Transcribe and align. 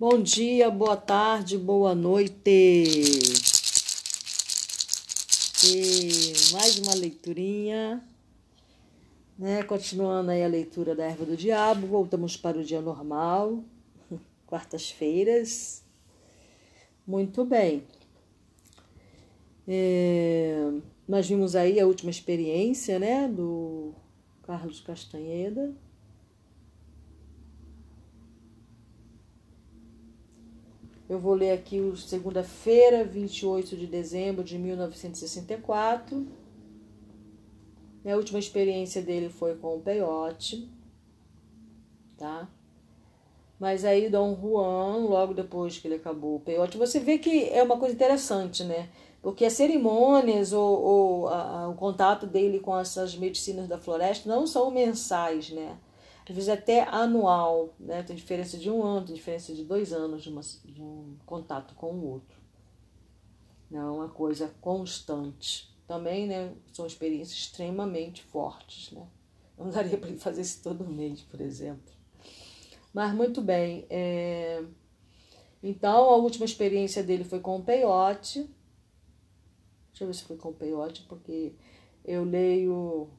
Bom 0.00 0.22
dia, 0.22 0.70
boa 0.70 0.96
tarde, 0.96 1.58
boa 1.58 1.94
noite. 1.94 2.48
E 5.62 6.52
mais 6.54 6.78
uma 6.78 6.94
leiturinha, 6.94 8.02
né? 9.38 9.62
Continuando 9.62 10.30
aí 10.30 10.42
a 10.42 10.48
leitura 10.48 10.94
da 10.94 11.04
Erva 11.04 11.26
do 11.26 11.36
Diabo, 11.36 11.86
voltamos 11.86 12.34
para 12.34 12.56
o 12.56 12.64
dia 12.64 12.80
normal, 12.80 13.62
quartas-feiras. 14.48 15.84
Muito 17.06 17.44
bem. 17.44 17.82
É, 19.68 20.72
nós 21.06 21.28
vimos 21.28 21.54
aí 21.54 21.78
a 21.78 21.86
última 21.86 22.10
experiência, 22.10 22.98
né, 22.98 23.28
do 23.28 23.92
Carlos 24.44 24.80
Castanheda. 24.80 25.74
Eu 31.10 31.18
vou 31.18 31.34
ler 31.34 31.50
aqui 31.50 31.80
o 31.80 31.96
segunda-feira, 31.96 33.02
28 33.02 33.76
de 33.76 33.84
dezembro 33.88 34.44
de 34.44 34.56
1964. 34.56 36.24
A 38.06 38.14
última 38.14 38.38
experiência 38.38 39.02
dele 39.02 39.28
foi 39.28 39.56
com 39.56 39.74
o 39.74 39.80
peiote, 39.80 40.70
tá? 42.16 42.48
Mas 43.58 43.84
aí 43.84 44.08
Dom 44.08 44.38
Juan, 44.40 44.98
logo 44.98 45.34
depois 45.34 45.76
que 45.78 45.88
ele 45.88 45.96
acabou 45.96 46.36
o 46.36 46.40
peiote, 46.40 46.78
você 46.78 47.00
vê 47.00 47.18
que 47.18 47.48
é 47.48 47.60
uma 47.60 47.76
coisa 47.76 47.92
interessante, 47.96 48.62
né? 48.62 48.88
Porque 49.20 49.44
as 49.44 49.54
cerimônias 49.54 50.52
ou, 50.52 50.80
ou 50.80 51.28
a, 51.28 51.62
a, 51.62 51.68
o 51.68 51.74
contato 51.74 52.24
dele 52.24 52.60
com 52.60 52.78
essas 52.78 53.16
medicinas 53.16 53.66
da 53.66 53.78
floresta 53.78 54.28
não 54.28 54.46
são 54.46 54.70
mensais, 54.70 55.50
né? 55.50 55.76
Às 56.30 56.36
vezes 56.36 56.48
até 56.48 56.84
anual, 56.84 57.74
né? 57.78 58.04
Tem 58.04 58.14
diferença 58.14 58.56
de 58.56 58.70
um 58.70 58.84
ano, 58.84 59.06
tem 59.06 59.16
diferença 59.16 59.52
de 59.52 59.64
dois 59.64 59.92
anos 59.92 60.22
de, 60.22 60.28
uma, 60.28 60.40
de 60.64 60.80
um 60.80 61.16
contato 61.26 61.74
com 61.74 61.92
o 61.92 62.06
outro. 62.06 62.38
Não 63.68 63.80
é 63.80 63.90
uma 63.90 64.08
coisa 64.08 64.54
constante. 64.60 65.68
Também, 65.88 66.28
né? 66.28 66.54
São 66.72 66.86
experiências 66.86 67.36
extremamente 67.36 68.22
fortes, 68.22 68.92
né? 68.92 69.04
Não 69.58 69.70
daria 69.70 69.98
para 69.98 70.08
ele 70.08 70.18
fazer 70.18 70.42
isso 70.42 70.62
todo 70.62 70.86
mês, 70.86 71.20
por 71.22 71.40
exemplo. 71.40 71.92
Mas 72.94 73.12
muito 73.12 73.42
bem. 73.42 73.84
É... 73.90 74.64
Então, 75.60 76.10
a 76.10 76.16
última 76.16 76.44
experiência 76.44 77.02
dele 77.02 77.24
foi 77.24 77.40
com 77.40 77.56
o 77.56 77.64
peiote. 77.64 78.48
Deixa 79.88 80.04
eu 80.04 80.06
ver 80.06 80.14
se 80.14 80.22
foi 80.22 80.36
com 80.36 80.50
o 80.50 80.54
peiote, 80.54 81.02
porque 81.08 81.54
eu 82.04 82.22
leio 82.22 83.10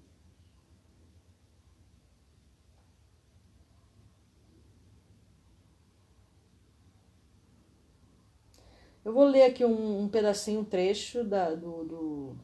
Eu 9.04 9.14
vou 9.14 9.26
ler 9.26 9.44
aqui 9.44 9.66
um, 9.66 10.04
um 10.04 10.08
pedacinho, 10.08 10.60
um 10.60 10.64
trecho 10.66 11.24
da, 11.24 11.56
do, 11.56 11.84
do, 11.84 12.36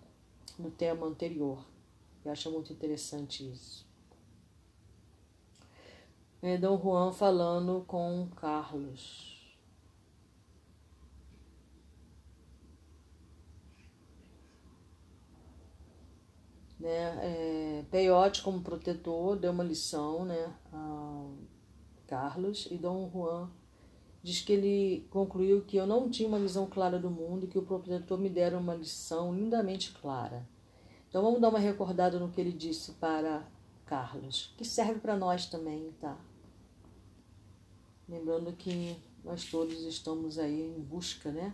do 0.57 0.71
tema 0.71 1.05
anterior. 1.05 1.63
Eu 2.25 2.31
acho 2.31 2.51
muito 2.51 2.73
interessante 2.73 3.47
isso. 3.47 3.85
É 6.41 6.57
Dom 6.57 6.79
Juan 6.79 7.11
falando 7.13 7.83
com 7.85 8.27
Carlos. 8.35 9.55
Né, 16.79 17.19
é, 17.21 17.85
Peyote, 17.91 18.41
como 18.41 18.61
protetor, 18.61 19.35
deu 19.35 19.51
uma 19.51 19.63
lição 19.63 20.25
né, 20.25 20.55
a 20.71 21.27
Carlos 22.07 22.67
e 22.71 22.77
Dom 22.77 23.09
Juan 23.11 23.51
diz 24.23 24.41
que 24.41 24.51
ele 24.51 25.07
concluiu 25.09 25.61
que 25.61 25.77
eu 25.77 25.87
não 25.87 26.09
tinha 26.09 26.27
uma 26.27 26.39
visão 26.39 26.65
clara 26.67 26.99
do 26.99 27.09
mundo 27.09 27.45
e 27.45 27.47
que 27.47 27.57
o 27.57 27.63
proprietor 27.63 28.17
me 28.17 28.29
dera 28.29 28.57
uma 28.57 28.75
lição 28.75 29.33
lindamente 29.33 29.91
clara. 29.93 30.47
Então 31.09 31.21
vamos 31.21 31.39
dar 31.39 31.49
uma 31.49 31.59
recordada 31.59 32.19
no 32.19 32.29
que 32.29 32.41
ele 32.41 32.51
disse 32.51 32.91
para 32.93 33.47
Carlos, 33.85 34.53
que 34.57 34.65
serve 34.65 34.99
para 34.99 35.15
nós 35.15 35.45
também, 35.45 35.91
tá? 36.01 36.17
Lembrando 38.07 38.51
que 38.53 38.97
nós 39.23 39.45
todos 39.45 39.81
estamos 39.83 40.37
aí 40.37 40.61
em 40.61 40.81
busca, 40.81 41.31
né? 41.31 41.53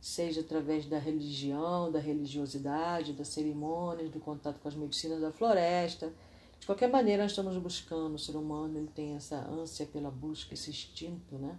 Seja 0.00 0.40
através 0.40 0.86
da 0.86 0.98
religião, 0.98 1.90
da 1.90 1.98
religiosidade, 1.98 3.12
das 3.12 3.28
cerimônias, 3.28 4.10
do 4.10 4.20
contato 4.20 4.58
com 4.60 4.68
as 4.68 4.74
medicinas 4.74 5.20
da 5.20 5.30
floresta. 5.30 6.12
De 6.58 6.66
qualquer 6.66 6.90
maneira, 6.90 7.22
nós 7.22 7.32
estamos 7.32 7.56
buscando. 7.56 8.14
O 8.14 8.18
ser 8.18 8.36
humano 8.36 8.78
ele 8.78 8.88
tem 8.88 9.14
essa 9.14 9.36
ânsia 9.48 9.86
pela 9.86 10.10
busca, 10.10 10.54
esse 10.54 10.70
instinto, 10.70 11.36
né? 11.38 11.58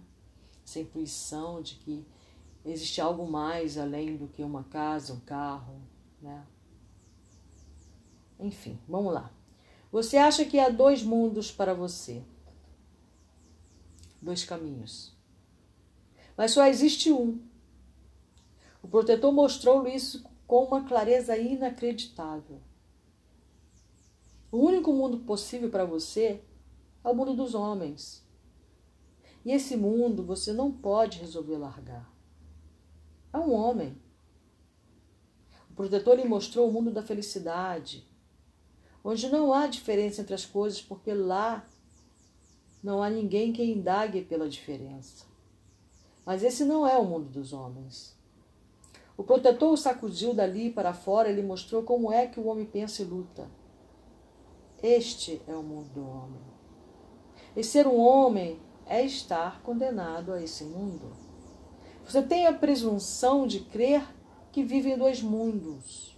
Essa 0.64 0.80
intuição 0.80 1.60
de 1.60 1.74
que 1.76 2.04
existe 2.64 3.00
algo 3.00 3.30
mais 3.30 3.76
além 3.76 4.16
do 4.16 4.26
que 4.26 4.42
uma 4.42 4.64
casa, 4.64 5.12
um 5.12 5.20
carro, 5.20 5.80
né? 6.20 6.46
Enfim, 8.40 8.78
vamos 8.88 9.12
lá. 9.12 9.30
Você 9.92 10.16
acha 10.16 10.44
que 10.44 10.58
há 10.58 10.68
dois 10.68 11.02
mundos 11.02 11.52
para 11.52 11.74
você? 11.74 12.22
Dois 14.20 14.44
caminhos. 14.44 15.14
Mas 16.36 16.50
só 16.50 16.66
existe 16.66 17.12
um. 17.12 17.40
O 18.82 18.88
protetor 18.88 19.32
mostrou 19.32 19.86
isso 19.86 20.24
com 20.46 20.64
uma 20.64 20.84
clareza 20.84 21.36
inacreditável. 21.36 22.60
O 24.50 24.58
único 24.58 24.92
mundo 24.92 25.18
possível 25.18 25.70
para 25.70 25.84
você 25.84 26.42
é 27.02 27.08
o 27.08 27.14
mundo 27.14 27.34
dos 27.34 27.54
homens. 27.54 28.23
E 29.44 29.52
esse 29.52 29.76
mundo 29.76 30.24
você 30.24 30.52
não 30.52 30.72
pode 30.72 31.18
resolver 31.18 31.58
largar. 31.58 32.10
É 33.32 33.38
um 33.38 33.52
homem. 33.52 33.96
O 35.70 35.74
protetor 35.74 36.16
lhe 36.16 36.24
mostrou 36.24 36.68
o 36.68 36.72
mundo 36.72 36.90
da 36.90 37.02
felicidade, 37.02 38.08
onde 39.02 39.28
não 39.28 39.52
há 39.52 39.66
diferença 39.66 40.22
entre 40.22 40.34
as 40.34 40.46
coisas, 40.46 40.80
porque 40.80 41.12
lá 41.12 41.66
não 42.82 43.02
há 43.02 43.10
ninguém 43.10 43.52
que 43.52 43.62
indague 43.62 44.22
pela 44.22 44.48
diferença. 44.48 45.26
Mas 46.24 46.42
esse 46.42 46.64
não 46.64 46.86
é 46.86 46.96
o 46.96 47.04
mundo 47.04 47.28
dos 47.28 47.52
homens. 47.52 48.16
O 49.16 49.22
protetor 49.22 49.72
o 49.72 49.76
sacudiu 49.76 50.34
dali 50.34 50.70
para 50.70 50.94
fora 50.94 51.30
e 51.30 51.34
lhe 51.34 51.42
mostrou 51.42 51.82
como 51.82 52.10
é 52.10 52.26
que 52.26 52.40
o 52.40 52.46
homem 52.46 52.66
pensa 52.66 53.02
e 53.02 53.04
luta. 53.04 53.48
Este 54.82 55.40
é 55.46 55.54
o 55.54 55.62
mundo 55.62 55.88
do 55.90 56.06
homem. 56.06 56.40
E 57.56 57.62
ser 57.62 57.86
um 57.86 57.98
homem 57.98 58.60
é 58.86 59.04
estar 59.04 59.62
condenado 59.62 60.32
a 60.32 60.42
esse 60.42 60.64
mundo. 60.64 61.16
Você 62.04 62.22
tem 62.22 62.46
a 62.46 62.52
presunção 62.52 63.46
de 63.46 63.60
crer 63.60 64.06
que 64.52 64.62
vive 64.62 64.90
em 64.90 64.98
dois 64.98 65.22
mundos, 65.22 66.16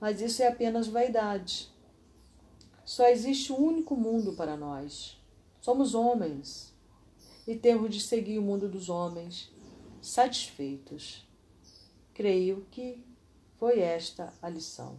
mas 0.00 0.20
isso 0.20 0.42
é 0.42 0.48
apenas 0.48 0.88
vaidade. 0.88 1.70
Só 2.84 3.06
existe 3.08 3.52
um 3.52 3.58
único 3.58 3.94
mundo 3.94 4.32
para 4.32 4.56
nós. 4.56 5.20
Somos 5.60 5.94
homens 5.94 6.74
e 7.46 7.54
temos 7.54 7.90
de 7.90 8.00
seguir 8.00 8.38
o 8.38 8.42
mundo 8.42 8.68
dos 8.68 8.88
homens 8.88 9.52
satisfeitos. 10.00 11.26
Creio 12.14 12.66
que 12.70 13.04
foi 13.56 13.80
esta 13.80 14.32
a 14.40 14.48
lição. 14.48 14.98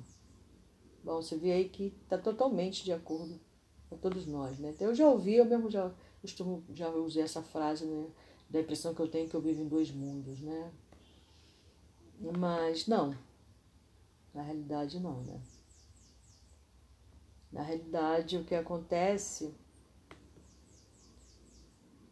Bom, 1.03 1.21
você 1.21 1.35
vê 1.35 1.51
aí 1.51 1.69
que 1.69 1.93
está 2.03 2.17
totalmente 2.17 2.83
de 2.83 2.91
acordo 2.91 3.39
com 3.89 3.97
todos 3.97 4.27
nós, 4.27 4.59
né? 4.59 4.75
Eu 4.79 4.93
já 4.93 5.09
ouvi, 5.09 5.35
eu 5.35 5.45
mesmo 5.45 5.69
já 5.69 5.91
costumo, 6.21 6.63
já 6.73 6.89
usei 6.89 7.23
essa 7.23 7.41
frase, 7.41 7.85
né? 7.85 8.07
Da 8.49 8.59
impressão 8.59 8.93
que 8.93 9.01
eu 9.01 9.07
tenho 9.07 9.29
que 9.29 9.35
eu 9.35 9.41
vivo 9.41 9.61
em 9.61 9.67
dois 9.67 9.91
mundos, 9.91 10.39
né? 10.41 10.71
Mas 12.37 12.87
não. 12.87 13.15
Na 14.33 14.41
realidade, 14.41 14.99
não, 14.99 15.21
né? 15.23 15.41
Na 17.51 17.61
realidade, 17.61 18.37
o 18.37 18.43
que 18.43 18.55
acontece 18.55 19.53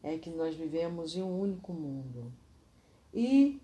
é 0.01 0.17
que 0.17 0.29
nós 0.29 0.55
vivemos 0.55 1.15
em 1.15 1.21
um 1.21 1.39
único 1.39 1.73
mundo. 1.73 2.31
E 3.13 3.61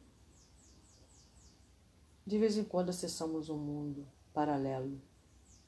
de 2.26 2.38
vez 2.38 2.58
em 2.58 2.64
quando 2.64 2.90
acessamos 2.90 3.50
um 3.50 3.58
mundo 3.58 4.08
paralelo. 4.34 5.00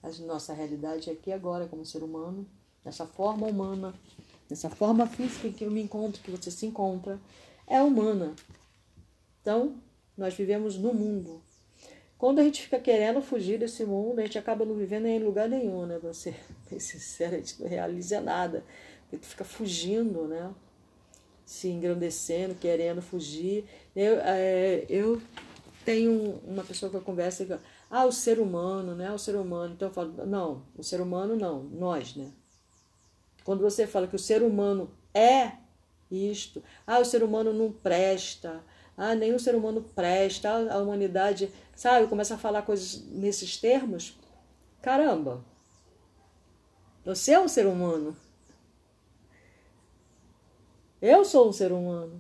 A 0.02 0.10
nossa 0.24 0.54
realidade 0.54 1.10
aqui 1.10 1.32
agora, 1.32 1.68
como 1.68 1.86
ser 1.86 2.04
humano, 2.04 2.48
nessa 2.84 3.06
forma 3.06 3.48
humana, 3.48 3.94
Essa 4.50 4.70
forma 4.70 5.08
física 5.08 5.50
que 5.50 5.64
eu 5.64 5.72
me 5.72 5.82
encontro, 5.82 6.22
que 6.22 6.30
você 6.30 6.52
se 6.52 6.66
encontra, 6.66 7.20
é 7.68 7.82
humana. 7.82 8.36
Então, 9.42 9.76
nós 10.18 10.34
vivemos 10.34 10.78
no 10.78 10.94
mundo. 10.94 11.42
Quando 12.18 12.40
a 12.40 12.44
gente 12.44 12.62
fica 12.62 12.80
querendo 12.80 13.22
fugir 13.22 13.60
desse 13.60 13.86
mundo, 13.86 14.20
a 14.20 14.24
gente 14.24 14.38
acaba 14.38 14.64
não 14.64 14.76
vivendo 14.76 15.06
em 15.06 15.20
lugar 15.20 15.50
nenhum, 15.50 15.86
né? 15.86 16.00
Pra 16.00 16.14
ser 16.14 16.36
bem 16.70 16.80
sincero, 16.80 17.36
a 17.36 17.40
gente 17.40 17.62
não 17.62 17.68
realiza 17.68 18.22
nada. 18.22 18.64
Porque 19.02 19.18
tu 19.18 19.26
fica 19.26 19.44
fugindo, 19.44 20.28
né? 20.28 20.54
Se 21.46 21.68
engrandecendo, 21.68 22.56
querendo 22.56 23.02
fugir. 23.02 23.66
Eu, 23.96 24.20
é, 24.22 24.86
eu 24.90 25.22
tenho 25.84 26.40
uma 26.46 26.64
pessoa 26.64 26.90
que 26.90 26.98
eu 26.98 27.02
converso 27.02 27.46
que 27.46 27.58
ah, 27.90 28.06
o 28.06 28.12
ser 28.12 28.40
humano, 28.40 28.96
né? 28.96 29.12
O 29.12 29.20
ser 29.20 29.36
humano. 29.36 29.74
Então 29.74 29.90
eu 29.90 29.94
falo, 29.94 30.26
não, 30.26 30.64
o 30.78 30.84
ser 30.84 31.02
humano 31.02 31.36
não, 31.36 31.64
nós, 31.64 32.16
né? 32.16 32.32
Quando 33.46 33.62
você 33.62 33.86
fala 33.86 34.08
que 34.08 34.16
o 34.16 34.20
ser 34.20 34.42
humano 34.42 34.90
é 35.14 35.52
isto. 36.12 36.64
Ah, 36.86 37.00
o 37.00 37.06
ser 37.06 37.22
humano 37.24 37.54
não 37.54 37.72
presta. 37.72 38.64
Ah, 38.98 39.14
nenhum 39.14 39.38
ser 39.38 39.56
humano 39.56 39.86
presta. 39.96 40.50
Ah, 40.50 40.74
a 40.74 40.78
humanidade, 40.80 41.52
sabe? 41.76 42.08
Começa 42.08 42.34
a 42.34 42.40
falar 42.40 42.64
coisas 42.64 43.06
nesses 43.06 43.56
termos. 43.58 44.18
Caramba! 44.82 45.46
Você 47.06 47.34
é 47.34 47.40
um 47.40 47.48
ser 47.48 47.68
humano. 47.68 48.18
Eu 51.00 51.24
sou 51.24 51.48
um 51.48 51.54
ser 51.54 51.72
humano. 51.72 52.20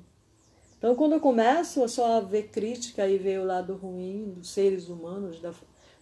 Então, 0.77 0.93
quando 0.95 1.13
eu 1.13 1.19
começo 1.19 1.83
a 1.83 1.87
só 1.87 2.21
ver 2.21 2.49
crítica 2.49 3.07
e 3.07 3.17
ver 3.17 3.39
o 3.39 3.45
lado 3.45 3.75
ruim 3.75 4.35
dos 4.37 4.49
seres 4.49 4.89
humanos, 4.89 5.41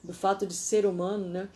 do 0.04 0.14
fato 0.14 0.46
de 0.46 0.54
ser 0.54 0.86
humano, 0.86 1.30
né? 1.30 1.48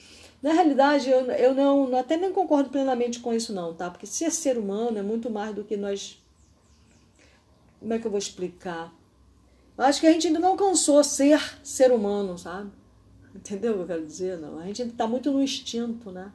Na 0.42 0.54
realidade, 0.54 1.10
eu, 1.10 1.25
eu 1.31 1.54
não, 1.54 1.95
até 1.98 2.16
nem 2.16 2.31
concordo 2.31 2.69
plenamente 2.69 3.19
com 3.19 3.34
isso, 3.34 3.54
não, 3.54 3.74
tá? 3.74 3.89
Porque 3.89 4.06
ser 4.06 4.31
ser 4.31 4.57
humano 4.57 4.98
é 4.98 5.01
muito 5.01 5.30
mais 5.30 5.56
do 5.56 5.63
que 5.63 5.75
nós. 5.75 6.22
Como 7.80 7.94
é 7.94 8.00
que 8.00 8.06
eu 8.06 8.12
vou 8.12 8.19
explicar? 8.19 8.94
Eu 9.78 9.84
acho 9.84 10.00
que 10.00 10.07
a 10.07 10.12
gente 10.12 10.28
ainda 10.28 10.39
não 10.39 10.50
alcançou 10.50 11.04
ser 11.04 11.39
ser 11.63 11.92
humano, 11.92 12.38
sabe? 12.38 12.72
Entendeu 13.36 13.74
o 13.74 13.75
que 13.75 13.81
eu 13.81 13.88
quero 13.88 14.06
dizer? 14.06 14.38
Não. 14.38 14.60
A 14.60 14.66
gente 14.66 14.81
ainda 14.81 14.94
está 14.94 15.07
muito 15.07 15.31
no 15.31 15.42
instinto, 15.42 16.12
né? 16.12 16.31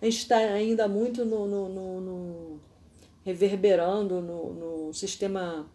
A 0.00 0.04
gente 0.04 0.18
está 0.18 0.36
ainda 0.36 0.86
muito 0.86 1.24
no, 1.24 1.46
no, 1.46 1.68
no, 1.68 2.00
no 2.00 2.60
reverberando 3.24 4.20
no, 4.20 4.92
sistema 4.92 5.66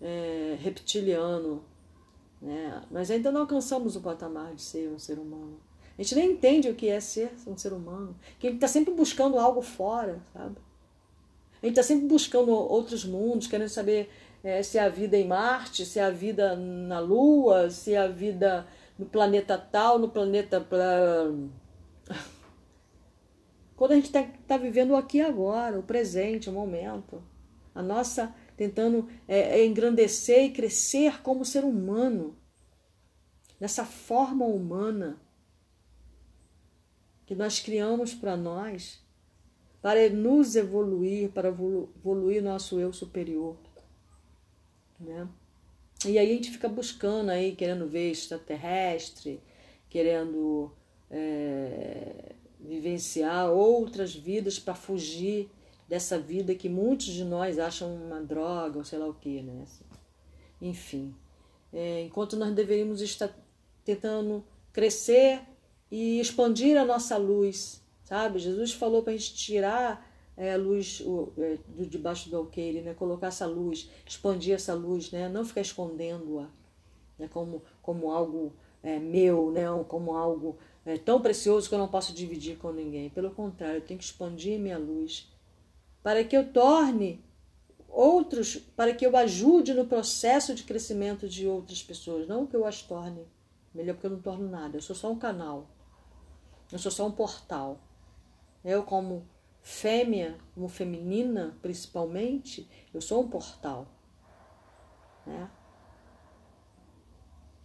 é, 0.00 0.56
reptiliano. 0.60 1.64
Né? 2.40 2.82
Nós 2.90 3.10
ainda 3.10 3.32
não 3.32 3.42
alcançamos 3.42 3.96
o 3.96 4.00
patamar 4.00 4.54
de 4.54 4.62
ser 4.62 4.88
um 4.88 4.98
ser 4.98 5.18
humano. 5.18 5.58
A 5.98 6.02
gente 6.02 6.14
nem 6.14 6.30
entende 6.30 6.68
o 6.70 6.74
que 6.76 6.88
é 6.88 7.00
ser 7.00 7.32
um 7.44 7.56
ser 7.56 7.72
humano. 7.72 8.14
Que 8.38 8.46
a 8.46 8.50
gente 8.50 8.58
está 8.58 8.68
sempre 8.68 8.94
buscando 8.94 9.36
algo 9.36 9.60
fora, 9.60 10.20
sabe? 10.32 10.56
A 11.60 11.66
gente 11.66 11.76
está 11.76 11.82
sempre 11.82 12.06
buscando 12.06 12.52
outros 12.52 13.04
mundos, 13.04 13.48
querendo 13.48 13.68
saber 13.68 14.08
é, 14.44 14.62
se 14.62 14.78
há 14.78 14.88
vida 14.88 15.16
em 15.16 15.26
Marte, 15.26 15.84
se 15.84 15.98
há 15.98 16.08
vida 16.08 16.54
na 16.54 17.00
Lua, 17.00 17.68
se 17.68 17.96
há 17.96 18.06
vida 18.06 18.64
no 18.96 19.06
planeta 19.06 19.58
tal, 19.58 19.98
no 19.98 20.08
planeta. 20.08 20.64
Quando 23.76 23.92
a 23.92 23.94
gente 23.96 24.06
está 24.06 24.22
tá 24.46 24.56
vivendo 24.56 24.92
o 24.92 24.96
aqui 24.96 25.18
e 25.18 25.22
agora, 25.22 25.80
o 25.80 25.82
presente, 25.82 26.48
o 26.48 26.52
momento. 26.52 27.20
A 27.74 27.82
nossa 27.82 28.32
tentando 28.56 29.08
é, 29.26 29.58
é, 29.60 29.66
engrandecer 29.66 30.44
e 30.44 30.52
crescer 30.52 31.22
como 31.22 31.44
ser 31.44 31.64
humano, 31.64 32.36
nessa 33.60 33.84
forma 33.84 34.44
humana 34.44 35.18
que 37.28 37.34
nós 37.34 37.60
criamos 37.60 38.14
para 38.14 38.38
nós, 38.38 38.98
para 39.82 40.08
nos 40.08 40.56
evoluir, 40.56 41.28
para 41.28 41.48
evoluir 41.48 42.42
nosso 42.42 42.80
eu 42.80 42.90
superior. 42.90 43.54
Né? 44.98 45.28
E 46.06 46.18
aí 46.18 46.30
a 46.30 46.34
gente 46.34 46.50
fica 46.50 46.70
buscando 46.70 47.28
aí, 47.28 47.54
querendo 47.54 47.86
ver 47.86 48.10
extraterrestre, 48.10 49.42
querendo 49.90 50.72
é, 51.10 52.32
vivenciar 52.58 53.50
outras 53.50 54.14
vidas 54.14 54.58
para 54.58 54.74
fugir 54.74 55.50
dessa 55.86 56.18
vida 56.18 56.54
que 56.54 56.70
muitos 56.70 57.08
de 57.08 57.24
nós 57.24 57.58
acham 57.58 57.94
uma 57.94 58.22
droga 58.22 58.78
ou 58.78 58.84
sei 58.84 58.98
lá 58.98 59.06
o 59.06 59.12
que, 59.12 59.42
né? 59.42 59.66
Enfim, 60.62 61.14
é, 61.74 62.04
enquanto 62.04 62.38
nós 62.38 62.54
deveríamos 62.54 63.02
estar 63.02 63.30
tentando 63.84 64.42
crescer 64.72 65.42
e 65.90 66.20
expandir 66.20 66.76
a 66.76 66.84
nossa 66.84 67.16
luz, 67.16 67.82
sabe? 68.04 68.38
Jesus 68.38 68.72
falou 68.72 69.02
para 69.02 69.12
a 69.12 69.16
gente 69.16 69.34
tirar 69.34 70.06
é, 70.36 70.54
a 70.54 70.56
luz 70.56 71.00
o, 71.00 71.32
é, 71.38 71.58
do 71.68 71.86
debaixo 71.86 72.30
do 72.30 72.36
alqueire, 72.36 72.80
né? 72.80 72.94
Colocar 72.94 73.28
essa 73.28 73.46
luz, 73.46 73.90
expandir 74.06 74.54
essa 74.54 74.74
luz, 74.74 75.10
né? 75.10 75.28
Não 75.28 75.44
ficar 75.44 75.60
escondendo-a, 75.60 76.48
né? 77.18 77.28
Como 77.28 77.62
como 77.82 78.10
algo 78.10 78.52
é, 78.82 78.98
meu, 78.98 79.50
né? 79.50 79.64
Como 79.88 80.14
algo 80.14 80.58
é, 80.84 80.96
tão 80.96 81.20
precioso 81.20 81.68
que 81.68 81.74
eu 81.74 81.78
não 81.78 81.88
posso 81.88 82.12
dividir 82.12 82.56
com 82.56 82.72
ninguém. 82.72 83.10
Pelo 83.10 83.30
contrário, 83.30 83.78
eu 83.78 83.84
tenho 83.84 83.98
que 83.98 84.04
expandir 84.04 84.58
minha 84.58 84.78
luz 84.78 85.28
para 86.02 86.24
que 86.24 86.36
eu 86.36 86.52
torne 86.52 87.22
outros, 87.88 88.56
para 88.76 88.94
que 88.94 89.04
eu 89.04 89.16
ajude 89.16 89.74
no 89.74 89.86
processo 89.86 90.54
de 90.54 90.62
crescimento 90.62 91.28
de 91.28 91.46
outras 91.46 91.82
pessoas, 91.82 92.28
não 92.28 92.46
que 92.46 92.54
eu 92.54 92.64
as 92.64 92.82
torne. 92.82 93.26
Melhor 93.74 93.94
porque 93.94 94.06
eu 94.06 94.12
não 94.12 94.20
torno 94.20 94.48
nada, 94.48 94.76
eu 94.76 94.80
sou 94.80 94.94
só 94.96 95.10
um 95.10 95.18
canal. 95.18 95.68
Eu 96.70 96.78
sou 96.78 96.90
só 96.90 97.06
um 97.06 97.12
portal. 97.12 97.80
Eu 98.64 98.82
como 98.82 99.26
fêmea, 99.62 100.38
como 100.54 100.68
feminina, 100.68 101.56
principalmente, 101.62 102.68
eu 102.92 103.00
sou 103.00 103.22
um 103.22 103.28
portal. 103.28 103.86
Né? 105.26 105.50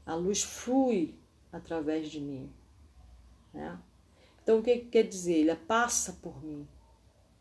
A 0.05 0.15
luz 0.15 0.43
flui 0.43 1.17
através 1.51 2.09
de 2.09 2.19
mim. 2.19 2.51
Né? 3.53 3.79
Então, 4.41 4.59
o 4.59 4.63
que 4.63 4.79
quer 4.79 5.03
dizer? 5.03 5.35
Ele 5.35 5.55
passa 5.55 6.13
por 6.21 6.43
mim. 6.43 6.67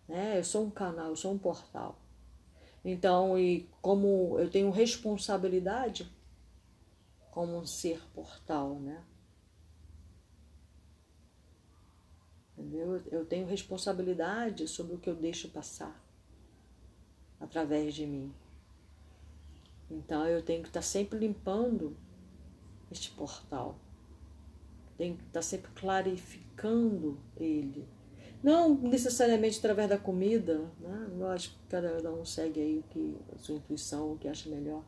Né? 0.08 0.38
Eu 0.38 0.44
sou 0.44 0.64
um 0.64 0.70
canal, 0.70 1.08
eu 1.08 1.16
sou 1.16 1.32
um 1.32 1.38
portal. 1.38 1.96
Então, 2.84 3.38
e 3.38 3.68
como 3.80 4.38
eu 4.38 4.50
tenho 4.50 4.70
responsabilidade 4.70 6.10
como 7.30 7.56
um 7.56 7.66
ser 7.66 8.02
portal, 8.12 8.74
né? 8.74 9.02
Entendeu? 12.62 13.02
Eu 13.10 13.24
tenho 13.24 13.46
responsabilidade 13.46 14.68
sobre 14.68 14.94
o 14.94 14.98
que 14.98 15.10
eu 15.10 15.16
deixo 15.16 15.48
passar 15.48 16.00
através 17.40 17.94
de 17.94 18.06
mim. 18.06 18.32
Então 19.90 20.26
eu 20.26 20.42
tenho 20.42 20.62
que 20.62 20.68
estar 20.68 20.82
sempre 20.82 21.18
limpando 21.18 21.96
este 22.90 23.10
portal. 23.10 23.76
Tenho 24.96 25.16
que 25.16 25.24
estar 25.24 25.42
sempre 25.42 25.72
clarificando 25.72 27.18
ele 27.36 27.88
não 28.42 28.74
necessariamente 28.74 29.58
através 29.58 29.88
da 29.88 29.96
comida, 29.96 30.58
né? 30.80 31.08
eu 31.16 31.28
acho 31.28 31.50
que 31.50 31.58
cada 31.68 32.10
um 32.10 32.24
segue 32.24 32.60
aí 32.60 32.78
o 32.78 32.82
que, 32.90 33.16
a 33.32 33.38
sua 33.38 33.54
intuição, 33.54 34.12
o 34.12 34.18
que 34.18 34.26
acha 34.26 34.50
melhor. 34.50 34.82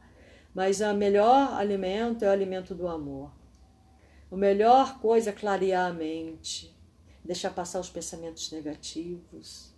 Mas 0.52 0.80
o 0.80 0.92
melhor 0.94 1.52
alimento 1.54 2.24
é 2.24 2.28
o 2.28 2.32
alimento 2.32 2.74
do 2.74 2.88
amor. 2.88 3.30
A 4.30 4.36
melhor 4.36 4.98
coisa 4.98 5.30
é 5.30 5.32
clarear 5.32 5.88
a 5.88 5.94
mente, 5.94 6.73
deixar 7.24 7.50
passar 7.50 7.80
os 7.80 7.88
pensamentos 7.88 8.50
negativos, 8.52 9.74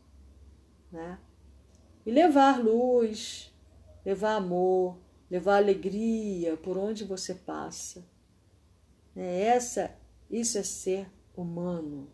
né? 0.91 1.19
E 2.05 2.11
levar 2.11 2.63
luz, 2.63 3.55
levar 4.05 4.37
amor, 4.37 4.99
levar 5.31 5.57
alegria 5.57 6.57
por 6.57 6.77
onde 6.77 7.05
você 7.05 7.35
passa. 7.35 8.05
É 9.15 9.43
essa, 9.43 9.97
isso 10.31 10.59
é 10.59 10.63
ser 10.63 11.11
humano. 11.37 12.09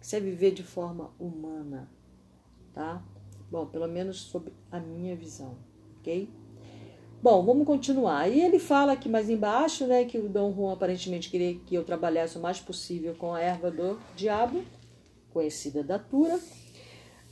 Isso 0.00 0.16
é 0.16 0.20
viver 0.20 0.52
de 0.52 0.62
forma 0.62 1.14
humana, 1.18 1.90
tá? 2.72 3.04
Bom, 3.50 3.66
pelo 3.66 3.88
menos 3.88 4.18
sob 4.20 4.52
a 4.70 4.78
minha 4.78 5.16
visão, 5.16 5.58
ok? 5.98 6.30
Bom, 7.24 7.42
vamos 7.42 7.66
continuar. 7.66 8.28
E 8.28 8.38
ele 8.38 8.58
fala 8.58 8.92
aqui 8.92 9.08
mais 9.08 9.30
embaixo, 9.30 9.86
né, 9.86 10.04
que 10.04 10.18
o 10.18 10.28
Dom 10.28 10.52
Juan 10.52 10.74
aparentemente 10.74 11.30
queria 11.30 11.54
que 11.54 11.74
eu 11.74 11.82
trabalhasse 11.82 12.36
o 12.36 12.40
mais 12.42 12.60
possível 12.60 13.14
com 13.14 13.32
a 13.32 13.40
erva 13.40 13.70
do 13.70 13.98
diabo, 14.14 14.62
conhecida 15.32 15.82
da 15.82 15.98
Tura. 15.98 16.38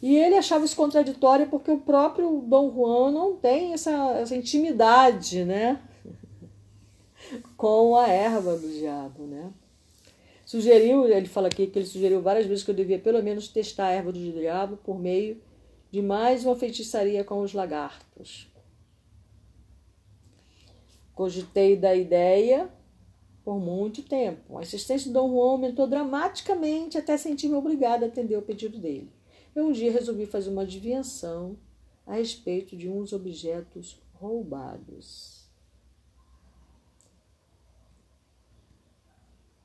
E 0.00 0.16
ele 0.16 0.34
achava 0.34 0.64
isso 0.64 0.74
contraditório 0.76 1.46
porque 1.50 1.70
o 1.70 1.76
próprio 1.76 2.40
Dom 2.40 2.72
Juan 2.74 3.10
não 3.10 3.36
tem 3.36 3.74
essa, 3.74 3.90
essa 4.14 4.34
intimidade, 4.34 5.44
né, 5.44 5.78
com 7.54 7.94
a 7.94 8.08
erva 8.08 8.56
do 8.56 8.68
diabo, 8.70 9.24
né? 9.24 9.52
Sugeriu, 10.46 11.06
ele 11.06 11.28
fala 11.28 11.48
aqui 11.48 11.66
que 11.66 11.78
ele 11.78 11.86
sugeriu 11.86 12.22
várias 12.22 12.46
vezes 12.46 12.64
que 12.64 12.70
eu 12.70 12.74
devia 12.74 12.98
pelo 12.98 13.22
menos 13.22 13.46
testar 13.46 13.88
a 13.88 13.92
erva 13.92 14.10
do 14.10 14.18
diabo 14.18 14.78
por 14.78 14.98
meio 14.98 15.38
de 15.90 16.00
mais 16.00 16.46
uma 16.46 16.56
feitiçaria 16.56 17.22
com 17.22 17.42
os 17.42 17.52
lagartos. 17.52 18.50
Cogitei 21.14 21.76
da 21.76 21.94
ideia 21.94 22.70
por 23.44 23.58
muito 23.58 24.02
tempo. 24.02 24.56
A 24.56 24.62
insistência 24.62 25.08
de 25.08 25.12
Dom 25.12 25.30
Juan 25.30 25.50
aumentou 25.52 25.86
dramaticamente 25.86 26.96
até 26.96 27.16
sentir-me 27.16 27.54
obrigada 27.54 28.06
a 28.06 28.08
atender 28.08 28.36
o 28.36 28.42
pedido 28.42 28.78
dele. 28.78 29.10
Eu 29.54 29.66
um 29.66 29.72
dia 29.72 29.92
resolvi 29.92 30.26
fazer 30.26 30.50
uma 30.50 30.62
adivinhação 30.62 31.56
a 32.06 32.14
respeito 32.14 32.76
de 32.76 32.88
uns 32.88 33.12
objetos 33.12 34.00
roubados. 34.14 35.42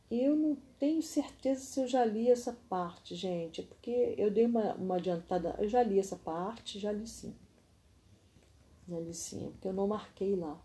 Eu 0.09 0.35
não 0.35 0.57
tenho 0.79 1.01
certeza 1.01 1.61
se 1.61 1.81
eu 1.81 1.87
já 1.87 2.05
li 2.05 2.29
essa 2.29 2.53
parte, 2.69 3.13
gente, 3.13 3.61
porque 3.61 4.15
eu 4.17 4.31
dei 4.31 4.45
uma, 4.45 4.73
uma 4.75 4.95
adiantada. 4.95 5.55
Eu 5.59 5.67
já 5.67 5.83
li 5.83 5.99
essa 5.99 6.15
parte, 6.15 6.79
já 6.79 6.91
li 6.91 7.05
sim. 7.05 7.35
Já 8.87 8.99
li 8.99 9.13
sim, 9.13 9.49
porque 9.51 9.67
eu 9.67 9.73
não 9.73 9.87
marquei 9.87 10.35
lá. 10.35 10.61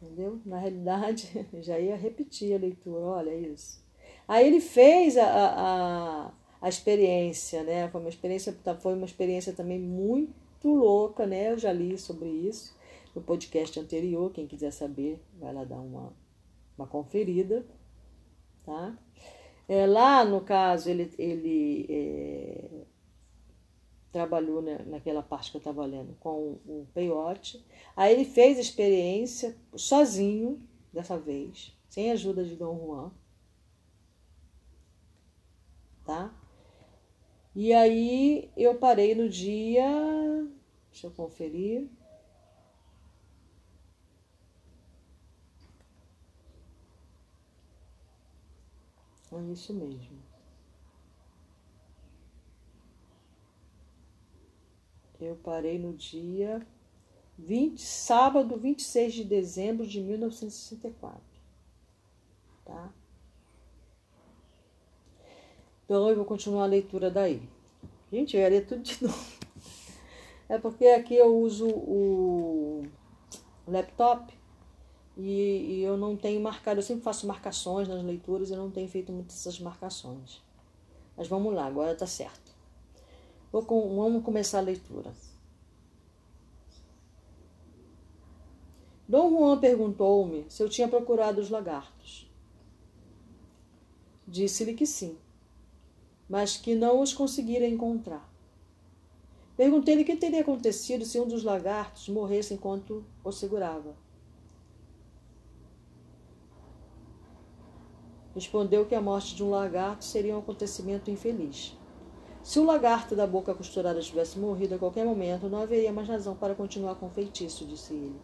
Entendeu? 0.00 0.40
Na 0.46 0.58
realidade, 0.58 1.46
já 1.60 1.78
ia 1.78 1.96
repetir 1.96 2.54
a 2.54 2.58
leitura, 2.58 3.00
olha 3.00 3.34
isso. 3.34 3.84
Aí 4.26 4.46
ele 4.46 4.60
fez 4.60 5.16
a, 5.16 5.26
a, 5.26 6.32
a 6.62 6.68
experiência, 6.68 7.62
né? 7.62 7.88
Foi 7.90 8.00
uma 8.00 8.08
experiência, 8.08 8.56
foi 8.80 8.94
uma 8.94 9.04
experiência 9.04 9.52
também 9.52 9.78
muito 9.78 10.72
louca, 10.72 11.26
né? 11.26 11.52
Eu 11.52 11.58
já 11.58 11.72
li 11.72 11.98
sobre 11.98 12.28
isso 12.28 12.74
no 13.14 13.20
podcast 13.20 13.78
anterior. 13.78 14.30
Quem 14.32 14.46
quiser 14.46 14.70
saber, 14.70 15.20
vai 15.38 15.52
lá 15.52 15.64
dar 15.64 15.80
uma, 15.80 16.12
uma 16.78 16.86
conferida, 16.86 17.66
tá? 18.64 18.96
É, 19.68 19.86
lá, 19.86 20.24
no 20.24 20.40
caso, 20.40 20.88
ele, 20.90 21.12
ele 21.18 21.86
é, 21.88 22.84
trabalhou 24.12 24.60
né, 24.60 24.78
naquela 24.86 25.22
parte 25.22 25.50
que 25.50 25.56
eu 25.56 25.60
estava 25.60 25.84
lendo 25.86 26.14
com 26.20 26.58
o 26.66 26.86
peiote. 26.92 27.64
Aí 27.96 28.12
ele 28.12 28.24
fez 28.24 28.58
experiência 28.58 29.56
sozinho, 29.74 30.60
dessa 30.92 31.18
vez, 31.18 31.76
sem 31.88 32.10
ajuda 32.10 32.44
de 32.44 32.56
Dom 32.56 32.78
Juan. 32.78 33.12
Tá? 36.04 36.34
E 37.54 37.72
aí 37.72 38.50
eu 38.56 38.76
parei 38.76 39.14
no 39.14 39.28
dia. 39.28 39.86
Deixa 40.90 41.06
eu 41.06 41.10
conferir. 41.12 41.88
É 49.32 49.52
isso 49.52 49.72
mesmo. 49.72 50.29
Eu 55.20 55.36
parei 55.36 55.78
no 55.78 55.92
dia 55.92 56.66
20, 57.38 57.80
sábado 57.80 58.56
26 58.56 59.14
de 59.14 59.24
dezembro 59.24 59.86
de 59.86 60.00
1964. 60.00 61.20
Tá? 62.64 62.92
Então 65.84 66.08
eu 66.08 66.16
vou 66.16 66.24
continuar 66.24 66.64
a 66.64 66.66
leitura 66.66 67.10
daí. 67.10 67.42
Gente, 68.12 68.36
eu 68.36 68.42
ia 68.42 68.48
ler 68.48 68.66
tudo 68.66 68.82
de 68.82 69.02
novo. 69.04 69.40
É 70.48 70.58
porque 70.58 70.86
aqui 70.86 71.14
eu 71.14 71.36
uso 71.36 71.68
o 71.68 72.84
laptop 73.66 74.32
e, 75.16 75.78
e 75.78 75.82
eu 75.82 75.96
não 75.96 76.16
tenho 76.16 76.40
marcado, 76.40 76.80
eu 76.80 76.82
sempre 76.82 77.04
faço 77.04 77.26
marcações 77.26 77.88
nas 77.88 78.02
leituras, 78.02 78.50
eu 78.50 78.56
não 78.56 78.70
tenho 78.70 78.88
feito 78.88 79.12
muitas 79.12 79.36
essas 79.36 79.60
marcações. 79.60 80.42
Mas 81.16 81.28
vamos 81.28 81.54
lá, 81.54 81.66
agora 81.66 81.94
tá 81.94 82.06
certo. 82.06 82.49
Com, 83.50 83.96
vamos 83.96 84.24
começar 84.24 84.58
a 84.58 84.62
leitura. 84.62 85.12
Dom 89.08 89.30
Juan 89.30 89.58
perguntou-me 89.58 90.46
se 90.48 90.62
eu 90.62 90.68
tinha 90.68 90.86
procurado 90.86 91.40
os 91.40 91.50
lagartos. 91.50 92.30
Disse-lhe 94.24 94.74
que 94.74 94.86
sim, 94.86 95.18
mas 96.28 96.56
que 96.56 96.76
não 96.76 97.00
os 97.00 97.12
conseguira 97.12 97.66
encontrar. 97.66 98.30
Perguntei-lhe 99.56 100.02
o 100.02 100.06
que 100.06 100.14
teria 100.14 100.42
acontecido 100.42 101.04
se 101.04 101.18
um 101.18 101.26
dos 101.26 101.42
lagartos 101.42 102.08
morresse 102.08 102.54
enquanto 102.54 103.04
o 103.24 103.32
segurava. 103.32 103.96
Respondeu 108.32 108.86
que 108.86 108.94
a 108.94 109.00
morte 109.00 109.34
de 109.34 109.42
um 109.42 109.50
lagarto 109.50 110.04
seria 110.04 110.36
um 110.36 110.38
acontecimento 110.38 111.10
infeliz. 111.10 111.76
Se 112.50 112.58
o 112.58 112.64
lagarto 112.64 113.14
da 113.14 113.28
boca 113.28 113.54
costurada 113.54 114.00
tivesse 114.00 114.36
morrido 114.36 114.74
a 114.74 114.78
qualquer 114.78 115.04
momento, 115.04 115.48
não 115.48 115.62
haveria 115.62 115.92
mais 115.92 116.08
razão 116.08 116.34
para 116.34 116.52
continuar 116.52 116.96
com 116.96 117.06
o 117.06 117.10
feitiço, 117.10 117.64
disse 117.64 117.94
ele. 117.94 118.20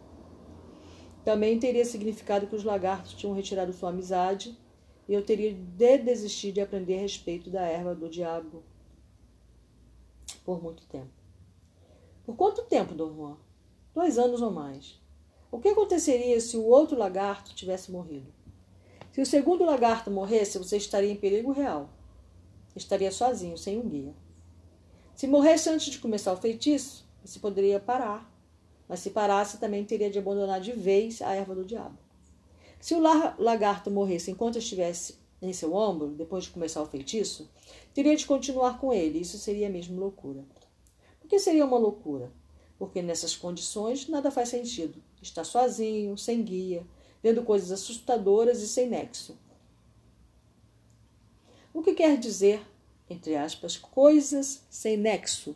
Também 1.23 1.57
teria 1.57 1.85
significado 1.85 2.45
que 2.45 2.55
os 2.57 2.65
lagartos 2.65 3.13
tinham 3.13 3.33
retirado 3.33 3.71
sua 3.71 3.87
amizade 3.87 4.59
e 5.07 5.13
eu 5.13 5.23
teria 5.23 5.53
de 5.53 5.97
desistir 5.99 6.51
de 6.51 6.59
aprender 6.59 6.97
a 6.97 7.01
respeito 7.03 7.49
da 7.49 7.61
erva 7.61 7.95
do 7.95 8.09
diabo 8.09 8.63
por 10.43 10.61
muito 10.61 10.85
tempo. 10.87 11.07
Por 12.25 12.35
quanto 12.35 12.65
tempo, 12.65 12.93
Dom 12.93 13.15
Juan? 13.15 13.37
Dois 13.95 14.17
anos 14.17 14.41
ou 14.41 14.51
mais. 14.51 14.99
O 15.49 15.57
que 15.57 15.69
aconteceria 15.69 16.41
se 16.41 16.57
o 16.57 16.65
outro 16.65 16.97
lagarto 16.97 17.55
tivesse 17.55 17.93
morrido? 17.93 18.27
Se 19.09 19.21
o 19.21 19.25
segundo 19.25 19.63
lagarto 19.63 20.11
morresse, 20.11 20.57
você 20.57 20.75
estaria 20.75 21.13
em 21.13 21.15
perigo 21.15 21.53
real. 21.53 21.91
Estaria 22.77 23.11
sozinho, 23.11 23.57
sem 23.57 23.77
um 23.79 23.89
guia. 23.89 24.13
Se 25.15 25.25
morresse 25.25 25.67
antes 25.69 25.91
de 25.91 25.97
começar 25.97 26.31
o 26.31 26.37
feitiço, 26.37 27.05
você 27.25 27.39
poderia 27.39 27.79
parar. 27.79 28.31
Mas 28.87 28.99
se 28.99 29.09
parasse, 29.09 29.57
também 29.57 29.83
teria 29.83 30.09
de 30.09 30.19
abandonar 30.19 30.61
de 30.61 30.71
vez 30.71 31.21
a 31.21 31.33
erva 31.33 31.55
do 31.55 31.65
diabo. 31.65 31.97
Se 32.79 32.93
o 32.93 32.99
lagarto 32.99 33.89
morresse 33.89 34.29
enquanto 34.29 34.59
estivesse 34.59 35.15
em 35.41 35.51
seu 35.51 35.73
ombro, 35.73 36.09
depois 36.09 36.43
de 36.45 36.51
começar 36.51 36.81
o 36.81 36.85
feitiço, 36.85 37.49
teria 37.93 38.15
de 38.15 38.25
continuar 38.25 38.79
com 38.79 38.93
ele. 38.93 39.19
Isso 39.19 39.37
seria 39.37 39.69
mesmo 39.69 39.99
loucura. 39.99 40.45
Por 41.19 41.27
que 41.27 41.39
seria 41.39 41.65
uma 41.65 41.77
loucura? 41.77 42.31
Porque 42.77 43.01
nessas 43.01 43.35
condições 43.35 44.07
nada 44.07 44.29
faz 44.29 44.49
sentido. 44.49 45.03
Está 45.21 45.43
sozinho, 45.43 46.15
sem 46.15 46.43
guia, 46.43 46.85
vendo 47.23 47.43
coisas 47.43 47.71
assustadoras 47.71 48.61
e 48.61 48.67
sem 48.67 48.87
nexo. 48.87 49.37
O 51.77 51.83
que 51.83 51.93
quer 51.93 52.17
dizer, 52.17 52.65
entre 53.07 53.35
aspas, 53.35 53.77
coisas 53.77 54.63
sem 54.67 54.97
nexo? 54.97 55.55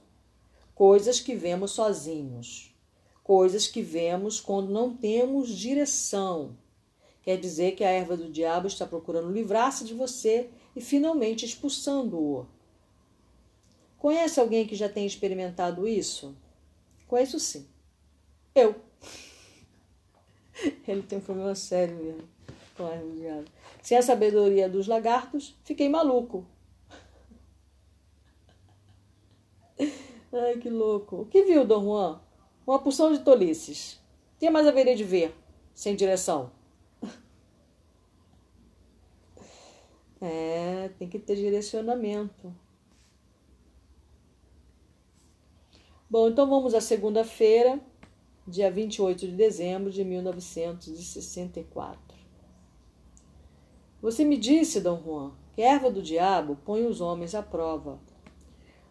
Coisas 0.76 1.20
que 1.20 1.34
vemos 1.34 1.72
sozinhos, 1.72 2.72
coisas 3.24 3.68
que 3.68 3.82
vemos 3.82 4.40
quando 4.40 4.70
não 4.70 4.96
temos 4.96 5.50
direção. 5.50 6.56
Quer 7.24 7.40
dizer 7.40 7.72
que 7.72 7.84
a 7.84 7.90
erva 7.90 8.16
do 8.16 8.30
diabo 8.30 8.68
está 8.68 8.86
procurando 8.86 9.32
livrar-se 9.32 9.84
de 9.84 9.96
você 9.96 10.52
e 10.76 10.80
finalmente 10.80 11.44
expulsando-o. 11.44 12.46
Conhece 13.98 14.40
alguém 14.40 14.68
que 14.68 14.76
já 14.76 14.88
tenha 14.88 15.08
experimentado 15.08 15.88
isso? 15.88 16.36
Conheço 17.08 17.40
sim. 17.40 17.66
Eu. 18.54 18.76
Ele 20.88 21.02
tem 21.02 21.18
um 21.18 21.22
problema 21.22 21.56
sério 21.56 21.96
mesmo 21.96 22.30
com 22.78 22.86
a 22.86 22.92
erva 22.92 23.08
do 23.08 23.16
diabo. 23.16 23.61
Sem 23.82 23.98
a 23.98 24.02
sabedoria 24.02 24.70
dos 24.70 24.88
lagartos, 24.88 25.58
fiquei 25.64 25.90
maluco. 25.90 26.46
Ai, 30.32 30.58
que 30.58 30.70
louco. 30.70 31.22
O 31.22 31.26
que 31.26 31.44
viu, 31.44 31.66
Dom 31.66 31.84
Juan? 31.84 32.22
Uma 32.66 32.80
porção 32.80 33.12
de 33.12 33.20
tolices. 33.20 33.96
O 34.36 34.40
que 34.40 34.50
mais 34.50 34.66
haveria 34.68 34.96
de 34.96 35.04
ver, 35.04 35.36
sem 35.74 35.96
direção? 35.96 36.52
É, 40.22 40.90
tem 41.00 41.10
que 41.10 41.18
ter 41.18 41.36
direcionamento. 41.36 42.54
Bom, 46.08 46.28
então 46.28 46.48
vamos 46.48 46.76
à 46.76 46.82
segunda-feira, 46.82 47.80
dia 48.46 48.70
28 48.70 49.28
de 49.28 49.34
dezembro 49.34 49.90
de 49.90 50.04
1964. 50.04 52.21
Você 54.02 54.26
me 54.26 54.36
disse, 54.36 54.82
Dom 54.82 55.00
Juan, 55.04 55.32
que 55.54 55.62
a 55.62 55.74
erva 55.74 55.92
do 55.92 56.02
diabo 56.02 56.58
põe 56.66 56.88
os 56.88 57.02
homens 57.02 57.36
à 57.36 57.44
prova. 57.44 58.00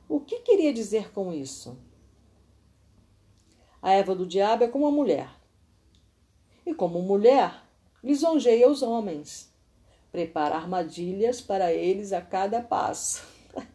O 0.08 0.20
que 0.20 0.38
queria 0.40 0.72
dizer 0.72 1.12
com 1.12 1.32
isso? 1.32 1.76
A 3.82 3.92
erva 3.92 4.14
do 4.14 4.24
diabo 4.24 4.62
é 4.62 4.68
como 4.68 4.86
a 4.86 4.92
mulher. 4.92 5.28
E 6.64 6.72
como 6.72 7.02
mulher, 7.02 7.60
lisonjeia 8.04 8.70
os 8.70 8.82
homens. 8.82 9.52
Prepara 10.12 10.54
armadilhas 10.54 11.40
para 11.40 11.72
eles 11.72 12.12
a 12.12 12.20
cada 12.20 12.62
passo. 12.62 13.26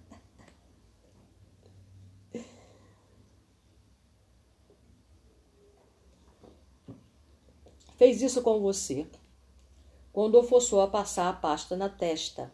Fez 7.98 8.22
isso 8.22 8.42
com 8.42 8.62
você 8.62 9.06
quando 10.15 10.39
o 10.39 10.43
forçou 10.43 10.79
a 10.79 10.88
passar 10.88 11.27
a 11.27 11.34
pasta 11.34 11.75
na 11.75 11.89
testa. 11.89 12.50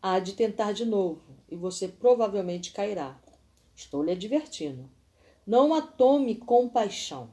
Há 0.00 0.18
de 0.18 0.32
tentar 0.32 0.72
de 0.72 0.86
novo 0.86 1.20
e 1.50 1.54
você 1.54 1.86
provavelmente 1.86 2.72
cairá. 2.72 3.20
Estou 3.76 4.02
lhe 4.02 4.12
advertindo. 4.12 4.88
Não 5.46 5.74
a 5.74 5.82
tome 5.82 6.36
com 6.36 6.66
paixão. 6.66 7.28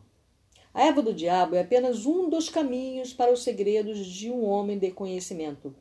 A 0.73 0.83
erva 0.83 1.01
do 1.01 1.13
diabo 1.13 1.55
é 1.55 1.61
apenas 1.61 2.05
um 2.05 2.29
dos 2.29 2.49
caminhos 2.49 3.13
para 3.13 3.31
os 3.31 3.43
segredos 3.43 4.05
de 4.05 4.29
um 4.29 4.43
homem 4.43 4.77
de 4.77 4.91
conhecimento. 4.91 5.73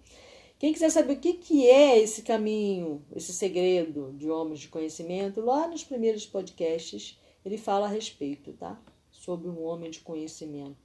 Quem 0.56 0.72
quiser 0.72 0.90
saber 0.90 1.14
o 1.14 1.18
que 1.18 1.68
é 1.68 1.98
esse 1.98 2.22
caminho, 2.22 3.04
esse 3.10 3.32
segredo 3.32 4.14
de 4.16 4.30
homens 4.30 4.60
de 4.60 4.68
conhecimento, 4.68 5.40
lá 5.40 5.66
nos 5.66 5.82
primeiros 5.82 6.26
podcasts 6.26 7.18
ele 7.44 7.58
fala 7.58 7.86
a 7.86 7.90
respeito, 7.90 8.52
tá? 8.52 8.80
sobre 9.10 9.48
um 9.48 9.64
homem 9.64 9.90
de 9.90 10.00
conhecimento. 10.00 10.83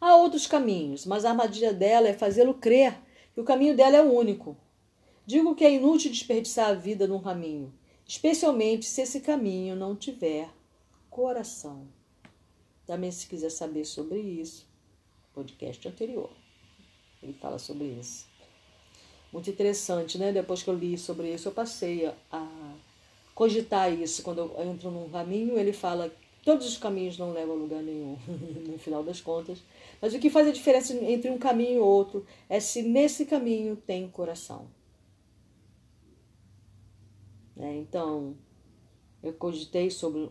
Há 0.00 0.14
outros 0.16 0.46
caminhos, 0.46 1.04
mas 1.04 1.24
a 1.24 1.30
armadilha 1.30 1.72
dela 1.72 2.08
é 2.08 2.12
fazê-lo 2.12 2.54
crer 2.54 2.96
que 3.34 3.40
o 3.40 3.44
caminho 3.44 3.76
dela 3.76 3.96
é 3.96 4.02
o 4.02 4.12
único. 4.12 4.56
Digo 5.26 5.54
que 5.54 5.64
é 5.64 5.72
inútil 5.72 6.10
desperdiçar 6.10 6.68
a 6.68 6.74
vida 6.74 7.06
num 7.06 7.20
caminho, 7.20 7.72
especialmente 8.06 8.86
se 8.86 9.02
esse 9.02 9.20
caminho 9.20 9.76
não 9.76 9.94
tiver 9.94 10.48
coração. 11.10 11.86
Também, 12.86 13.10
se 13.10 13.26
quiser 13.26 13.50
saber 13.50 13.84
sobre 13.84 14.18
isso, 14.18 14.66
podcast 15.34 15.86
anterior, 15.86 16.30
ele 17.22 17.34
fala 17.34 17.58
sobre 17.58 17.84
isso. 17.84 18.26
Muito 19.32 19.50
interessante, 19.50 20.16
né? 20.16 20.32
Depois 20.32 20.62
que 20.62 20.70
eu 20.70 20.74
li 20.74 20.96
sobre 20.96 21.34
isso, 21.34 21.48
eu 21.48 21.52
passei 21.52 22.06
a 22.32 22.74
cogitar 23.34 23.92
isso. 23.92 24.22
Quando 24.22 24.38
eu 24.38 24.70
entro 24.70 24.90
num 24.90 25.10
caminho, 25.10 25.58
ele 25.58 25.72
fala 25.72 26.10
todos 26.44 26.66
os 26.66 26.76
caminhos 26.76 27.18
não 27.18 27.32
levam 27.32 27.56
a 27.56 27.58
lugar 27.58 27.82
nenhum, 27.82 28.16
no 28.66 28.78
final 28.78 29.02
das 29.02 29.20
contas. 29.20 29.58
Mas 30.00 30.14
o 30.14 30.18
que 30.18 30.30
faz 30.30 30.46
a 30.46 30.52
diferença 30.52 30.94
entre 30.94 31.30
um 31.30 31.38
caminho 31.38 31.76
e 31.76 31.78
outro 31.78 32.26
é 32.48 32.60
se 32.60 32.82
nesse 32.82 33.26
caminho 33.26 33.76
tem 33.76 34.08
coração. 34.08 34.66
É, 37.56 37.74
então, 37.76 38.36
eu 39.22 39.32
cogitei 39.32 39.90
sobre 39.90 40.30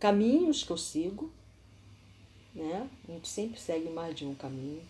caminhos 0.00 0.64
que 0.64 0.70
eu 0.70 0.78
sigo, 0.78 1.30
né? 2.54 2.88
A 3.08 3.12
gente 3.12 3.28
sempre 3.28 3.60
segue 3.60 3.90
mais 3.90 4.14
de 4.14 4.24
um 4.24 4.34
caminho. 4.34 4.82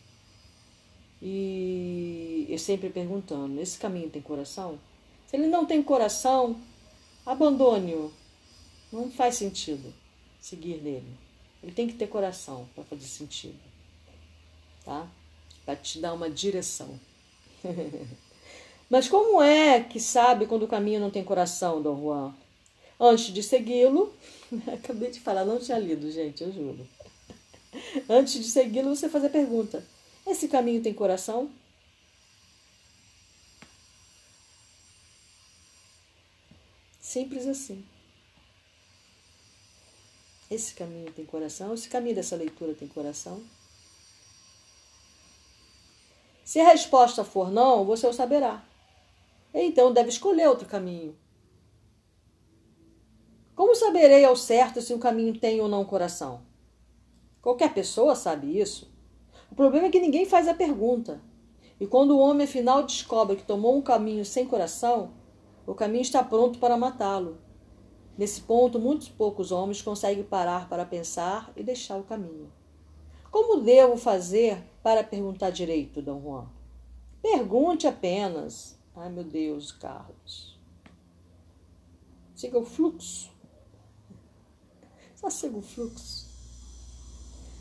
E 1.21 2.47
eu 2.49 2.59
sempre 2.59 2.89
perguntando: 2.89 3.61
esse 3.61 3.79
caminho 3.79 4.11
tem 4.11 4.23
coração? 4.23 4.79
Se 5.27 5.37
ele 5.37 5.49
não 5.49 5.67
tem 5.67 5.83
coração, 5.83 6.61
abandone-o. 7.27 8.13
Não 8.93 9.11
faz 9.11 9.37
sentido 9.37 10.02
seguir 10.43 10.83
nele. 10.83 11.17
Ele 11.63 11.73
tem 11.73 11.87
que 11.87 11.95
ter 11.95 12.09
coração 12.09 12.69
para 12.75 12.83
fazer 12.85 13.07
sentido, 13.07 13.59
tá? 14.85 15.09
Para 15.65 15.77
te 15.77 16.01
dar 16.01 16.13
uma 16.13 16.29
direção. 16.29 16.99
Mas 18.91 19.09
como 19.09 19.41
é 19.41 19.81
que 19.81 20.01
sabe 20.01 20.47
quando 20.47 20.65
o 20.65 20.69
caminho 20.69 21.01
não 21.01 21.11
tem 21.11 21.25
coração, 21.25 21.81
Dom 21.81 21.99
Juan? 21.99 22.35
Antes 23.01 23.33
de 23.33 23.43
segui-lo, 23.43 24.13
acabei 24.75 25.11
de 25.11 25.21
falar, 25.21 25.45
não 25.45 25.59
tinha 25.59 25.79
lido, 25.79 26.11
gente, 26.11 26.43
eu 26.43 26.53
juro. 26.53 26.87
Antes 28.11 28.35
de 28.35 28.45
segui-lo, 28.45 28.95
você 28.95 29.09
faz 29.09 29.25
a 29.25 29.31
pergunta: 29.31 29.87
esse 30.27 30.49
caminho 30.49 30.83
tem 30.83 30.93
coração? 30.93 31.51
Simples 37.01 37.47
assim. 37.47 37.85
Esse 40.53 40.75
caminho 40.75 41.11
tem 41.11 41.25
coração? 41.25 41.73
Esse 41.73 41.89
caminho 41.89 42.15
dessa 42.15 42.37
leitura 42.37 42.75
tem 42.75 42.87
coração? 42.87 43.43
Se 46.45 46.61
a 46.61 46.69
resposta 46.69 47.25
for 47.25 47.51
não, 47.51 47.87
você 47.87 48.07
o 48.07 48.13
saberá. 48.13 48.63
Então 49.55 49.91
deve 49.95 50.11
escolher 50.11 50.47
outro 50.47 50.69
caminho. 50.69 51.17
Como 53.55 53.75
saberei 53.75 54.27
ao 54.27 54.37
certo 54.37 54.83
se 54.83 54.93
um 54.93 54.99
caminho 54.99 55.39
tem 55.41 55.59
ou 55.59 55.69
não 55.69 55.87
coração? 55.87 56.43
Qualquer 57.41 57.73
pessoa 57.73 58.15
sabe 58.15 58.61
isso. 58.61 58.93
O 59.51 59.55
problema 59.55 59.87
é 59.87 59.91
que 59.91 60.01
ninguém 60.01 60.27
faz 60.27 60.47
a 60.49 60.53
pergunta. 60.53 61.23
E 61.81 61.87
quando 61.87 62.11
o 62.11 62.19
homem 62.19 62.45
afinal 62.45 62.83
descobre 62.83 63.37
que 63.37 63.43
tomou 63.43 63.75
um 63.75 63.83
caminho 63.83 64.25
sem 64.25 64.47
coração, 64.47 65.15
o 65.67 65.75
caminho 65.75 66.03
está 66.03 66.23
pronto 66.23 66.59
para 66.59 66.77
matá-lo. 66.77 67.39
Nesse 68.17 68.43
ponto, 68.43 68.79
muitos 68.79 69.09
poucos 69.09 69.51
homens 69.51 69.81
conseguem 69.81 70.23
parar 70.23 70.69
para 70.69 70.85
pensar 70.85 71.51
e 71.57 71.63
deixar 71.63 71.99
o 71.99 72.05
caminho. 72.05 72.53
Como 73.31 73.63
devo 73.63 73.97
fazer 73.97 74.63
para 74.83 75.03
perguntar 75.03 75.51
direito, 75.51 76.03
Dom 76.03 76.21
Juan? 76.21 76.47
Pergunte 77.23 77.87
apenas. 77.87 78.79
Ai, 78.95 79.09
meu 79.09 79.25
Deus, 79.25 79.73
Carlos. 79.73 80.59
Siga 82.35 82.59
o 82.59 82.65
fluxo. 82.65 83.31
Só 85.15 85.31
siga 85.31 85.57
o 85.57 85.63
fluxo. 85.63 86.29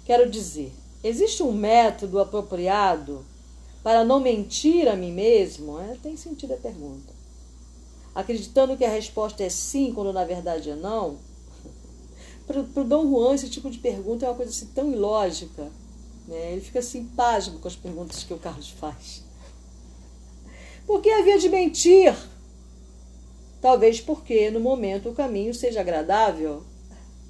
Quero 0.04 0.30
dizer, 0.30 0.74
existe 1.04 1.42
um 1.44 1.54
método 1.54 2.20
apropriado 2.20 3.26
para 3.84 4.04
não 4.04 4.20
mentir 4.20 4.88
a 4.90 4.96
mim 4.96 5.14
mesmo? 5.14 5.80
É, 5.80 5.96
tem 5.96 6.18
sentido 6.18 6.54
a 6.54 6.58
pergunta. 6.58 7.21
Acreditando 8.14 8.76
que 8.76 8.84
a 8.84 8.90
resposta 8.90 9.44
é 9.44 9.50
sim, 9.50 9.94
quando 9.94 10.12
na 10.12 10.26
verdade 10.26 10.70
é 10.70 10.76
não? 10.76 11.18
Para 12.46 12.60
o 12.60 12.84
Dom 12.84 13.10
Juan, 13.10 13.36
esse 13.36 13.50
tipo 13.50 13.70
de 13.70 13.78
pergunta 13.78 14.26
é 14.26 14.30
uma 14.30 14.36
coisa 14.36 14.52
assim 14.52 14.68
tão 14.68 14.92
ilógica. 14.92 15.72
Né? 16.28 16.54
Ele 16.54 16.62
fica 16.62 16.80
assim, 16.80 17.06
pasmo 17.06 17.60
com 17.60 17.68
as 17.68 17.76
perguntas 17.76 18.24
que 18.24 18.34
o 18.34 18.38
Carlos 18.38 18.70
faz. 18.70 19.24
Por 20.86 21.02
que 21.02 21.10
havia 21.10 21.40
de 21.40 21.48
mentir? 21.48 22.14
Talvez 23.62 24.02
porque 24.02 24.50
no 24.50 24.60
momento 24.60 25.10
o 25.10 25.16
caminho 25.16 25.54
seja 25.54 25.80
agradável. 25.80 26.64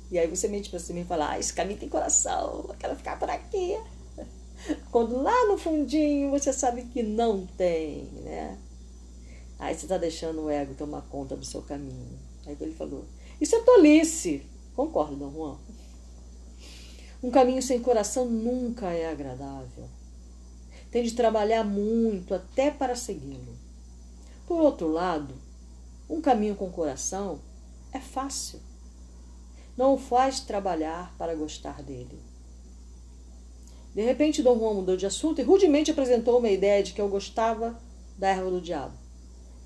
E 0.09 0.17
aí 0.17 0.27
você 0.27 0.47
mente 0.47 0.69
para 0.69 0.79
cima 0.79 0.99
e 0.99 1.05
fala: 1.05 1.31
ah, 1.31 1.39
esse 1.39 1.53
caminho 1.53 1.79
tem 1.79 1.89
coração, 1.89 2.65
eu 2.69 2.75
quero 2.79 2.95
ficar 2.95 3.19
por 3.19 3.29
aqui. 3.29 3.77
Quando 4.91 5.21
lá 5.21 5.47
no 5.47 5.57
fundinho 5.57 6.29
você 6.31 6.53
sabe 6.53 6.83
que 6.83 7.03
não 7.03 7.45
tem, 7.45 8.05
né? 8.23 8.57
Aí 9.61 9.73
você 9.73 9.85
está 9.85 9.97
deixando 9.97 10.41
o 10.41 10.49
ego 10.49 10.73
tomar 10.73 11.03
conta 11.03 11.37
do 11.37 11.45
seu 11.45 11.61
caminho. 11.61 12.19
Aí 12.45 12.57
ele 12.59 12.73
falou: 12.73 13.05
Isso 13.39 13.55
é 13.55 13.61
tolice. 13.61 14.43
Concordo, 14.75 15.15
Dom 15.15 15.31
Juan. 15.31 15.57
Um 17.23 17.31
caminho 17.31 17.61
sem 17.61 17.79
coração 17.79 18.25
nunca 18.25 18.91
é 18.91 19.09
agradável 19.09 19.87
tem 20.91 21.03
de 21.03 21.13
trabalhar 21.13 21.63
muito 21.63 22.35
até 22.35 22.69
para 22.69 22.95
segui-lo. 22.95 23.57
Por 24.45 24.61
outro 24.61 24.89
lado, 24.89 25.33
um 26.09 26.19
caminho 26.19 26.53
com 26.53 26.69
coração 26.69 27.39
é 27.93 27.99
fácil. 27.99 28.59
Não 29.77 29.93
o 29.93 29.97
faz 29.97 30.41
trabalhar 30.41 31.15
para 31.17 31.33
gostar 31.33 31.81
dele. 31.81 32.19
De 33.95 34.01
repente, 34.01 34.43
Dom 34.43 34.59
Juan 34.59 34.73
mudou 34.73 34.97
de 34.97 35.05
assunto 35.05 35.39
e 35.39 35.43
rudemente 35.43 35.91
apresentou 35.91 36.39
uma 36.39 36.49
ideia 36.49 36.83
de 36.83 36.91
que 36.91 36.99
eu 36.99 37.07
gostava 37.07 37.79
da 38.17 38.27
erva 38.27 38.51
do 38.51 38.61
diabo. 38.61 39.00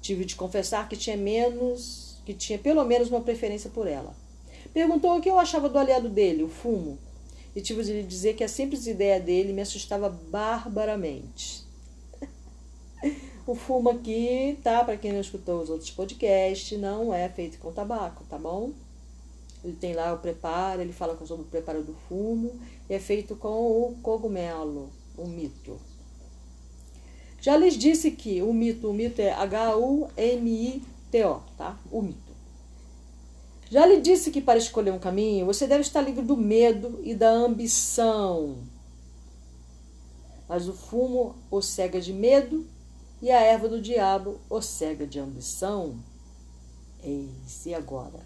Tive 0.05 0.23
de 0.23 0.35
confessar 0.35 0.87
que 0.87 0.95
tinha 0.95 1.17
menos, 1.17 2.17
que 2.23 2.31
tinha 2.35 2.59
pelo 2.59 2.85
menos 2.85 3.09
uma 3.09 3.21
preferência 3.21 3.71
por 3.71 3.87
ela. 3.87 4.15
Perguntou 4.71 5.17
o 5.17 5.19
que 5.19 5.27
eu 5.27 5.39
achava 5.39 5.67
do 5.67 5.79
aliado 5.79 6.09
dele, 6.09 6.43
o 6.43 6.47
fumo, 6.47 6.99
e 7.55 7.59
tive 7.59 7.81
de 7.81 7.91
lhe 7.91 8.03
dizer 8.03 8.35
que 8.35 8.43
a 8.43 8.47
simples 8.47 8.85
ideia 8.85 9.19
dele 9.19 9.51
me 9.51 9.63
assustava 9.63 10.07
barbaramente. 10.07 11.65
o 13.47 13.55
fumo 13.55 13.89
aqui, 13.89 14.59
tá? 14.63 14.83
Para 14.83 14.95
quem 14.95 15.11
não 15.11 15.21
escutou 15.21 15.63
os 15.63 15.71
outros 15.71 15.89
podcasts, 15.89 16.79
não 16.79 17.11
é 17.11 17.27
feito 17.27 17.57
com 17.57 17.71
tabaco, 17.71 18.23
tá 18.29 18.37
bom? 18.37 18.73
Ele 19.63 19.75
tem 19.75 19.95
lá 19.95 20.13
o 20.13 20.19
preparo, 20.19 20.81
ele 20.81 20.93
fala 20.93 21.17
sobre 21.25 21.47
o 21.47 21.49
preparo 21.49 21.81
do 21.81 21.95
fumo, 22.07 22.51
e 22.87 22.93
é 22.93 22.99
feito 22.99 23.35
com 23.35 23.49
o 23.89 23.95
cogumelo, 24.03 24.91
o 25.17 25.25
mito. 25.25 25.81
Já 27.45 27.55
lhes 27.57 27.77
disse 27.77 28.09
que 28.09 28.41
o 28.41 28.51
mito, 28.51 28.89
o 28.89 28.93
mito 28.93 29.21
é 29.21 29.31
H-U-M-I-T-O, 29.31 30.09
tá? 31.55 31.77
O 31.91 32.01
mito. 32.01 32.33
Já 33.69 33.85
lhe 33.85 34.01
disse 34.01 34.31
que 34.31 34.41
para 34.41 34.57
escolher 34.57 34.89
um 34.91 34.97
caminho 34.97 35.45
você 35.45 35.67
deve 35.67 35.81
estar 35.81 36.01
livre 36.01 36.25
do 36.25 36.35
medo 36.35 36.99
e 37.03 37.13
da 37.13 37.29
ambição. 37.29 38.63
Mas 40.49 40.67
o 40.67 40.73
fumo 40.73 41.35
o 41.51 41.61
cega 41.61 42.01
de 42.01 42.11
medo 42.11 42.65
e 43.21 43.29
a 43.29 43.39
erva 43.39 43.69
do 43.69 43.79
diabo 43.79 44.39
o 44.49 44.59
cega 44.59 45.05
de 45.05 45.19
ambição. 45.19 45.99
Eis, 47.03 47.63
e 47.67 47.75
agora? 47.75 48.25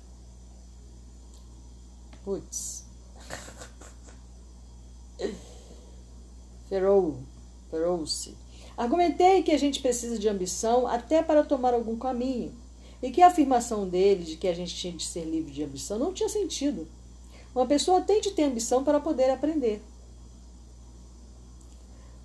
Putz. 2.24 2.86
Ferou, 6.70 7.20
ferou-se. 7.70 8.49
Argumentei 8.80 9.44
que 9.44 9.52
a 9.52 9.60
gente 9.60 9.82
precisa 9.82 10.18
de 10.18 10.30
ambição 10.30 10.88
até 10.88 11.22
para 11.22 11.44
tomar 11.44 11.74
algum 11.74 12.00
caminho 12.00 12.56
e 13.04 13.12
que 13.12 13.22
a 13.22 13.28
afirmação 13.28 13.86
dele 13.86 14.24
de 14.24 14.38
que 14.38 14.48
a 14.48 14.54
gente 14.54 14.74
tinha 14.74 14.94
de 14.94 15.04
ser 15.04 15.26
livre 15.26 15.52
de 15.52 15.62
ambição 15.62 16.00
não 16.00 16.14
tinha 16.14 16.30
sentido. 16.30 16.88
Uma 17.54 17.66
pessoa 17.66 18.00
tem 18.00 18.22
de 18.22 18.32
ter 18.32 18.44
ambição 18.44 18.82
para 18.82 19.02
poder 19.02 19.32
aprender. 19.32 19.82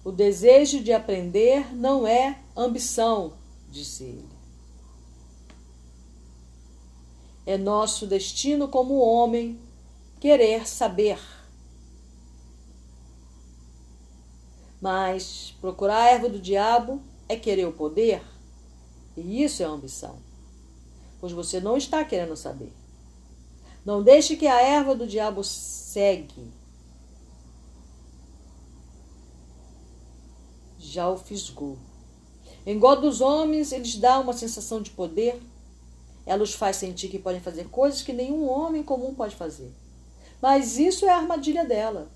O 0.04 0.12
desejo 0.12 0.80
de 0.80 0.92
aprender 0.92 1.74
não 1.74 2.06
é 2.06 2.38
ambição, 2.56 3.32
disse 3.68 4.04
ele. 4.04 4.28
É 7.44 7.58
nosso 7.58 8.06
destino 8.06 8.68
como 8.68 8.94
homem 8.98 9.58
querer 10.20 10.68
saber. 10.68 11.18
Mas 14.84 15.54
procurar 15.60 16.02
a 16.02 16.10
erva 16.10 16.28
do 16.28 16.38
diabo 16.38 17.00
é 17.28 17.36
querer 17.36 17.66
o 17.66 17.72
poder, 17.72 18.22
e 19.16 19.42
isso 19.42 19.62
é 19.62 19.66
ambição 19.66 20.18
pois 21.24 21.32
você 21.32 21.58
não 21.58 21.74
está 21.74 22.04
querendo 22.04 22.36
saber. 22.36 22.70
Não 23.82 24.02
deixe 24.02 24.36
que 24.36 24.46
a 24.46 24.60
erva 24.60 24.94
do 24.94 25.06
diabo 25.06 25.42
segue. 25.42 26.52
Já 30.78 31.08
o 31.08 31.16
fisgou. 31.16 31.78
Em 32.66 32.78
God 32.78 33.00
dos 33.00 33.22
homens, 33.22 33.72
eles 33.72 33.96
dão 33.96 34.20
uma 34.20 34.34
sensação 34.34 34.82
de 34.82 34.90
poder. 34.90 35.40
Ela 36.26 36.42
os 36.42 36.52
faz 36.52 36.76
sentir 36.76 37.08
que 37.08 37.18
podem 37.18 37.40
fazer 37.40 37.70
coisas 37.70 38.02
que 38.02 38.12
nenhum 38.12 38.46
homem 38.46 38.82
comum 38.82 39.14
pode 39.14 39.34
fazer. 39.34 39.72
Mas 40.42 40.76
isso 40.76 41.06
é 41.06 41.08
a 41.08 41.16
armadilha 41.16 41.64
dela. 41.64 42.12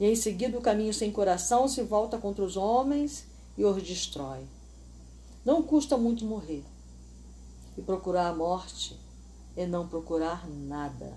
E 0.00 0.06
em 0.06 0.16
seguida 0.16 0.58
o 0.58 0.62
caminho 0.62 0.92
sem 0.92 1.12
coração 1.12 1.68
se 1.68 1.82
volta 1.82 2.18
contra 2.18 2.44
os 2.44 2.56
homens 2.56 3.24
e 3.56 3.64
os 3.64 3.82
destrói. 3.82 4.46
Não 5.44 5.62
custa 5.62 5.96
muito 5.96 6.24
morrer 6.24 6.64
e 7.76 7.82
procurar 7.82 8.28
a 8.28 8.34
morte 8.34 8.98
e 9.56 9.66
não 9.66 9.88
procurar 9.88 10.48
nada. 10.48 11.12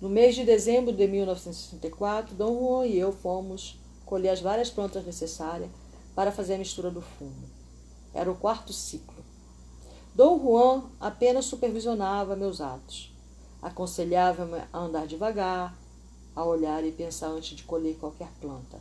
No 0.00 0.10
mês 0.10 0.34
de 0.34 0.44
dezembro 0.44 0.92
de 0.92 1.06
1964, 1.06 2.34
Dom 2.34 2.58
Juan 2.58 2.86
e 2.86 2.98
eu 2.98 3.12
fomos 3.12 3.78
colher 4.04 4.30
as 4.30 4.40
várias 4.40 4.68
plantas 4.68 5.04
necessárias 5.04 5.70
para 6.14 6.30
fazer 6.30 6.54
a 6.54 6.58
mistura 6.58 6.90
do 6.90 7.00
fumo. 7.00 7.50
Era 8.12 8.30
o 8.30 8.36
quarto 8.36 8.72
ciclo. 8.72 9.24
Dom 10.14 10.38
Juan 10.38 10.84
apenas 11.00 11.46
supervisionava 11.46 12.36
meus 12.36 12.60
atos. 12.60 13.15
Aconselhava-me 13.66 14.62
a 14.72 14.78
andar 14.78 15.06
devagar, 15.08 15.76
a 16.36 16.44
olhar 16.44 16.84
e 16.84 16.92
pensar 16.92 17.26
antes 17.26 17.56
de 17.56 17.64
colher 17.64 17.98
qualquer 17.98 18.28
planta. 18.40 18.78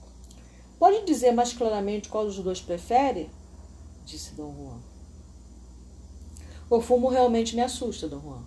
pode 0.78 1.06
dizer 1.06 1.32
mais 1.32 1.54
claramente 1.54 2.10
qual 2.10 2.26
dos 2.26 2.38
dois 2.40 2.60
prefere? 2.60 3.30
Disse 4.06 4.34
Dom 4.36 4.54
Juan. 4.54 4.80
O 6.70 6.82
fumo 6.82 7.08
realmente 7.08 7.56
me 7.56 7.62
assusta, 7.62 8.10
Dom 8.10 8.20
Juan. 8.20 8.44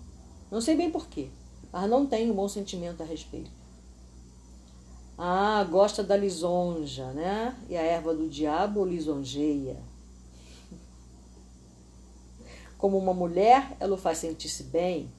Não 0.51 0.61
sei 0.61 0.77
bem 0.77 0.90
porquê, 0.90 1.31
mas 1.72 1.88
não 1.88 2.05
tenho 2.05 2.35
um 2.35 2.37
bom 2.37 2.48
sentimento 2.48 3.03
a 3.03 3.07
respeito. 3.07 3.51
Ah, 5.16 5.64
gosta 5.64 6.03
da 6.03 6.16
lisonja, 6.16 7.07
né? 7.12 7.57
E 7.68 7.77
a 7.77 7.83
erva 7.83 8.12
do 8.12 8.29
diabo 8.29 8.85
lisonjeia. 8.85 9.77
Como 12.77 12.98
uma 12.98 13.14
mulher, 13.14 13.75
ela 13.81 13.94
o 13.94 13.98
faz 13.98 14.18
sentir-se 14.18 14.64
bem. 14.64 15.11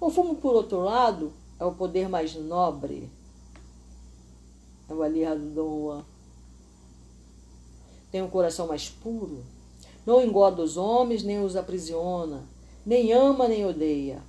O 0.00 0.10
fumo, 0.10 0.36
por 0.36 0.54
outro 0.54 0.80
lado, 0.80 1.32
é 1.62 1.64
o 1.64 1.72
poder 1.72 2.08
mais 2.08 2.34
nobre. 2.34 3.08
É 4.88 4.92
o 4.92 5.00
aliado 5.00 5.48
do 5.50 5.64
Juan. 5.64 6.04
Tem 8.10 8.20
um 8.20 8.28
coração 8.28 8.66
mais 8.66 8.88
puro. 8.88 9.44
Não 10.04 10.20
engoda 10.20 10.60
os 10.60 10.76
homens, 10.76 11.22
nem 11.22 11.40
os 11.40 11.54
aprisiona. 11.54 12.42
Nem 12.84 13.12
ama, 13.12 13.46
nem 13.46 13.64
odeia. 13.64 14.20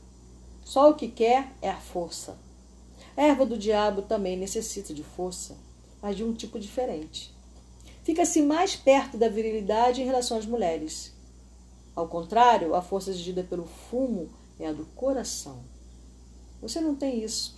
Só 0.64 0.92
o 0.92 0.94
que 0.94 1.08
quer 1.08 1.52
é 1.60 1.72
a 1.72 1.80
força. 1.80 2.38
A 3.18 3.24
erva 3.24 3.48
do 3.48 3.58
diabo 3.58 4.04
também 4.04 4.38
necessita 4.38 4.94
de 4.94 5.04
força, 5.04 5.58
mas 6.04 6.16
de 6.16 6.24
um 6.24 6.34
tipo 6.34 6.60
diferente. 6.60 7.34
Fica-se 8.04 8.44
mais 8.44 8.76
perto 8.76 9.18
da 9.18 9.28
virilidade 9.28 10.04
em 10.04 10.06
relação 10.06 10.38
às 10.38 10.46
mulheres. 10.46 11.12
Ao 11.96 12.08
contrário, 12.08 12.76
a 12.76 12.82
força 12.84 13.10
exigida 13.10 13.44
pelo 13.44 13.66
fumo 13.66 14.30
é 14.60 14.68
a 14.68 14.72
do 14.72 14.86
coração. 14.96 15.73
Você 16.64 16.80
não 16.80 16.96
tem 16.96 17.22
isso. 17.22 17.54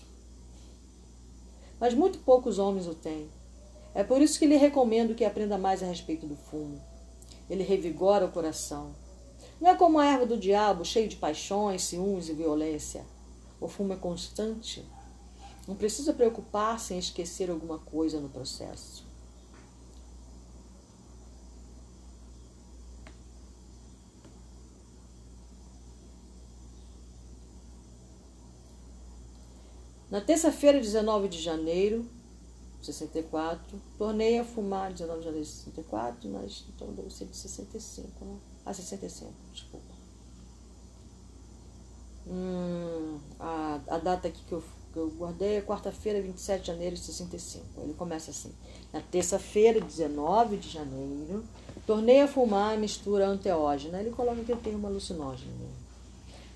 Mas 1.79 1.93
muito 1.93 2.17
poucos 2.17 2.57
homens 2.57 2.87
o 2.87 2.95
têm. 2.95 3.29
É 3.93 4.03
por 4.03 4.19
isso 4.19 4.39
que 4.39 4.47
lhe 4.47 4.57
recomendo 4.57 5.13
que 5.13 5.23
aprenda 5.23 5.59
mais 5.59 5.83
a 5.83 5.85
respeito 5.85 6.25
do 6.25 6.35
fumo. 6.35 6.81
Ele 7.47 7.63
revigora 7.63 8.25
o 8.25 8.31
coração. 8.31 8.95
Não 9.61 9.69
é 9.69 9.75
como 9.75 9.99
a 9.99 10.05
erva 10.05 10.25
do 10.25 10.37
diabo, 10.37 10.83
cheio 10.83 11.07
de 11.07 11.17
paixões, 11.17 11.83
ciúmes 11.83 12.29
e 12.29 12.33
violência. 12.33 13.05
O 13.61 13.67
fumo 13.67 13.93
é 13.93 13.95
constante, 13.95 14.83
não 15.67 15.75
precisa 15.75 16.11
preocupar-se 16.11 16.95
em 16.95 16.97
esquecer 16.97 17.51
alguma 17.51 17.77
coisa 17.77 18.19
no 18.19 18.27
processo. 18.27 19.04
Na 30.15 30.21
terça-feira, 30.21 30.79
19 30.79 31.27
de 31.27 31.41
janeiro 31.41 32.05
de 32.79 32.85
64, 32.85 33.81
tornei 33.97 34.39
a 34.39 34.45
fumar 34.45 34.93
19 34.93 35.19
de 35.19 35.25
janeiro 35.25 35.45
de 35.45 35.51
64, 35.51 36.29
mas 36.29 36.63
então 36.73 36.87
deve 36.93 37.09
ser 37.13 37.25
de 37.25 37.35
65, 37.35 38.23
né? 38.23 38.37
Ah, 38.65 38.73
65, 38.73 39.33
desculpa. 39.51 39.93
Hum, 42.25 43.19
a, 43.37 43.81
a 43.89 43.97
data 43.97 44.29
aqui 44.29 44.41
que 44.47 44.53
eu 44.53 44.63
que 44.93 44.99
eu 44.99 45.09
guardei 45.09 45.57
é 45.57 45.61
quarta-feira, 45.61 46.21
27 46.21 46.61
de 46.61 46.67
janeiro 46.67 46.95
de 46.95 47.01
65. 47.01 47.65
Ele 47.81 47.93
começa 47.93 48.31
assim. 48.31 48.53
Na 48.93 49.01
terça-feira, 49.01 49.81
19 49.81 50.55
de 50.55 50.69
janeiro, 50.69 51.43
tornei 51.85 52.21
a 52.21 52.27
fumar 52.29 52.75
a 52.75 52.77
mistura 52.77 53.27
anteógena. 53.27 53.99
Ele 53.99 54.11
coloca 54.11 54.41
que 54.45 54.51
eu 54.53 54.55
tenho 54.55 54.77
uma 54.77 54.87
alucinógena. 54.87 55.51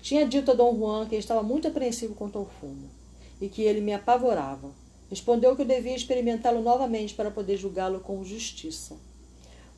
Tinha 0.00 0.26
dito 0.26 0.50
a 0.50 0.54
Dom 0.54 0.78
Juan 0.78 1.06
que 1.06 1.14
ele 1.14 1.20
estava 1.20 1.42
muito 1.42 1.68
apreensivo 1.68 2.14
quanto 2.14 2.38
ao 2.38 2.46
fumo 2.46 2.99
e 3.40 3.48
que 3.48 3.62
ele 3.62 3.80
me 3.80 3.92
apavorava. 3.92 4.70
Respondeu 5.08 5.56
que 5.56 5.62
eu 5.62 5.66
devia 5.66 5.96
experimentá-lo 5.96 6.62
novamente 6.62 7.14
para 7.14 7.30
poder 7.30 7.56
julgá-lo 7.56 8.00
com 8.00 8.22
justiça. 8.24 8.96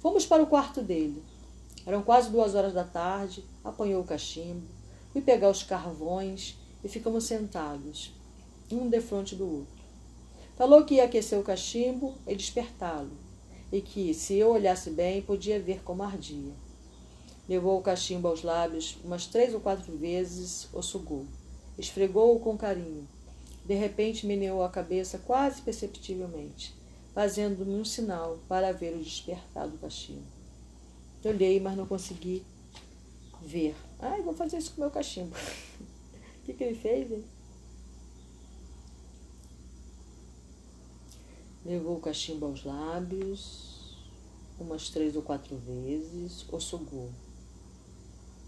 Fomos 0.01 0.27
para 0.27 0.43
o 0.43 0.47
quarto 0.47 0.83
dele. 0.83 1.23
Eram 1.87 2.03
quase 2.03 2.31
duas 2.31 2.55
horas 2.55 2.73
da 2.73 2.85
tarde. 2.85 3.45
Apanhou 3.65 4.03
o 4.03 4.07
cachimbo. 4.07 4.67
Fui 5.13 5.23
pegar 5.23 5.51
os 5.51 5.63
carvões 5.63 6.57
e 6.83 6.89
ficamos 6.89 7.25
sentados 7.25 8.13
um 8.75 8.89
defronte 8.89 9.35
do 9.35 9.45
outro. 9.45 9.83
Falou 10.57 10.85
que 10.85 10.95
ia 10.95 11.05
aquecer 11.05 11.39
o 11.39 11.43
cachimbo 11.43 12.15
e 12.27 12.35
despertá-lo, 12.35 13.11
e 13.71 13.81
que, 13.81 14.13
se 14.15 14.37
eu 14.37 14.51
olhasse 14.51 14.91
bem, 14.91 15.23
podia 15.23 15.61
ver 15.61 15.83
como 15.83 16.03
ardia. 16.03 16.53
Levou 17.49 17.79
o 17.79 17.83
cachimbo 17.83 18.29
aos 18.29 18.43
lábios 18.43 18.97
umas 19.05 19.27
três 19.27 19.53
ou 19.53 19.61
quatro 19.61 19.97
vezes, 19.97 20.69
o 20.73 20.83
sugou. 20.83 21.27
Esfregou-o 21.79 22.39
com 22.41 22.57
carinho. 22.57 23.09
De 23.65 23.75
repente 23.75 24.27
meneou 24.27 24.63
a 24.63 24.69
cabeça 24.69 25.19
quase 25.19 25.63
perceptivelmente, 25.63 26.75
fazendo-me 27.15 27.75
um 27.75 27.85
sinal 27.85 28.39
para 28.49 28.73
ver 28.73 28.95
o 28.95 29.03
despertar 29.03 29.69
do 29.69 29.79
cachimbo. 29.79 30.27
Olhei, 31.25 31.61
mas 31.61 31.77
não 31.77 31.87
consegui 31.87 32.45
ver. 33.41 33.77
Ai, 34.01 34.23
vou 34.23 34.35
fazer 34.35 34.59
isso 34.59 34.73
com 34.73 34.79
o 34.79 34.81
meu 34.81 34.91
cachimbo. 34.91 35.35
O 36.43 36.45
que, 36.45 36.55
que 36.55 36.65
ele 36.65 36.75
fez, 36.75 37.13
hein? 37.13 37.25
Levou 41.65 41.99
o 41.99 42.01
cachimbo 42.01 42.47
aos 42.47 42.65
lábios, 42.65 43.97
umas 44.59 44.91
três 44.91 45.15
ou 45.15 45.23
quatro 45.23 45.57
vezes, 45.59 46.45
o 46.51 46.59
sugou. 46.59 47.13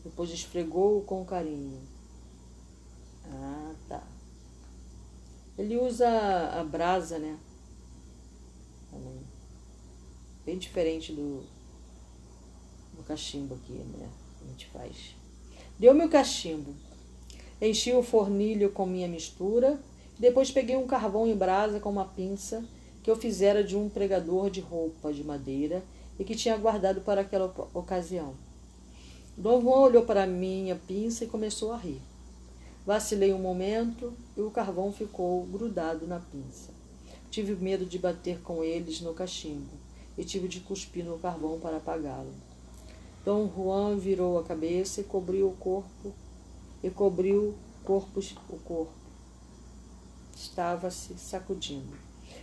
Depois 0.03 0.31
esfregou-o 0.31 1.03
com 1.03 1.25
carinho. 1.25 1.81
Ah. 3.27 3.54
Ele 5.65 5.79
usa 5.79 6.07
a 6.61 6.63
brasa, 6.63 7.19
né? 7.19 7.39
Também. 8.91 9.23
Bem 10.45 10.59
diferente 10.59 11.11
do, 11.11 11.43
do 12.95 13.03
cachimbo 13.03 13.55
aqui, 13.55 13.73
né? 13.73 14.07
A 14.43 14.51
gente 14.51 14.67
faz. 14.67 15.17
Deu-me 15.79 16.05
o 16.05 16.11
cachimbo. 16.11 16.75
Enchi 17.63 17.95
o 17.95 18.03
fornilho 18.03 18.73
com 18.73 18.85
minha 18.85 19.09
mistura. 19.09 19.81
Depois 20.19 20.51
peguei 20.51 20.77
um 20.77 20.87
carvão 20.87 21.27
em 21.27 21.35
brasa 21.35 21.81
com 21.81 21.89
uma 21.89 22.05
pinça 22.05 22.63
que 23.03 23.11
eu 23.11 23.17
fizera 23.17 23.65
de 23.65 23.75
um 23.75 23.89
pregador 23.89 24.51
de 24.51 24.61
roupa 24.61 25.15
de 25.15 25.25
madeira 25.25 25.83
e 26.19 26.25
que 26.25 26.35
tinha 26.37 26.59
guardado 26.59 27.01
para 27.01 27.23
aquela 27.23 27.47
ocasião. 27.73 28.35
Dom 29.35 29.63
Juan 29.63 29.79
olhou 29.79 30.05
para 30.05 30.27
minha 30.27 30.77
pinça 30.77 31.25
e 31.25 31.27
começou 31.27 31.73
a 31.73 31.79
rir. 31.79 32.03
Vacilei 32.87 33.33
um 33.33 33.39
momento 33.39 34.13
e 34.37 34.43
o 34.43 34.51
carvão 34.51 34.93
ficou 34.93 35.43
grudado 35.47 36.07
na 36.07 36.21
pinça. 36.21 36.71
Tive 37.31 37.55
medo 37.55 37.87
de 37.87 37.99
bater 37.99 38.41
com 38.43 38.63
eles 38.63 39.01
no 39.01 39.15
cachimbo 39.15 39.73
e 40.19 40.25
tive 40.25 40.49
de 40.49 40.61
cuspir 40.61 41.05
no 41.05 41.19
carvão 41.19 41.59
para 41.59 41.79
apagá-lo. 41.79 42.33
Dom 43.25 43.51
Juan 43.51 43.97
virou 43.97 44.39
a 44.39 44.45
cabeça 44.45 45.01
e 45.01 45.05
cobriu 45.05 45.49
o 45.49 45.57
corpo 45.57 46.13
e 46.83 46.91
cobriu 46.91 47.55
corpo, 47.83 48.21
o 48.51 48.59
corpo. 48.59 48.93
Estava 50.37 50.91
se 50.91 51.15
sacudindo. 51.19 51.97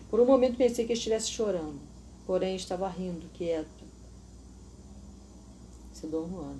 Por 0.09 0.19
um 0.19 0.25
momento 0.25 0.57
pensei 0.57 0.87
que 0.87 0.93
estivesse 0.93 1.29
chorando, 1.29 1.79
porém 2.25 2.55
estava 2.55 2.89
rindo, 2.89 3.29
quieto. 3.33 3.85
Se 5.93 6.07
Dom 6.07 6.27
Juan. 6.27 6.57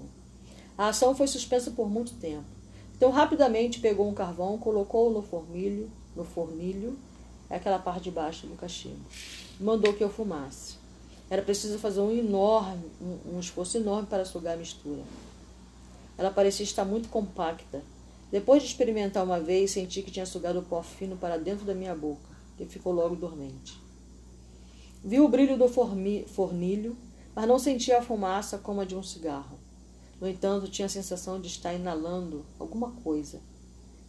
A 0.78 0.90
ação 0.90 1.16
foi 1.16 1.26
suspensa 1.26 1.72
por 1.72 1.90
muito 1.90 2.14
tempo. 2.14 2.61
Então 3.02 3.10
rapidamente 3.10 3.80
pegou 3.80 4.08
um 4.08 4.14
carvão, 4.14 4.60
colocou-o 4.60 5.12
no 5.12 5.24
fornilho, 5.24 5.90
no 6.16 6.24
fornilho, 6.24 6.96
é 7.50 7.56
aquela 7.56 7.80
parte 7.80 8.04
de 8.04 8.12
baixo 8.12 8.46
do 8.46 8.56
cachimbo. 8.56 9.00
Mandou 9.60 9.92
que 9.94 10.04
eu 10.04 10.10
fumasse. 10.10 10.76
Era 11.28 11.42
preciso 11.42 11.80
fazer 11.80 12.00
um 12.00 12.16
enorme, 12.16 12.92
um, 13.02 13.38
um 13.38 13.40
esforço 13.40 13.76
enorme 13.78 14.06
para 14.08 14.24
sugar 14.24 14.54
a 14.54 14.58
mistura. 14.58 15.02
Ela 16.16 16.30
parecia 16.30 16.64
estar 16.64 16.86
muito 16.86 17.10
compacta. 17.10 17.82
Depois 18.32 18.62
de 18.62 18.70
experimentar 18.70 19.24
uma 19.24 19.40
vez, 19.40 19.72
senti 19.72 20.04
que 20.04 20.12
tinha 20.12 20.28
sugado 20.28 20.60
o 20.60 20.64
pó 20.64 20.84
fino 20.84 21.18
para 21.18 21.40
dentro 21.40 21.66
da 21.66 21.74
minha 21.74 21.96
boca, 21.96 22.30
que 22.56 22.68
ficou 22.68 22.94
logo 22.94 23.16
dormente. 23.16 23.82
Vi 25.04 25.20
o 25.20 25.28
brilho 25.28 25.58
do 25.58 25.68
fornilho, 25.68 26.96
mas 27.34 27.48
não 27.48 27.58
sentia 27.58 27.98
a 27.98 28.04
fumaça 28.04 28.60
como 28.60 28.82
a 28.82 28.86
de 28.86 28.96
um 28.96 29.02
cigarro. 29.02 29.61
No 30.22 30.30
entanto, 30.30 30.70
tinha 30.70 30.86
a 30.86 30.90
sensação 30.90 31.42
de 31.42 31.48
estar 31.48 31.74
inalando 31.74 32.46
alguma 32.60 32.92
coisa, 32.92 33.42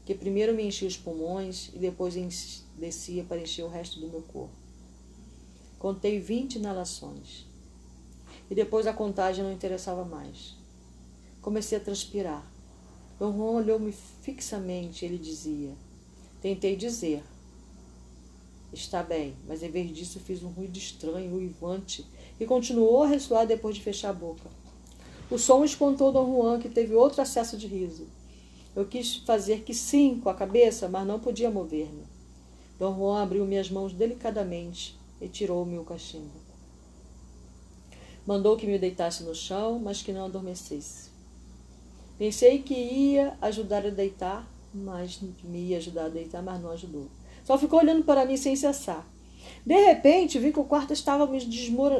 que 0.05 0.14
primeiro 0.14 0.55
me 0.55 0.62
enchia 0.62 0.87
os 0.87 0.96
pulmões 0.96 1.70
e 1.72 1.79
depois 1.79 2.14
descia 2.79 3.25
para 3.25 3.40
encher 3.40 3.64
o 3.64 3.68
resto 3.68 3.98
do 3.98 4.09
meu 4.09 4.20
corpo. 4.20 4.55
Contei 5.79 6.20
vinte 6.20 6.57
inalações. 6.57 7.46
E 8.51 8.55
depois 8.55 8.87
a 8.87 8.92
contagem 8.92 9.42
não 9.42 9.53
interessava 9.53 10.05
mais. 10.05 10.55
Comecei 11.40 11.79
a 11.79 11.81
transpirar. 11.81 12.46
Dom 13.18 13.33
Juan 13.33 13.53
olhou-me 13.53 13.92
fixamente 14.20 15.05
e 15.05 15.09
ele 15.09 15.18
dizia: 15.18 15.75
Tentei 16.42 16.77
dizer, 16.77 17.25
Está 18.72 19.03
bem, 19.03 19.35
mas 19.46 19.62
em 19.62 19.70
vez 19.70 19.94
disso 19.94 20.18
fiz 20.20 20.42
um 20.42 20.48
ruído 20.48 20.79
estranho, 20.79 21.35
uivante, 21.35 22.07
e 22.40 22.46
continuou 22.46 23.03
a 23.03 23.07
ressoar 23.07 23.46
depois 23.46 23.77
de 23.77 23.83
fechar 23.83 24.11
a 24.11 24.14
boca. 24.14 24.62
O 25.33 25.38
som 25.38 25.64
espantou 25.64 26.12
Dom 26.12 26.31
Juan, 26.31 26.61
que 26.61 26.68
teve 26.68 26.95
outro 26.95 27.23
acesso 27.23 27.57
de 27.57 27.66
riso. 27.66 28.07
Eu 28.77 28.85
quis 28.85 29.16
fazer 29.16 29.62
que 29.62 29.73
sim 29.73 30.21
com 30.21 30.29
a 30.29 30.35
cabeça, 30.35 30.90
mas 30.90 31.07
não 31.07 31.18
podia 31.18 31.51
mover-me. 31.51 32.05
Dom 32.79 32.95
Juan 32.95 33.23
abriu 33.23 33.47
minhas 33.47 33.71
mãos 33.71 33.95
delicadamente 33.95 34.95
e 35.23 35.29
tirou-me 35.29 35.79
o 35.79 35.85
cachimbo. 35.85 36.38
Mandou 38.27 38.59
que 38.59 38.66
me 38.66 38.79
deitasse 38.79 39.23
no 39.23 39.35
chão, 39.35 39.79
mas 39.79 40.03
que 40.03 40.12
não 40.12 40.27
adormecesse. 40.27 41.09
Pensei 42.18 42.62
que 42.62 42.75
ia 42.75 43.35
ajudar 43.40 43.87
a 43.87 43.90
deitar, 43.90 44.47
mas 44.75 45.18
me 45.42 45.68
ia 45.68 45.79
ajudar 45.79 46.05
a 46.05 46.11
deitar, 46.11 46.42
mas 46.42 46.61
não 46.61 46.73
ajudou. 46.73 47.09
Só 47.42 47.57
ficou 47.57 47.79
olhando 47.79 48.05
para 48.05 48.27
mim 48.27 48.37
sem 48.37 48.55
cessar. 48.55 49.11
De 49.64 49.76
repente, 49.76 50.38
vi 50.40 50.52
que 50.52 50.59
o 50.59 50.64
quarto 50.64 50.92
estava, 50.92 51.28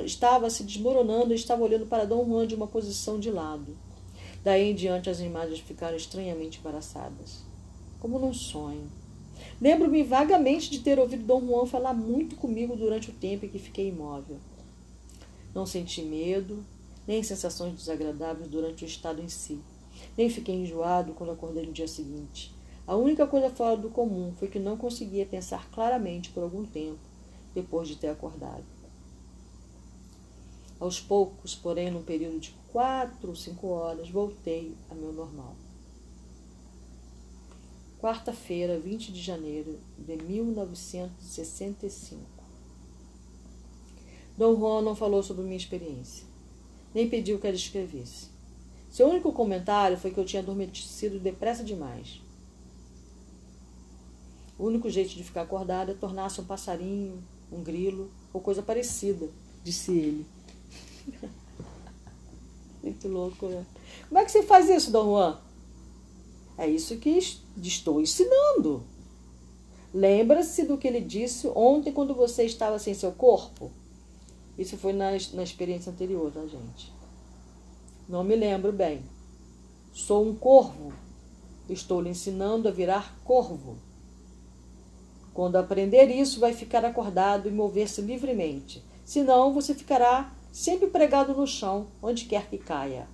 estava 0.05 0.51
se 0.51 0.65
desmoronando 0.65 1.33
e 1.33 1.37
estava 1.37 1.63
olhando 1.63 1.87
para 1.87 2.05
Dom 2.05 2.25
Juan 2.25 2.47
de 2.47 2.57
uma 2.57 2.67
posição 2.67 3.21
de 3.21 3.31
lado. 3.31 3.77
Daí 4.43 4.71
em 4.71 4.75
diante, 4.75 5.09
as 5.09 5.21
imagens 5.21 5.61
ficaram 5.61 5.97
estranhamente 5.97 6.59
embaraçadas, 6.59 7.45
como 8.01 8.19
num 8.19 8.35
sonho. 8.35 8.91
Lembro-me 9.61 10.03
vagamente 10.03 10.69
de 10.69 10.81
ter 10.81 10.99
ouvido 10.99 11.25
Dom 11.25 11.41
Juan 11.47 11.67
falar 11.67 11.95
muito 11.95 12.35
comigo 12.35 12.75
durante 12.75 13.11
o 13.11 13.15
tempo 13.15 13.47
em 13.47 13.49
que 13.49 13.61
fiquei 13.61 13.89
imóvel. 13.89 14.39
Não 15.55 15.65
senti 15.65 16.03
medo, 16.03 16.65
nem 17.07 17.23
sensações 17.23 17.75
desagradáveis 17.75 18.49
durante 18.49 18.85
o 18.85 18.89
estado 18.89 19.23
em 19.23 19.29
si, 19.29 19.61
nem 20.19 20.29
fiquei 20.29 20.57
enjoado 20.57 21.13
quando 21.13 21.31
acordei 21.31 21.65
no 21.65 21.73
dia 21.73 21.87
seguinte. 21.87 22.53
A 22.85 22.97
única 22.97 23.25
coisa 23.25 23.51
fora 23.51 23.77
do 23.77 23.89
comum 23.89 24.33
foi 24.37 24.49
que 24.49 24.59
não 24.59 24.77
conseguia 24.77 25.25
pensar 25.25 25.71
claramente 25.71 26.31
por 26.31 26.43
algum 26.43 26.65
tempo 26.65 27.12
depois 27.55 27.87
de 27.89 27.97
ter 27.97 28.09
acordado. 28.09 28.65
Aos 30.81 30.99
poucos, 31.01 31.55
porém, 31.55 31.91
num 31.91 32.03
período 32.03 32.41
de 32.41 32.55
quatro 32.73 33.29
ou 33.31 33.37
cinco 33.37 33.69
horas, 33.69 34.11
voltei 34.11 34.75
a 34.91 34.95
meu 34.95 35.13
normal. 35.13 35.55
Quarta-feira, 38.01 38.81
20 38.81 39.13
de 39.13 39.23
janeiro 39.23 39.79
de 39.97 40.17
1965. 40.17 42.21
Dom 44.37 44.57
Juan 44.57 44.83
não 44.83 44.97
falou 44.97 45.23
sobre 45.23 45.45
minha 45.45 45.57
experiência, 45.57 46.27
nem 46.93 47.09
pediu 47.09 47.39
que 47.39 47.47
ela 47.47 47.55
escrevesse. 47.55 48.33
Seu 48.91 49.09
único 49.09 49.33
comentário 49.33 49.97
foi 49.97 50.11
que 50.11 50.19
eu 50.19 50.25
tinha 50.25 50.43
adormecido 50.43 51.21
depressa 51.21 51.63
demais 51.63 52.21
o 54.63 54.67
único 54.67 54.89
jeito 54.89 55.11
de 55.11 55.25
ficar 55.25 55.43
acordado 55.43 55.91
é 55.91 55.95
tornar-se 55.95 56.41
um 56.41 56.45
passarinho, 56.45 57.21
um 57.53 57.63
grilo 57.63 58.11
ou 58.33 58.41
coisa 58.41 58.63
parecida, 58.63 59.29
disse 59.63 59.93
ele. 59.93 60.27
Muito 62.83 63.07
louco, 63.09 63.47
né? 63.47 63.65
Como 64.09 64.19
é 64.19 64.25
que 64.25 64.33
você 64.33 64.43
faz 64.43 64.69
isso, 64.69 64.91
Dom 64.91 65.05
Juan? 65.05 65.39
É 66.59 66.69
isso 66.69 66.97
que 66.97 67.19
estou 67.57 68.01
ensinando. 68.01 68.83
Lembra-se 69.95 70.65
do 70.65 70.79
que 70.79 70.89
ele 70.89 71.01
disse 71.01 71.47
ontem 71.55 71.93
quando 71.93 72.15
você 72.15 72.45
estava 72.45 72.79
sem 72.79 72.95
seu 72.95 73.13
corpo? 73.13 73.71
Isso 74.59 74.77
foi 74.77 74.93
na, 74.93 75.11
na 75.33 75.43
experiência 75.43 75.93
anterior, 75.93 76.31
tá, 76.33 76.41
gente? 76.47 76.93
Não 78.09 78.25
me 78.25 78.35
lembro 78.37 78.73
bem. 78.73 79.03
Sou 79.93 80.27
um 80.27 80.35
corvo. 80.35 80.93
Estou 81.69 82.01
lhe 82.01 82.11
ensinando 82.11 82.69
a 82.69 82.73
virar 82.73 83.17
corvo. 83.25 83.77
Quando 85.35 85.57
aprender 85.57 86.07
isso, 86.07 86.41
vai 86.41 86.53
ficar 86.53 86.85
acordado 86.85 87.49
e 87.49 87.53
mover-se 87.53 88.01
livremente. 88.03 88.83
Senão, 89.05 89.53
você 89.53 89.75
ficará 89.75 90.33
sempre 90.53 90.89
pregado 90.89 91.35
no 91.35 91.47
chão, 91.47 91.87
onde 92.03 92.27
quer 92.27 92.49
que 92.49 92.59
caia. 92.59 93.07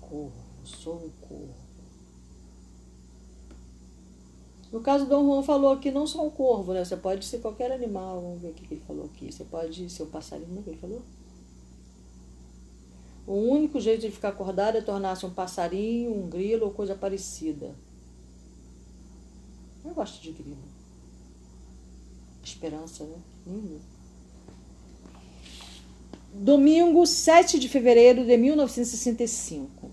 Corvo, 0.00 0.32
sou 0.64 0.94
um 0.94 1.26
corvo. 1.26 1.60
No 4.72 4.80
caso, 4.80 5.06
Dom 5.06 5.26
Juan 5.26 5.42
falou 5.42 5.76
que 5.78 5.90
não 5.90 6.06
só 6.06 6.24
um 6.24 6.30
corvo, 6.30 6.72
né? 6.72 6.84
Você 6.84 6.96
pode 6.96 7.24
ser 7.24 7.40
qualquer 7.40 7.72
animal. 7.72 8.20
Vamos 8.20 8.40
ver 8.40 8.50
o 8.50 8.54
que 8.54 8.72
ele 8.72 8.82
falou 8.86 9.06
aqui. 9.06 9.32
Você 9.32 9.44
pode 9.44 9.90
ser 9.90 10.04
um 10.04 10.10
passarinho, 10.10 10.60
o 10.60 10.62
que 10.62 10.70
ele 10.70 10.78
falou? 10.78 11.02
O 13.30 13.34
único 13.34 13.78
jeito 13.78 14.00
de 14.00 14.10
ficar 14.10 14.30
acordado 14.30 14.76
é 14.76 14.80
tornar-se 14.80 15.24
um 15.24 15.30
passarinho, 15.30 16.12
um 16.12 16.28
grilo 16.28 16.64
ou 16.66 16.72
coisa 16.72 16.96
parecida. 16.96 17.72
Eu 19.84 19.94
gosto 19.94 20.20
de 20.20 20.32
grilo. 20.32 20.58
Esperança, 22.42 23.04
né? 23.04 23.16
Hum. 23.46 23.78
Domingo, 26.34 27.06
7 27.06 27.60
de 27.60 27.68
fevereiro 27.68 28.26
de 28.26 28.36
1965. 28.36 29.92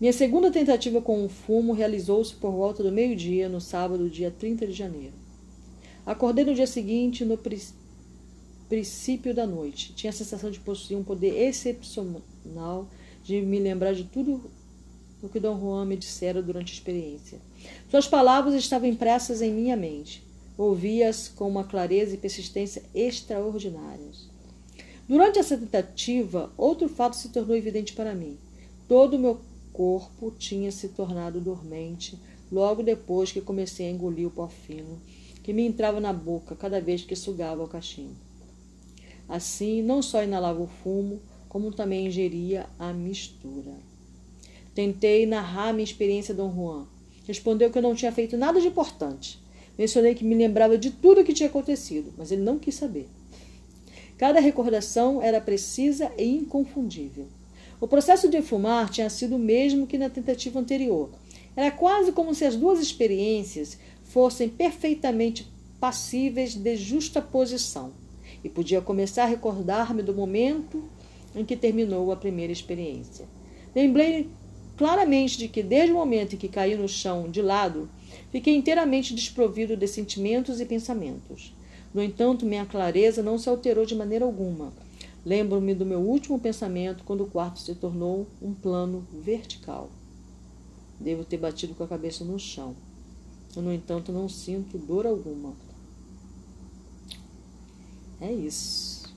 Minha 0.00 0.12
segunda 0.12 0.50
tentativa 0.50 1.00
com 1.00 1.24
o 1.24 1.28
fumo 1.28 1.72
realizou-se 1.72 2.34
por 2.34 2.50
volta 2.50 2.82
do 2.82 2.90
meio-dia, 2.90 3.48
no 3.48 3.60
sábado, 3.60 4.10
dia 4.10 4.32
30 4.32 4.66
de 4.66 4.72
janeiro. 4.72 5.14
Acordei 6.04 6.44
no 6.44 6.56
dia 6.56 6.66
seguinte, 6.66 7.24
no 7.24 7.38
princípio 8.72 9.34
da 9.34 9.46
noite. 9.46 9.92
Tinha 9.92 10.08
a 10.08 10.14
sensação 10.14 10.50
de 10.50 10.58
possuir 10.58 10.98
um 10.98 11.04
poder 11.04 11.38
excepcional 11.46 12.88
de 13.22 13.42
me 13.42 13.58
lembrar 13.58 13.92
de 13.92 14.04
tudo 14.04 14.50
o 15.22 15.28
que 15.28 15.38
Dom 15.38 15.60
Juan 15.60 15.84
me 15.84 15.94
dissera 15.94 16.40
durante 16.40 16.72
a 16.72 16.74
experiência. 16.74 17.38
Suas 17.90 18.08
palavras 18.08 18.54
estavam 18.54 18.88
impressas 18.88 19.42
em 19.42 19.52
minha 19.52 19.76
mente. 19.76 20.26
Ouvi-as 20.56 21.28
com 21.28 21.46
uma 21.46 21.64
clareza 21.64 22.14
e 22.14 22.16
persistência 22.16 22.82
extraordinárias. 22.94 24.30
Durante 25.06 25.38
essa 25.38 25.58
tentativa, 25.58 26.50
outro 26.56 26.88
fato 26.88 27.16
se 27.16 27.28
tornou 27.28 27.54
evidente 27.54 27.92
para 27.92 28.14
mim. 28.14 28.38
Todo 28.88 29.16
o 29.16 29.18
meu 29.18 29.38
corpo 29.70 30.32
tinha 30.38 30.72
se 30.72 30.88
tornado 30.88 31.42
dormente 31.42 32.18
logo 32.50 32.82
depois 32.82 33.30
que 33.30 33.42
comecei 33.42 33.86
a 33.86 33.90
engolir 33.90 34.28
o 34.28 34.30
pó 34.30 34.48
fino 34.48 34.98
que 35.42 35.52
me 35.52 35.66
entrava 35.66 36.00
na 36.00 36.12
boca 36.12 36.56
cada 36.56 36.80
vez 36.80 37.02
que 37.02 37.16
sugava 37.16 37.64
o 37.64 37.68
cachimbo. 37.68 38.31
Assim, 39.32 39.80
não 39.80 40.02
só 40.02 40.22
inalava 40.22 40.62
o 40.62 40.66
fumo, 40.66 41.18
como 41.48 41.72
também 41.72 42.06
ingeria 42.06 42.66
a 42.78 42.92
mistura. 42.92 43.72
Tentei 44.74 45.24
narrar 45.24 45.72
minha 45.72 45.82
experiência 45.84 46.34
a 46.34 46.36
Dom 46.36 46.52
Juan. 46.54 46.86
Respondeu 47.26 47.70
que 47.70 47.78
eu 47.78 47.82
não 47.82 47.94
tinha 47.94 48.12
feito 48.12 48.36
nada 48.36 48.60
de 48.60 48.66
importante. 48.66 49.40
Mencionei 49.78 50.14
que 50.14 50.22
me 50.22 50.34
lembrava 50.34 50.76
de 50.76 50.90
tudo 50.90 51.22
o 51.22 51.24
que 51.24 51.32
tinha 51.32 51.48
acontecido, 51.48 52.12
mas 52.18 52.30
ele 52.30 52.42
não 52.42 52.58
quis 52.58 52.74
saber. 52.74 53.08
Cada 54.18 54.38
recordação 54.38 55.22
era 55.22 55.40
precisa 55.40 56.12
e 56.18 56.26
inconfundível. 56.26 57.26
O 57.80 57.88
processo 57.88 58.28
de 58.28 58.42
fumar 58.42 58.90
tinha 58.90 59.08
sido 59.08 59.36
o 59.36 59.38
mesmo 59.38 59.86
que 59.86 59.96
na 59.96 60.10
tentativa 60.10 60.60
anterior. 60.60 61.08
Era 61.56 61.70
quase 61.70 62.12
como 62.12 62.34
se 62.34 62.44
as 62.44 62.54
duas 62.54 62.80
experiências 62.80 63.78
fossem 64.04 64.50
perfeitamente 64.50 65.50
passíveis 65.80 66.54
de 66.54 66.76
justa 66.76 67.22
posição 67.22 68.01
e 68.44 68.48
podia 68.48 68.80
começar 68.80 69.24
a 69.24 69.26
recordar-me 69.26 70.02
do 70.02 70.14
momento 70.14 70.82
em 71.34 71.44
que 71.44 71.56
terminou 71.56 72.12
a 72.12 72.16
primeira 72.16 72.52
experiência. 72.52 73.26
Lembrei 73.74 74.28
claramente 74.76 75.38
de 75.38 75.48
que, 75.48 75.62
desde 75.62 75.92
o 75.92 75.96
momento 75.96 76.34
em 76.34 76.38
que 76.38 76.48
caí 76.48 76.76
no 76.76 76.88
chão 76.88 77.30
de 77.30 77.40
lado, 77.40 77.88
fiquei 78.30 78.54
inteiramente 78.54 79.14
desprovido 79.14 79.76
de 79.76 79.86
sentimentos 79.86 80.60
e 80.60 80.66
pensamentos. 80.66 81.54
No 81.94 82.02
entanto, 82.02 82.46
minha 82.46 82.66
clareza 82.66 83.22
não 83.22 83.38
se 83.38 83.48
alterou 83.48 83.84
de 83.84 83.94
maneira 83.94 84.24
alguma. 84.24 84.72
Lembro-me 85.24 85.74
do 85.74 85.86
meu 85.86 86.00
último 86.00 86.38
pensamento 86.38 87.04
quando 87.04 87.22
o 87.22 87.28
quarto 87.28 87.60
se 87.60 87.74
tornou 87.74 88.26
um 88.40 88.52
plano 88.52 89.06
vertical. 89.12 89.90
Devo 90.98 91.24
ter 91.24 91.36
batido 91.36 91.74
com 91.74 91.84
a 91.84 91.88
cabeça 91.88 92.24
no 92.24 92.38
chão. 92.38 92.74
No 93.54 93.72
entanto, 93.72 94.10
não 94.10 94.28
sinto 94.28 94.78
dor 94.78 95.06
alguma. 95.06 95.54
É 98.22 98.32
isso. 98.32 99.12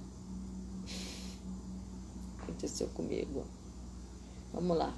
aconteceu 2.41 2.87
comigo. 2.87 3.43
Vamos 4.51 4.75
lá. 4.75 4.95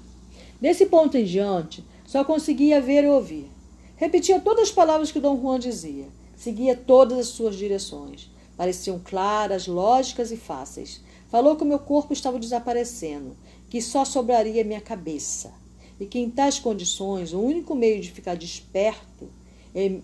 Desse 0.58 0.86
ponto 0.86 1.18
em 1.18 1.24
diante, 1.24 1.84
só 2.06 2.24
conseguia 2.24 2.80
ver 2.80 3.04
e 3.04 3.08
ouvir. 3.08 3.50
Repetia 3.96 4.40
todas 4.40 4.68
as 4.68 4.74
palavras 4.74 5.12
que 5.12 5.20
Dom 5.20 5.38
Juan 5.38 5.58
dizia. 5.58 6.06
Seguia 6.34 6.74
todas 6.74 7.18
as 7.18 7.26
suas 7.26 7.54
direções. 7.56 8.30
Pareciam 8.56 8.98
claras, 8.98 9.66
lógicas 9.66 10.32
e 10.32 10.38
fáceis. 10.38 11.02
Falou 11.28 11.54
que 11.54 11.62
o 11.62 11.66
meu 11.66 11.78
corpo 11.78 12.14
estava 12.14 12.38
desaparecendo, 12.38 13.36
que 13.68 13.82
só 13.82 14.06
sobraria 14.06 14.64
minha 14.64 14.80
cabeça, 14.80 15.52
e 16.00 16.06
que 16.06 16.18
em 16.18 16.30
tais 16.30 16.58
condições 16.58 17.34
o 17.34 17.40
único 17.40 17.74
meio 17.74 18.00
de 18.00 18.10
ficar 18.10 18.36
desperto 18.36 19.28
e, 19.74 20.00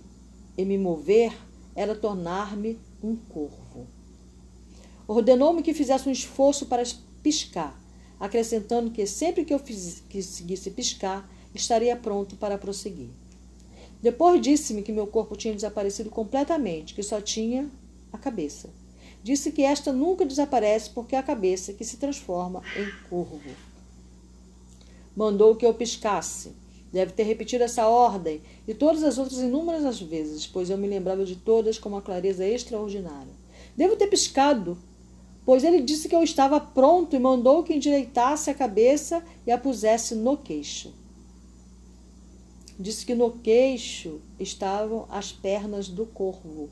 e 0.59 0.65
me 0.67 0.77
mover 0.77 1.33
era 1.75 1.95
tornar-me 1.95 2.79
um 3.03 3.17
corvo. 3.17 3.64
Ordenou-me 5.07 5.63
que 5.63 5.75
fizesse 5.75 6.09
um 6.09 6.13
esforço 6.13 6.67
para 6.67 6.83
piscar, 7.23 7.79
acrescentando 8.19 8.91
que 8.91 9.07
sempre 9.07 9.45
que 9.45 9.53
eu 9.53 9.59
fiz, 9.59 10.03
conseguisse 10.11 10.71
piscar, 10.71 11.29
estaria 11.55 11.95
pronto 11.97 12.37
para 12.37 12.57
prosseguir. 12.59 13.09
Depois 14.03 14.41
disse-me 14.41 14.83
que 14.83 14.93
meu 14.93 15.07
corpo 15.07 15.37
tinha 15.37 15.55
desaparecido 15.55 16.11
completamente, 16.11 16.95
que 16.95 17.03
só 17.03 17.21
tinha 17.21 17.71
a 18.13 18.19
cabeça. 18.19 18.69
Disse 19.23 19.51
que 19.51 19.63
esta 19.63 19.93
nunca 19.93 20.27
desaparece 20.27 20.91
porque 20.91 21.17
é 21.17 21.19
a 21.19 21.23
cabeça 21.23 21.73
que 21.73 21.85
se 21.85 21.97
transforma 21.97 22.63
em 22.77 23.09
corvo. 23.09 23.41
Mandou 25.17 25.57
que 25.57 25.65
eu 25.65 25.73
piscasse. 25.73 26.53
Deve 26.93 27.13
ter 27.13 27.23
repetido 27.25 27.65
essa 27.65 27.89
ordem 27.89 28.41
e 28.69 28.75
todas 28.75 29.03
as 29.03 29.19
outras 29.19 29.41
inúmeras 29.41 30.01
vezes, 30.01 30.47
pois 30.47 30.71
eu 30.71 30.77
me 30.77 30.87
lembrava 30.87 31.25
de 31.25 31.37
todas 31.37 31.79
com 31.79 31.89
uma 31.89 32.03
clareza 32.03 32.47
extraordinária. 32.47 33.33
Devo 33.77 33.97
ter 33.97 34.07
piscado 34.07 34.79
pois 35.45 35.63
ele 35.63 35.81
disse 35.81 36.09
que 36.09 36.15
eu 36.15 36.23
estava 36.23 36.59
pronto 36.59 37.15
e 37.15 37.19
mandou 37.19 37.63
que 37.63 37.75
endireitasse 37.75 38.51
a 38.51 38.55
cabeça 38.55 39.23
e 39.47 39.53
a 39.53 39.59
pusesse 39.59 40.15
no 40.15 40.37
queixo. 40.37 40.93
Disse 42.79 43.05
que 43.05 43.15
no 43.15 43.31
queixo 43.31 44.21
estavam 44.41 45.07
as 45.11 45.31
pernas 45.31 45.89
do 45.89 46.07
corvo. 46.07 46.71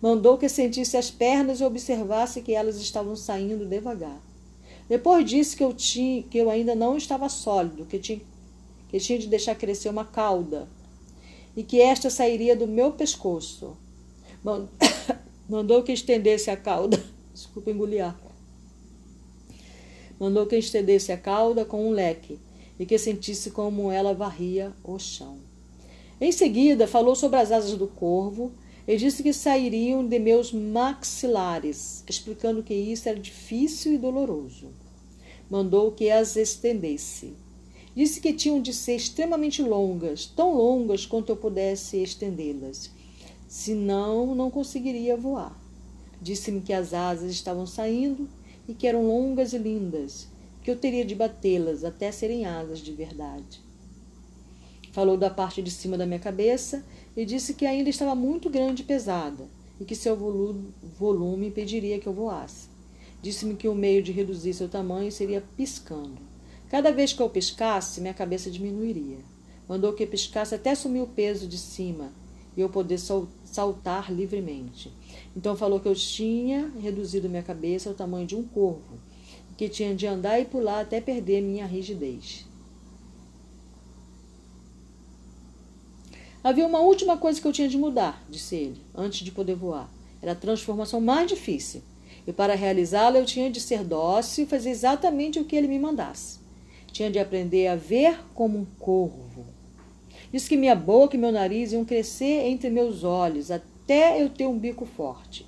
Mandou 0.00 0.38
que 0.38 0.48
sentisse 0.48 0.96
as 0.96 1.10
pernas 1.10 1.60
e 1.60 1.64
observasse 1.64 2.42
que 2.42 2.54
elas 2.54 2.76
estavam 2.76 3.16
saindo 3.16 3.66
devagar. 3.66 4.20
Depois 4.88 5.28
disse 5.28 5.56
que 5.56 5.64
eu, 5.64 5.72
tinha, 5.72 6.22
que 6.22 6.38
eu 6.38 6.50
ainda 6.50 6.74
não 6.74 6.96
estava 6.96 7.28
sólido, 7.28 7.86
que 7.86 7.98
tinha, 7.98 8.20
que 8.88 8.98
tinha 8.98 9.18
de 9.18 9.26
deixar 9.26 9.54
crescer 9.54 9.88
uma 9.88 10.04
cauda 10.04 10.68
e 11.56 11.62
que 11.62 11.80
esta 11.80 12.10
sairia 12.10 12.54
do 12.54 12.66
meu 12.66 12.92
pescoço. 12.92 13.76
Mandou 15.48 15.82
que 15.82 15.92
estendesse 15.92 16.50
a 16.50 16.56
cauda 16.56 17.02
Desculpa 17.40 17.70
engolir. 17.70 18.14
Mandou 20.18 20.44
que 20.44 20.56
estendesse 20.56 21.10
a 21.10 21.16
cauda 21.16 21.64
com 21.64 21.88
um 21.88 21.90
leque 21.90 22.38
e 22.78 22.84
que 22.84 22.98
sentisse 22.98 23.50
como 23.50 23.90
ela 23.90 24.12
varria 24.12 24.74
o 24.84 24.98
chão. 24.98 25.38
Em 26.20 26.30
seguida, 26.30 26.86
falou 26.86 27.16
sobre 27.16 27.38
as 27.38 27.50
asas 27.50 27.78
do 27.78 27.86
corvo 27.86 28.52
e 28.86 28.94
disse 28.98 29.22
que 29.22 29.32
sairiam 29.32 30.06
de 30.06 30.18
meus 30.18 30.52
maxilares, 30.52 32.04
explicando 32.06 32.62
que 32.62 32.74
isso 32.74 33.08
era 33.08 33.18
difícil 33.18 33.94
e 33.94 33.98
doloroso. 33.98 34.68
Mandou 35.48 35.92
que 35.92 36.10
as 36.10 36.36
estendesse. 36.36 37.32
Disse 37.96 38.20
que 38.20 38.34
tinham 38.34 38.60
de 38.60 38.74
ser 38.74 38.96
extremamente 38.96 39.62
longas, 39.62 40.26
tão 40.26 40.54
longas 40.54 41.06
quanto 41.06 41.30
eu 41.30 41.36
pudesse 41.36 42.02
estendê-las. 42.02 42.90
Senão, 43.48 44.34
não 44.34 44.50
conseguiria 44.50 45.16
voar. 45.16 45.59
Disse-me 46.20 46.60
que 46.60 46.72
as 46.72 46.92
asas 46.92 47.30
estavam 47.30 47.66
saindo 47.66 48.28
e 48.68 48.74
que 48.74 48.86
eram 48.86 49.06
longas 49.06 49.52
e 49.52 49.58
lindas, 49.58 50.28
que 50.62 50.70
eu 50.70 50.76
teria 50.76 51.04
de 51.04 51.14
batê-las 51.14 51.82
até 51.84 52.12
serem 52.12 52.44
asas 52.44 52.78
de 52.78 52.92
verdade. 52.92 53.60
Falou 54.92 55.16
da 55.16 55.30
parte 55.30 55.62
de 55.62 55.70
cima 55.70 55.96
da 55.96 56.04
minha 56.04 56.18
cabeça 56.18 56.84
e 57.16 57.24
disse 57.24 57.54
que 57.54 57.64
ainda 57.64 57.88
estava 57.88 58.14
muito 58.14 58.50
grande 58.50 58.82
e 58.82 58.86
pesada 58.86 59.48
e 59.80 59.84
que 59.84 59.94
seu 59.94 60.16
volume 60.98 61.46
impediria 61.46 61.98
que 61.98 62.06
eu 62.06 62.12
voasse. 62.12 62.68
Disse-me 63.22 63.54
que 63.54 63.68
o 63.68 63.74
meio 63.74 64.02
de 64.02 64.12
reduzir 64.12 64.52
seu 64.52 64.68
tamanho 64.68 65.10
seria 65.10 65.44
piscando. 65.56 66.18
Cada 66.68 66.90
vez 66.92 67.12
que 67.12 67.22
eu 67.22 67.30
piscasse, 67.30 68.00
minha 68.00 68.14
cabeça 68.14 68.50
diminuiria. 68.50 69.18
Mandou 69.68 69.92
que 69.92 70.06
piscasse 70.06 70.54
até 70.54 70.74
sumir 70.74 71.02
o 71.02 71.06
peso 71.06 71.46
de 71.46 71.56
cima 71.56 72.12
e 72.56 72.60
eu 72.60 72.68
poder 72.68 72.98
saltar 73.44 74.12
livremente. 74.12 74.92
Então 75.36 75.56
falou 75.56 75.78
que 75.78 75.86
eu 75.86 75.94
tinha 75.94 76.70
reduzido 76.80 77.28
minha 77.28 77.42
cabeça 77.42 77.88
ao 77.88 77.94
tamanho 77.94 78.26
de 78.26 78.34
um 78.34 78.42
corvo, 78.42 78.98
que 79.56 79.68
tinha 79.68 79.94
de 79.94 80.06
andar 80.06 80.40
e 80.40 80.44
pular 80.44 80.80
até 80.80 81.00
perder 81.00 81.40
minha 81.40 81.66
rigidez. 81.66 82.46
Havia 86.42 86.66
uma 86.66 86.80
última 86.80 87.18
coisa 87.18 87.40
que 87.40 87.46
eu 87.46 87.52
tinha 87.52 87.68
de 87.68 87.76
mudar, 87.76 88.24
disse 88.28 88.56
ele, 88.56 88.80
antes 88.94 89.24
de 89.24 89.30
poder 89.30 89.54
voar. 89.54 89.90
Era 90.22 90.32
a 90.32 90.36
transformação 90.36 91.00
mais 91.00 91.28
difícil. 91.28 91.82
E 92.26 92.32
para 92.32 92.54
realizá-la 92.54 93.18
eu 93.18 93.26
tinha 93.26 93.50
de 93.50 93.60
ser 93.60 93.84
dócil 93.84 94.44
e 94.44 94.46
fazer 94.46 94.70
exatamente 94.70 95.38
o 95.38 95.44
que 95.44 95.54
ele 95.54 95.68
me 95.68 95.78
mandasse. 95.78 96.38
Tinha 96.92 97.10
de 97.10 97.18
aprender 97.18 97.66
a 97.68 97.76
ver 97.76 98.18
como 98.34 98.58
um 98.58 98.64
corvo. 98.78 99.46
Disse 100.32 100.48
que 100.48 100.56
minha 100.56 100.74
boca 100.74 101.16
e 101.16 101.18
meu 101.18 101.32
nariz 101.32 101.72
iam 101.72 101.84
crescer 101.84 102.46
entre 102.46 102.70
meus 102.70 103.04
olhos 103.04 103.50
até 103.50 103.69
eu 103.94 104.28
ter 104.28 104.46
um 104.46 104.58
bico 104.58 104.84
forte. 104.84 105.46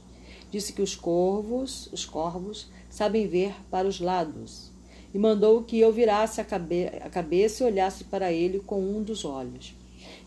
Disse 0.50 0.72
que 0.72 0.82
os 0.82 0.94
corvos, 0.94 1.88
os 1.92 2.04
corvos, 2.04 2.68
sabem 2.90 3.26
ver 3.26 3.54
para 3.70 3.88
os 3.88 4.00
lados. 4.00 4.70
E 5.14 5.18
mandou 5.18 5.62
que 5.62 5.78
eu 5.78 5.92
virasse 5.92 6.40
a, 6.40 6.44
cabe 6.44 6.86
a 6.86 7.08
cabeça 7.08 7.62
e 7.62 7.66
olhasse 7.66 8.04
para 8.04 8.32
ele 8.32 8.60
com 8.60 8.80
um 8.80 9.02
dos 9.02 9.24
olhos. 9.24 9.74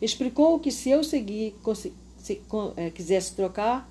Explicou 0.02 0.60
que 0.60 0.72
se 0.72 0.90
eu 0.90 1.04
seguir, 1.04 1.56
se, 2.18 2.42
é, 2.76 2.90
quisesse 2.90 3.36
trocar 3.36 3.90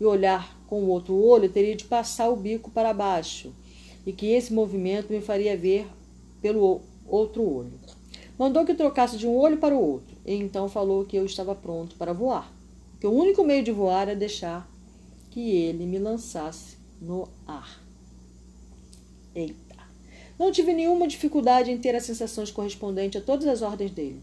e 0.00 0.04
olhar 0.04 0.58
com 0.66 0.82
o 0.82 0.88
outro 0.88 1.14
olho, 1.14 1.48
teria 1.48 1.74
de 1.74 1.84
passar 1.84 2.28
o 2.28 2.36
bico 2.36 2.70
para 2.70 2.92
baixo, 2.92 3.52
e 4.06 4.12
que 4.12 4.26
esse 4.26 4.52
movimento 4.52 5.12
me 5.12 5.20
faria 5.20 5.56
ver 5.56 5.86
pelo 6.40 6.80
outro 7.06 7.42
olho. 7.42 7.72
Mandou 8.38 8.64
que 8.64 8.74
trocasse 8.74 9.16
de 9.16 9.26
um 9.26 9.36
olho 9.36 9.56
para 9.58 9.74
o 9.74 9.82
outro, 9.82 10.16
e 10.24 10.34
então 10.34 10.68
falou 10.68 11.04
que 11.04 11.16
eu 11.16 11.24
estava 11.24 11.54
pronto 11.54 11.96
para 11.96 12.12
voar, 12.12 12.52
que 13.00 13.06
o 13.06 13.12
único 13.12 13.44
meio 13.44 13.62
de 13.62 13.72
voar 13.72 14.08
era 14.08 14.16
deixar 14.16 14.68
que 15.30 15.50
ele 15.50 15.86
me 15.86 15.98
lançasse 15.98 16.76
no 17.00 17.28
ar. 17.46 17.82
Eita! 19.34 19.76
Não 20.38 20.52
tive 20.52 20.72
nenhuma 20.72 21.06
dificuldade 21.06 21.70
em 21.70 21.78
ter 21.78 21.94
as 21.94 22.04
sensações 22.04 22.50
correspondentes 22.50 23.20
a 23.20 23.24
todas 23.24 23.46
as 23.46 23.62
ordens 23.62 23.90
dele. 23.90 24.22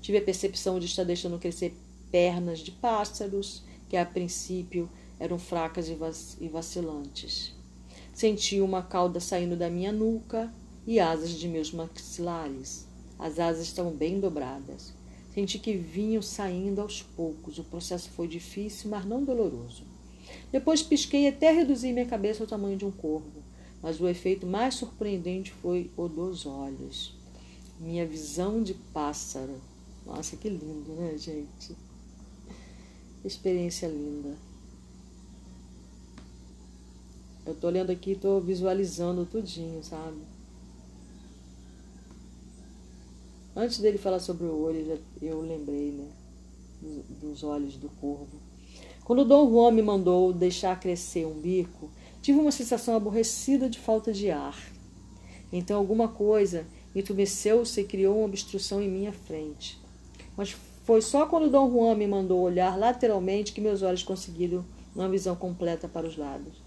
Tive 0.00 0.18
a 0.18 0.22
percepção 0.22 0.78
de 0.78 0.86
estar 0.86 1.04
deixando 1.04 1.38
crescer 1.38 1.74
pernas 2.10 2.60
de 2.60 2.70
pássaros, 2.70 3.62
que 3.88 3.96
a 3.96 4.06
princípio 4.06 4.88
eram 5.18 5.38
fracas 5.38 5.88
e 5.88 6.48
vacilantes. 6.48 7.54
Senti 8.14 8.60
uma 8.60 8.82
cauda 8.82 9.20
saindo 9.20 9.56
da 9.56 9.68
minha 9.68 9.92
nuca 9.92 10.52
e 10.86 10.98
asas 10.98 11.30
de 11.30 11.48
meus 11.48 11.72
maxilares. 11.72 12.86
As 13.18 13.38
asas 13.38 13.66
estavam 13.66 13.92
bem 13.92 14.20
dobradas. 14.20 14.95
Senti 15.36 15.58
que 15.58 15.76
vinham 15.76 16.22
saindo 16.22 16.80
aos 16.80 17.02
poucos. 17.02 17.58
O 17.58 17.64
processo 17.64 18.08
foi 18.08 18.26
difícil, 18.26 18.88
mas 18.88 19.04
não 19.04 19.22
doloroso. 19.22 19.82
Depois 20.50 20.82
pisquei 20.82 21.28
até 21.28 21.52
reduzir 21.52 21.92
minha 21.92 22.06
cabeça 22.06 22.42
ao 22.42 22.46
tamanho 22.46 22.78
de 22.78 22.86
um 22.86 22.90
corvo. 22.90 23.44
Mas 23.82 24.00
o 24.00 24.08
efeito 24.08 24.46
mais 24.46 24.76
surpreendente 24.76 25.52
foi 25.52 25.90
o 25.94 26.08
dos 26.08 26.46
olhos. 26.46 27.14
Minha 27.78 28.06
visão 28.06 28.62
de 28.62 28.72
pássaro. 28.94 29.60
Nossa, 30.06 30.38
que 30.38 30.48
lindo, 30.48 30.94
né, 30.94 31.18
gente? 31.18 31.76
Experiência 33.22 33.88
linda. 33.88 34.38
Eu 37.44 37.54
tô 37.54 37.68
lendo 37.68 37.90
aqui 37.90 38.14
tô 38.14 38.40
visualizando 38.40 39.26
tudinho, 39.26 39.84
sabe? 39.84 40.16
Antes 43.58 43.78
dele 43.78 43.96
falar 43.96 44.20
sobre 44.20 44.44
o 44.44 44.54
olho, 44.54 45.00
eu 45.22 45.40
lembrei 45.40 45.90
né, 45.90 46.04
dos 47.22 47.42
olhos 47.42 47.78
do 47.78 47.88
corvo. 47.88 48.38
Quando 49.02 49.24
Dom 49.24 49.48
Juan 49.50 49.70
me 49.70 49.80
mandou 49.80 50.30
deixar 50.30 50.78
crescer 50.78 51.26
um 51.26 51.40
bico, 51.40 51.90
tive 52.20 52.38
uma 52.38 52.52
sensação 52.52 52.94
aborrecida 52.94 53.70
de 53.70 53.78
falta 53.78 54.12
de 54.12 54.30
ar. 54.30 54.62
Então 55.50 55.78
alguma 55.78 56.06
coisa 56.06 56.66
entumeceu-se 56.94 57.80
e 57.80 57.84
criou 57.84 58.18
uma 58.18 58.26
obstrução 58.26 58.82
em 58.82 58.90
minha 58.90 59.12
frente. 59.12 59.80
Mas 60.36 60.54
foi 60.84 61.00
só 61.00 61.24
quando 61.24 61.50
Dom 61.50 61.70
Juan 61.70 61.94
me 61.94 62.06
mandou 62.06 62.42
olhar 62.42 62.78
lateralmente 62.78 63.54
que 63.54 63.60
meus 63.62 63.80
olhos 63.80 64.02
conseguiram 64.02 64.66
uma 64.94 65.08
visão 65.08 65.34
completa 65.34 65.88
para 65.88 66.06
os 66.06 66.18
lados. 66.18 66.60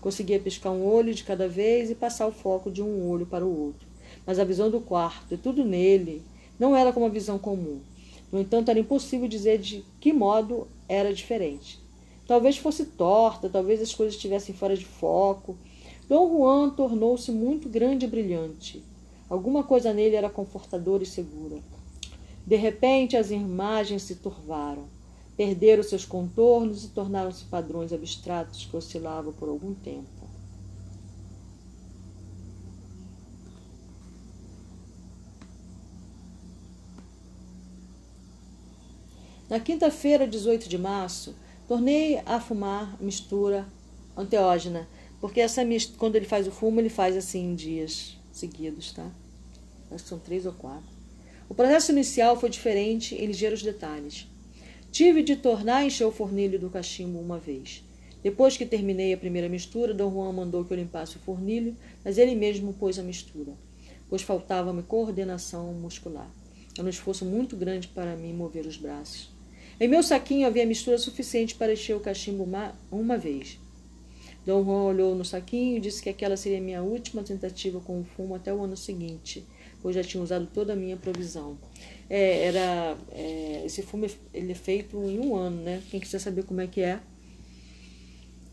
Conseguia 0.00 0.40
piscar 0.40 0.72
um 0.72 0.84
olho 0.84 1.14
de 1.14 1.22
cada 1.22 1.46
vez 1.46 1.88
e 1.88 1.94
passar 1.94 2.26
o 2.26 2.32
foco 2.32 2.68
de 2.68 2.82
um 2.82 3.08
olho 3.08 3.26
para 3.26 3.46
o 3.46 3.66
outro. 3.66 3.86
Mas 4.26 4.40
a 4.40 4.44
visão 4.44 4.68
do 4.68 4.80
quarto 4.80 5.34
e 5.34 5.36
tudo 5.36 5.64
nele 5.64 6.31
não 6.62 6.76
era 6.76 6.92
como 6.92 7.06
a 7.06 7.08
visão 7.08 7.40
comum. 7.40 7.80
No 8.30 8.38
entanto, 8.38 8.68
era 8.68 8.78
impossível 8.78 9.26
dizer 9.26 9.58
de 9.58 9.84
que 9.98 10.12
modo 10.12 10.68
era 10.88 11.12
diferente. 11.12 11.80
Talvez 12.24 12.56
fosse 12.56 12.84
torta, 12.84 13.48
talvez 13.48 13.82
as 13.82 13.92
coisas 13.92 14.14
estivessem 14.14 14.54
fora 14.54 14.76
de 14.76 14.84
foco. 14.84 15.56
Dom 16.08 16.28
Juan 16.30 16.70
tornou-se 16.70 17.32
muito 17.32 17.68
grande 17.68 18.06
e 18.06 18.08
brilhante. 18.08 18.80
Alguma 19.28 19.64
coisa 19.64 19.92
nele 19.92 20.14
era 20.14 20.30
confortadora 20.30 21.02
e 21.02 21.06
segura. 21.06 21.58
De 22.46 22.54
repente, 22.54 23.16
as 23.16 23.32
imagens 23.32 24.04
se 24.04 24.14
turvaram, 24.14 24.84
perderam 25.36 25.82
seus 25.82 26.04
contornos 26.04 26.84
e 26.84 26.90
tornaram-se 26.90 27.42
padrões 27.46 27.92
abstratos 27.92 28.66
que 28.66 28.76
oscilavam 28.76 29.32
por 29.32 29.48
algum 29.48 29.74
tempo. 29.74 30.21
Na 39.52 39.60
quinta-feira, 39.60 40.26
18 40.26 40.66
de 40.66 40.78
março, 40.78 41.36
tornei 41.68 42.22
a 42.24 42.40
fumar 42.40 42.96
mistura 42.98 43.68
anteógena, 44.16 44.88
porque 45.20 45.42
essa 45.42 45.60
quando 45.98 46.16
ele 46.16 46.24
faz 46.24 46.46
o 46.46 46.50
fumo, 46.50 46.80
ele 46.80 46.88
faz 46.88 47.14
assim 47.18 47.50
em 47.50 47.54
dias 47.54 48.16
seguidos, 48.32 48.92
tá? 48.92 49.10
Acho 49.90 50.04
que 50.04 50.08
são 50.08 50.18
três 50.18 50.46
ou 50.46 50.54
quatro. 50.54 50.88
O 51.50 51.54
processo 51.54 51.92
inicial 51.92 52.34
foi 52.40 52.48
diferente 52.48 53.14
em 53.14 53.26
ligeiros 53.26 53.62
detalhes. 53.62 54.26
Tive 54.90 55.22
de 55.22 55.36
tornar 55.36 55.76
a 55.76 55.84
encher 55.84 56.06
o 56.06 56.10
fornilho 56.10 56.58
do 56.58 56.70
cachimbo 56.70 57.18
uma 57.18 57.38
vez. 57.38 57.84
Depois 58.22 58.56
que 58.56 58.64
terminei 58.64 59.12
a 59.12 59.18
primeira 59.18 59.50
mistura, 59.50 59.92
Dom 59.92 60.10
Juan 60.10 60.32
mandou 60.32 60.64
que 60.64 60.72
eu 60.72 60.78
limpasse 60.78 61.18
o 61.18 61.20
fornilho, 61.20 61.76
mas 62.02 62.16
ele 62.16 62.34
mesmo 62.34 62.72
pôs 62.72 62.98
a 62.98 63.02
mistura, 63.02 63.52
pois 64.08 64.22
faltava-me 64.22 64.82
coordenação 64.82 65.74
muscular. 65.74 66.30
Era 66.74 66.86
um 66.86 66.88
esforço 66.88 67.26
muito 67.26 67.54
grande 67.54 67.88
para 67.88 68.16
mim 68.16 68.32
mover 68.32 68.64
os 68.64 68.78
braços. 68.78 69.31
Em 69.82 69.88
meu 69.88 70.00
saquinho 70.00 70.46
havia 70.46 70.64
mistura 70.64 70.96
suficiente 70.96 71.56
para 71.56 71.72
encher 71.72 71.96
o 71.96 71.98
cachimbo 71.98 72.48
uma, 72.88 73.18
vez. 73.18 73.58
Dom 74.46 74.64
Juan 74.64 74.84
olhou 74.84 75.16
no 75.16 75.24
saquinho 75.24 75.76
e 75.76 75.80
disse 75.80 76.00
que 76.00 76.08
aquela 76.08 76.36
seria 76.36 76.60
minha 76.60 76.84
última 76.84 77.24
tentativa 77.24 77.80
com 77.80 78.00
o 78.00 78.04
fumo 78.04 78.36
até 78.36 78.54
o 78.54 78.62
ano 78.62 78.76
seguinte, 78.76 79.44
pois 79.82 79.96
já 79.96 80.04
tinha 80.04 80.22
usado 80.22 80.46
toda 80.54 80.74
a 80.74 80.76
minha 80.76 80.96
provisão. 80.96 81.58
É, 82.08 82.44
era, 82.44 82.96
é, 83.10 83.62
esse 83.66 83.82
fumo 83.82 84.06
ele 84.32 84.52
é 84.52 84.54
feito 84.54 84.96
em 85.02 85.18
um 85.18 85.34
ano, 85.34 85.60
né? 85.60 85.82
Quem 85.90 85.98
quiser 85.98 86.20
saber 86.20 86.44
como 86.44 86.60
é 86.60 86.68
que 86.68 86.80
é, 86.80 87.00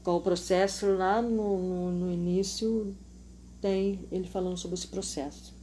qual 0.03 0.17
o 0.17 0.21
processo, 0.21 0.87
lá 0.95 1.21
no, 1.21 1.59
no, 1.59 1.91
no 1.91 2.11
início 2.11 2.91
tem 3.61 3.99
ele 4.11 4.27
falando 4.27 4.57
sobre 4.57 4.79
esse 4.79 4.87
processo. 4.87 5.53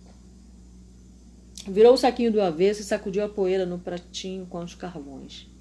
Virou 1.67 1.95
o 1.95 1.99
saquinho 1.99 2.31
do 2.31 2.41
avesso 2.41 2.83
e 2.83 2.85
sacudiu 2.85 3.25
a 3.25 3.29
poeira 3.29 3.67
no 3.67 3.81
pratinho 3.81 4.47
com 4.47 4.63
os 4.63 4.73
carvões. 4.73 5.56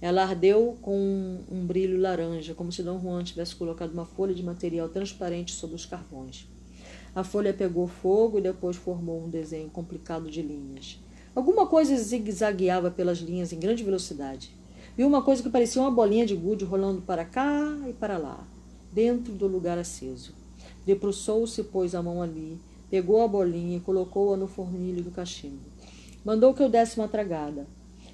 Ela 0.00 0.22
ardeu 0.22 0.78
com 0.80 1.40
um, 1.50 1.66
brilho 1.66 2.00
laranja, 2.00 2.54
como 2.54 2.70
se 2.70 2.82
Dom 2.82 3.00
Juan 3.00 3.24
tivesse 3.24 3.56
colocado 3.56 3.92
uma 3.92 4.06
folha 4.06 4.32
de 4.32 4.42
material 4.42 4.88
transparente 4.88 5.52
sobre 5.52 5.74
os 5.74 5.84
carvões. 5.84 6.46
A 7.14 7.24
folha 7.24 7.52
pegou 7.52 7.88
fogo 7.88 8.38
e 8.38 8.42
depois 8.42 8.76
formou 8.76 9.24
um 9.24 9.28
desenho 9.28 9.68
complicado 9.70 10.30
de 10.30 10.40
linhas. 10.40 11.00
Alguma 11.34 11.66
coisa 11.66 11.96
zigue-zagueava 11.96 12.90
pelas 12.90 13.18
linhas 13.18 13.52
em 13.52 13.58
grande 13.58 13.82
velocidade. 13.82 14.52
Vi 14.96 15.04
uma 15.04 15.22
coisa 15.22 15.42
que 15.42 15.50
parecia 15.50 15.82
uma 15.82 15.90
bolinha 15.90 16.26
de 16.26 16.34
gude 16.34 16.64
rolando 16.64 17.02
para 17.02 17.24
cá 17.24 17.76
e 17.88 17.92
para 17.92 18.18
lá, 18.18 18.46
dentro 18.92 19.32
do 19.32 19.46
lugar 19.46 19.78
aceso. 19.78 20.32
Debruçou-se 20.86 21.62
pôs 21.64 21.94
a 21.94 22.02
mão 22.02 22.22
ali, 22.22 22.58
pegou 22.90 23.22
a 23.22 23.28
bolinha 23.28 23.76
e 23.76 23.80
colocou-a 23.80 24.36
no 24.36 24.46
fornilho 24.46 25.02
do 25.02 25.10
cachimbo. 25.10 25.60
Mandou 26.24 26.54
que 26.54 26.62
eu 26.62 26.68
desse 26.68 26.98
uma 26.98 27.08
tragada. 27.08 27.66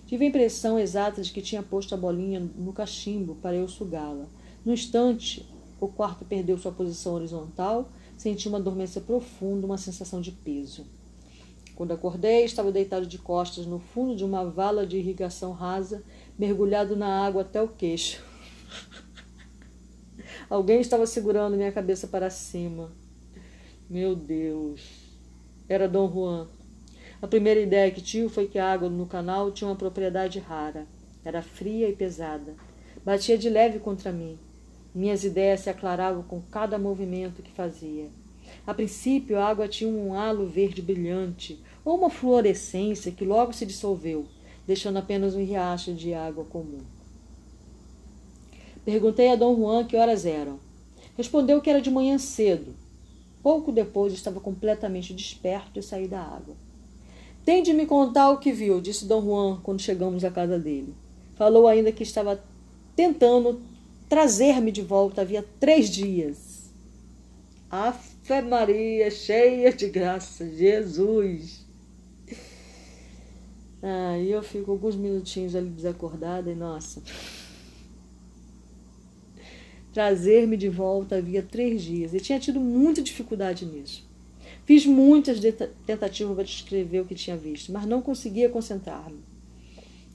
Tive 0.07 0.26
a 0.26 0.28
impressão 0.28 0.78
exata 0.78 1.22
de 1.22 1.32
que 1.32 1.40
tinha 1.40 1.62
posto 1.62 1.94
a 1.94 1.98
bolinha 1.98 2.40
no 2.40 2.72
cachimbo 2.72 3.36
para 3.36 3.57
eu 3.57 3.66
sugá-la. 3.66 4.26
No 4.64 4.72
instante, 4.72 5.46
o 5.80 5.88
quarto 5.88 6.24
perdeu 6.24 6.59
sua 6.59 6.72
posição 6.72 7.14
horizontal, 7.14 7.88
senti 8.16 8.48
uma 8.48 8.61
dormência 8.61 9.00
profunda, 9.00 9.66
uma 9.66 9.78
sensação 9.78 10.20
de 10.20 10.30
peso. 10.30 10.86
Quando 11.74 11.92
acordei, 11.92 12.44
estava 12.44 12.70
deitado 12.70 13.07
de 13.07 13.18
costas 13.18 13.66
no 13.66 13.80
fundo 13.80 14.14
de 14.14 14.24
uma 14.24 14.44
vala 14.44 14.86
de 14.86 14.96
irrigação 14.96 15.52
rasa, 15.52 16.02
mergulhado 16.38 16.94
na 16.94 17.26
água 17.26 17.42
até 17.42 17.61
o 17.61 17.68
queixo. 17.68 18.22
Alguém 20.48 20.80
estava 20.80 21.07
segurando 21.07 21.57
minha 21.57 21.72
cabeça 21.72 22.07
para 22.07 22.30
cima. 22.30 22.92
Meu 23.90 24.14
Deus. 24.14 24.80
Era 25.68 25.88
Dom 25.88 26.11
Juan. 26.12 26.48
A 27.25 27.27
primeira 27.27 27.59
ideia 27.59 27.91
que 27.91 28.03
tive 28.03 28.29
foi 28.29 28.47
que 28.47 28.59
a 28.59 28.70
água 28.70 28.91
no 28.91 29.07
canal 29.07 29.51
tinha 29.51 29.66
uma 29.66 29.75
propriedade 29.75 30.39
rara. 30.39 30.87
Era 31.25 31.41
fria 31.41 31.89
e 31.89 31.97
pesada. 31.97 32.55
Batia 33.03 33.39
de 33.39 33.49
leve 33.49 33.79
contra 33.79 34.12
mim. 34.12 34.39
Minhas 34.95 35.25
ideias 35.25 35.61
se 35.61 35.70
aclaravam 35.70 36.22
com 36.22 36.43
cada 36.43 36.77
movimento 36.77 37.41
que 37.41 37.51
fazia. 37.51 38.11
A 38.66 38.75
princípio, 38.75 39.39
a 39.39 39.47
água 39.47 39.66
tinha 39.66 39.91
um 39.91 40.12
halo 40.12 40.47
verde 40.47 40.83
brilhante, 40.83 41.59
ou 41.83 41.97
uma 41.97 42.11
fluorescência 42.11 43.11
que 43.11 43.25
logo 43.25 43.55
se 43.55 43.64
dissolveu, 43.64 44.27
deixando 44.66 44.99
apenas 44.99 45.35
um 45.35 45.43
riacho 45.43 45.95
de 45.95 46.12
água 46.12 46.45
comum. 46.45 46.83
Perguntei 48.85 49.31
a 49.31 49.37
Dom 49.37 49.57
Juan 49.57 49.87
que 49.87 49.97
horas 49.97 50.27
eram. 50.27 50.61
Respondeu 51.16 51.62
que 51.62 51.70
era 51.70 51.81
de 51.81 51.91
manhã 51.91 52.18
cedo. 52.18 52.75
Pouco 53.43 53.72
depois 53.72 54.12
estava 54.12 54.41
completamente 54.41 55.14
desperto 55.14 55.79
e 55.79 55.83
saí 55.83 56.07
da 56.07 56.20
água. 56.20 56.55
Tem 57.45 57.62
de 57.62 57.72
me 57.72 57.84
contar 57.84 58.30
o 58.30 58.38
que 58.38 58.53
viu, 58.53 58.80
disse 58.80 59.05
Dom 59.05 59.22
Juan 59.22 59.61
quando 59.62 59.80
chegamos 59.80 60.24
à 60.24 60.30
casa 60.30 60.59
dele. 60.59 60.95
Falou 61.36 61.66
ainda 61.68 61.92
que 61.92 62.03
estava 62.03 62.42
tentando 62.97 63.61
trazer-me 64.09 64.72
de 64.72 64.80
volta 64.80 65.20
havia 65.20 65.45
três 65.61 65.90
dias. 65.90 66.70
Ave 67.70 68.42
Maria, 68.49 69.11
cheia 69.11 69.72
de 69.72 69.88
graça, 69.88 70.49
Jesus! 70.49 71.64
Aí 73.82 74.30
eu 74.30 74.42
fico 74.42 74.70
alguns 74.70 74.97
minutinhos 74.97 75.55
ali 75.55 75.68
desacordada 75.68 76.51
e 76.51 76.55
nossa. 76.55 77.03
Trazer-me 79.92 80.57
de 80.57 80.70
volta 80.70 81.16
havia 81.16 81.42
três 81.42 81.82
dias 81.82 82.14
e 82.14 82.20
tinha 82.20 82.40
tido 82.40 82.59
muita 82.59 83.03
dificuldade 83.03 83.66
nisso. 83.66 84.09
Fiz 84.65 84.87
muitas 84.87 85.41
tentativas 85.87 86.35
para 86.35 86.45
descrever 86.45 87.01
o 87.01 87.05
que 87.05 87.15
tinha 87.15 87.37
visto, 87.37 87.71
mas 87.71 87.87
não 87.87 88.01
conseguia 88.01 88.49
concentrar-me. 88.49 89.19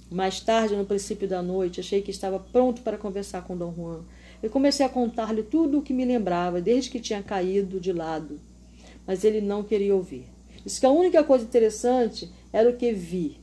Mais 0.10 0.40
tarde, 0.40 0.76
no 0.76 0.86
princípio 0.86 1.28
da 1.28 1.42
noite, 1.44 1.80
achei 1.80 2.02
que 2.02 2.10
estava 2.10 2.40
pronto 2.40 2.82
para 2.82 2.98
conversar 2.98 3.44
com 3.44 3.56
Dom 3.56 3.72
Juan. 3.76 4.00
Eu 4.42 4.50
comecei 4.50 4.84
a 4.84 4.90
contar-lhe 4.90 5.44
tudo 5.44 5.78
o 5.78 5.82
que 5.84 5.94
me 5.94 6.04
lembrava, 6.04 6.60
desde 6.60 6.90
que 6.90 7.00
tinha 7.00 7.22
caído 7.22 7.80
de 7.80 7.94
lado. 7.94 8.40
Mas 9.06 9.24
ele 9.24 9.40
não 9.40 9.64
queria 9.64 9.96
ouvir. 9.96 10.26
Disse 10.66 10.80
que 10.80 10.86
a 10.86 10.92
única 10.92 11.24
coisa 11.24 11.46
interessante 11.46 12.30
era 12.52 12.70
o 12.70 12.76
que 12.76 12.92
vi 12.92 13.38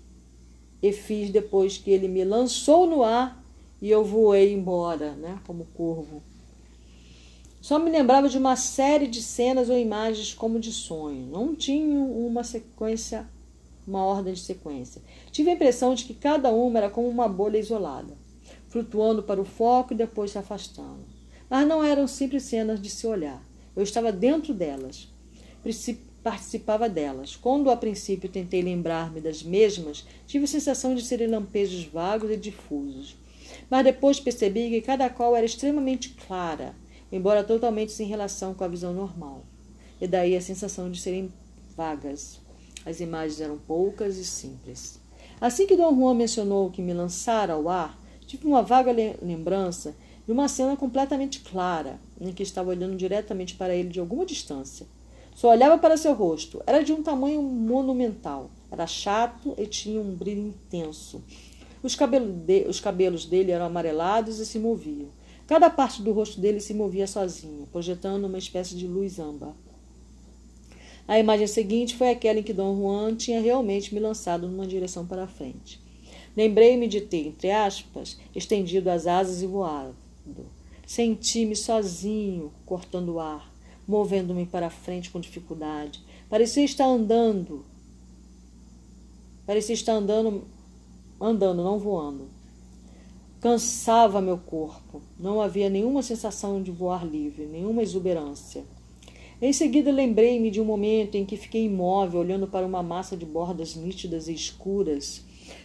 e 0.83 0.93
fiz 0.93 1.31
depois 1.31 1.79
que 1.79 1.91
ele 1.91 2.09
me 2.09 2.25
lançou 2.25 2.87
no 2.87 3.03
ar 3.03 3.43
e 3.81 3.91
eu 3.91 4.05
voei 4.05 4.53
embora, 4.53 5.13
né, 5.13 5.39
como 5.47 5.67
corvo. 5.75 6.23
Só 7.67 7.81
me 7.81 7.91
lembrava 7.91 8.29
de 8.29 8.39
uma 8.39 8.55
série 8.55 9.09
de 9.09 9.21
cenas 9.21 9.69
ou 9.69 9.77
imagens 9.77 10.33
como 10.33 10.61
de 10.61 10.71
sonho. 10.71 11.27
Não 11.27 11.53
tinha 11.53 11.99
uma 11.99 12.45
sequência, 12.45 13.29
uma 13.85 14.05
ordem 14.05 14.35
de 14.35 14.39
sequência. 14.39 15.03
Tive 15.33 15.51
a 15.51 15.55
impressão 15.55 15.93
de 15.93 16.05
que 16.05 16.15
cada 16.15 16.49
uma 16.53 16.79
era 16.79 16.89
como 16.89 17.09
uma 17.09 17.29
bolha 17.29 17.59
isolada, 17.59 18.17
flutuando 18.69 19.21
para 19.21 19.41
o 19.41 19.45
foco 19.45 19.93
e 19.93 19.97
depois 19.97 20.31
se 20.31 20.39
afastando. 20.39 21.05
Mas 21.51 21.67
não 21.67 21.83
eram 21.83 22.07
simples 22.07 22.45
cenas 22.45 22.81
de 22.81 22.89
se 22.89 23.05
olhar. 23.05 23.43
Eu 23.75 23.83
estava 23.83 24.13
dentro 24.13 24.55
delas, 24.55 25.09
participava 26.23 26.89
delas. 26.89 27.35
Quando 27.35 27.69
a 27.69 27.77
princípio 27.77 28.29
tentei 28.29 28.63
lembrar-me 28.63 29.21
das 29.21 29.43
mesmas, 29.43 30.07
tive 30.25 30.45
a 30.45 30.47
sensação 30.47 30.95
de 30.95 31.03
serem 31.03 31.27
lampejos 31.27 31.85
vagos 31.85 32.31
e 32.31 32.37
difusos. 32.37 33.17
Mas 33.69 33.83
depois 33.83 34.21
percebi 34.21 34.71
que 34.71 34.83
cada 34.83 35.11
qual 35.11 35.35
era 35.35 35.45
extremamente 35.45 36.11
clara 36.11 36.73
embora 37.11 37.45
totalmente 37.45 37.93
sem 37.93 38.07
relação 38.07 38.55
com 38.55 38.65
a 38.65 38.69
visão 38.69 38.93
normal. 38.93 39.43
E 40.01 40.07
daí 40.07 40.37
a 40.37 40.41
sensação 40.41 40.91
de 40.91 41.01
serem 41.01 41.33
vagas. 41.77 42.41
As 42.85 43.01
imagens 43.01 43.41
eram 43.41 43.59
poucas 43.59 44.17
e 44.17 44.25
simples. 44.25 45.01
Assim 45.41 45.67
que 45.67 45.77
Dom 45.77 45.95
Juan 45.95 46.15
mencionou 46.15 46.71
que 46.71 46.83
me 46.83 46.93
lançara 46.93 47.53
ao 47.53 47.69
ar, 47.69 47.99
tive 48.27 48.47
uma 48.47 48.63
vaga 48.63 48.93
lembrança 49.23 49.95
de 50.25 50.33
uma 50.33 50.49
cena 50.49 50.77
completamente 50.77 51.41
clara, 51.41 52.01
em 52.21 52.33
que 52.33 52.43
estava 52.43 52.71
olhando 52.71 52.97
diretamente 52.97 53.55
para 53.55 53.75
ele 53.75 53.89
de 53.89 54.01
alguma 54.01 54.27
distância. 54.27 54.87
Só 55.35 55.51
olhava 55.51 55.77
para 55.77 55.99
seu 55.99 56.15
rosto. 56.15 56.63
Era 56.67 56.83
de 56.83 56.93
um 56.93 57.03
tamanho 57.03 57.43
monumental. 57.43 58.51
Era 58.71 58.87
chato 58.87 59.55
e 59.59 59.67
tinha 59.67 60.01
um 60.01 60.15
brilho 60.15 60.49
intenso. 60.49 61.23
Os, 61.83 61.95
cabelo 61.95 62.33
de, 62.33 62.67
os 62.67 62.81
cabelos 62.81 63.27
dele 63.27 63.53
eram 63.53 63.67
amarelados 63.67 64.39
e 64.39 64.47
se 64.47 64.59
moviam. 64.59 65.09
Cada 65.47 65.71
parte 65.71 66.03
do 66.03 66.13
rosto 66.13 66.41
dele 66.41 66.61
se 66.61 66.75
movia 66.75 67.07
sozinha, 67.07 67.67
projetando 67.71 68.25
uma 68.25 68.39
espécie 68.39 68.75
de 68.75 68.87
luz 68.87 69.19
âmbar. 69.19 69.55
A 71.07 71.21
imagem 71.21 71.47
seguinte 71.47 71.95
foi 71.95 72.11
aquela 72.11 72.41
em 72.41 72.43
que 72.43 72.53
Dom 72.53 72.77
Juan 72.77 73.15
tinha 73.15 73.41
realmente 73.41 73.95
me 73.95 74.01
lançado 74.01 74.49
numa 74.49 74.67
direção 74.67 75.07
para 75.07 75.23
a 75.23 75.29
frente. 75.29 75.81
Lembrei-me 76.37 76.89
de 76.89 77.01
ter, 77.01 77.29
entre 77.29 77.51
aspas, 77.51 78.19
estendido 78.35 78.91
as 78.91 79.07
asas 79.07 79.41
e 79.41 79.47
voado. 79.47 79.95
Senti-me 80.85 81.55
sozinho, 81.55 82.53
cortando 82.67 83.15
o 83.15 83.21
ar, 83.21 83.53
movendo-me 83.87 84.47
para 84.47 84.69
frente 84.69 85.11
com 85.11 85.21
dificuldade. 85.21 86.03
Parecia 86.29 86.65
estar 86.65 86.87
andando. 86.87 87.65
Parecia 89.47 89.75
estar 89.75 89.93
andando, 89.93 90.45
andando, 91.21 91.63
não 91.63 91.79
voando. 91.79 92.36
Cansava 93.47 94.21
meu 94.21 94.39
corpo. 94.39 95.01
Não 95.17 95.41
havia 95.41 95.71
nenhuma 95.71 96.03
sensação 96.03 96.61
de 96.61 96.73
voar 96.73 97.07
livre, 97.07 97.47
nenhuma 97.47 97.81
exuberância. 97.81 98.65
Em 99.41 99.53
seguida, 99.53 99.93
lembrei-me 99.93 100.51
de 100.51 100.61
um 100.61 100.65
momento 100.65 101.15
em 101.15 101.25
que 101.25 101.37
fiquei 101.37 101.67
imóvel, 101.67 102.19
olhando 102.19 102.49
para 102.49 102.67
uma 102.67 102.83
massa 102.83 103.17
de 103.17 103.25
bordas 103.25 103.77
nítidas 103.77 104.27
e 104.27 104.33
escuras, 104.33 105.23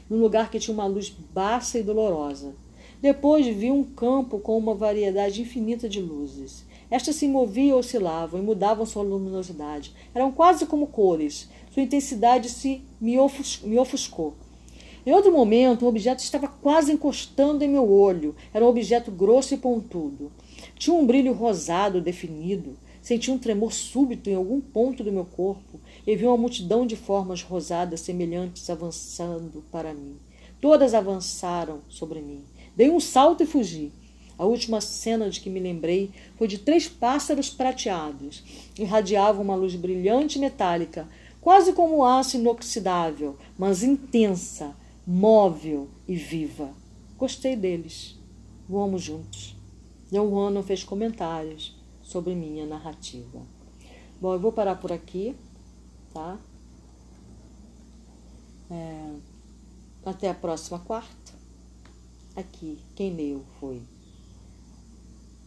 num 0.07 0.21
lugar 0.21 0.51
que 0.51 0.59
tinha 0.59 0.75
uma 0.75 0.85
luz 0.85 1.09
baixa 1.33 1.79
e 1.79 1.83
dolorosa. 1.83 2.53
Depois 3.01 3.47
vi 3.47 3.71
um 3.71 3.83
campo 3.83 4.37
com 4.37 4.55
uma 4.59 4.75
variedade 4.75 5.41
infinita 5.41 5.89
de 5.89 5.99
luzes. 5.99 6.63
Estas 6.91 7.15
se 7.15 7.27
moviam, 7.27 7.79
oscilavam 7.79 8.39
e 8.39 8.43
mudavam 8.43 8.85
sua 8.85 9.01
luminosidade. 9.01 9.91
Eram 10.13 10.31
quase 10.31 10.67
como 10.67 10.85
cores. 10.85 11.49
Sua 11.73 11.81
intensidade 11.81 12.47
se 12.47 12.83
me 13.01 13.17
ofuscou. 13.17 14.35
Em 15.03 15.11
outro 15.13 15.31
momento, 15.31 15.83
um 15.83 15.87
objeto 15.87 16.19
estava 16.19 16.47
quase 16.47 16.91
encostando 16.91 17.63
em 17.63 17.69
meu 17.69 17.89
olho. 17.91 18.35
Era 18.53 18.63
um 18.63 18.67
objeto 18.67 19.09
grosso 19.09 19.53
e 19.53 19.57
pontudo. 19.57 20.31
Tinha 20.75 20.95
um 20.95 21.07
brilho 21.07 21.33
rosado 21.33 21.99
definido. 21.99 22.77
Senti 23.01 23.31
um 23.31 23.37
tremor 23.39 23.73
súbito 23.73 24.29
em 24.29 24.35
algum 24.35 24.61
ponto 24.61 25.03
do 25.03 25.11
meu 25.11 25.25
corpo 25.25 25.79
e 26.05 26.15
vi 26.15 26.25
uma 26.25 26.37
multidão 26.37 26.85
de 26.85 26.95
formas 26.95 27.41
rosadas 27.41 28.01
semelhantes 28.01 28.69
avançando 28.69 29.63
para 29.71 29.91
mim. 29.91 30.17
Todas 30.61 30.93
avançaram 30.93 31.79
sobre 31.89 32.21
mim. 32.21 32.43
Dei 32.75 32.91
um 32.91 32.99
salto 32.99 33.41
e 33.41 33.47
fugi. 33.47 33.91
A 34.37 34.45
última 34.45 34.79
cena 34.81 35.31
de 35.31 35.41
que 35.41 35.49
me 35.49 35.59
lembrei 35.59 36.11
foi 36.37 36.47
de 36.47 36.59
três 36.59 36.87
pássaros 36.87 37.49
prateados. 37.49 38.43
Irradiavam 38.77 39.43
uma 39.43 39.55
luz 39.55 39.75
brilhante 39.75 40.37
e 40.37 40.41
metálica, 40.41 41.07
quase 41.39 41.73
como 41.73 42.05
aço 42.05 42.37
inoxidável, 42.37 43.35
mas 43.57 43.81
intensa, 43.81 44.75
móvel 45.05 45.89
e 46.07 46.15
viva. 46.15 46.73
Gostei 47.17 47.55
deles. 47.55 48.19
Voamos 48.67 49.01
juntos. 49.01 49.55
John 50.11 50.49
não 50.49 50.63
fez 50.63 50.83
comentários 50.83 51.75
sobre 52.01 52.35
minha 52.35 52.65
narrativa. 52.65 53.41
Bom, 54.19 54.33
eu 54.33 54.39
vou 54.39 54.51
parar 54.51 54.75
por 54.75 54.91
aqui, 54.91 55.35
tá? 56.13 56.37
É, 58.69 59.15
até 60.05 60.29
a 60.29 60.33
próxima 60.33 60.79
quarta. 60.79 61.33
Aqui, 62.35 62.77
quem 62.95 63.13
leu 63.13 63.43
foi 63.59 63.81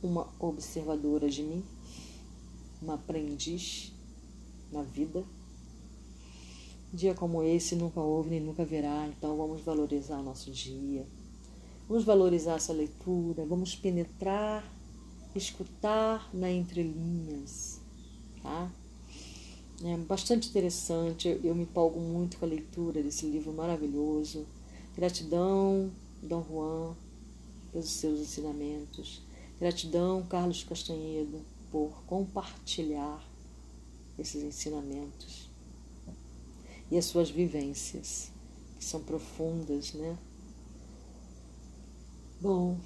uma 0.03 0.29
observadora 0.39 1.31
de 1.31 1.43
mim, 1.43 1.65
uma 2.83 2.95
aprendiz 2.95 3.93
na 4.71 4.83
vida. 4.83 5.25
Dia 6.95 7.13
como 7.13 7.43
esse 7.43 7.75
nunca 7.75 7.99
houve 7.99 8.31
nem 8.31 8.41
nunca 8.41 8.63
haverá, 8.63 9.09
então 9.09 9.37
vamos 9.37 9.63
valorizar 9.63 10.23
nosso 10.23 10.53
dia. 10.53 11.05
Vamos 11.89 12.05
valorizar 12.05 12.55
essa 12.55 12.73
leitura, 12.73 13.45
vamos 13.45 13.75
penetrar, 13.75 14.65
escutar 15.35 16.31
na 16.33 16.49
entrelinhas, 16.53 17.81
tá? 18.41 18.71
É 19.83 19.97
bastante 19.97 20.49
interessante, 20.49 21.27
eu, 21.27 21.41
eu 21.43 21.55
me 21.57 21.65
empolgo 21.65 21.99
muito 21.99 22.39
com 22.39 22.45
a 22.45 22.49
leitura 22.49 23.03
desse 23.03 23.27
livro 23.27 23.53
maravilhoso. 23.53 24.47
Gratidão 24.95 25.91
Dom 26.23 26.45
Juan, 26.49 26.95
pelos 27.73 27.91
seus 27.91 28.21
ensinamentos. 28.21 29.21
Gratidão, 29.59 30.23
Carlos 30.29 30.63
Castanhedo, 30.63 31.41
por 31.73 31.91
compartilhar 32.07 33.21
esses 34.17 34.45
ensinamentos 34.45 35.44
e 36.95 36.99
as 36.99 37.07
suas 37.07 37.29
vivências, 37.29 38.31
que 38.79 38.85
são 38.85 39.03
profundas, 39.03 39.95
né? 39.95 40.17
Bom, 42.41 42.79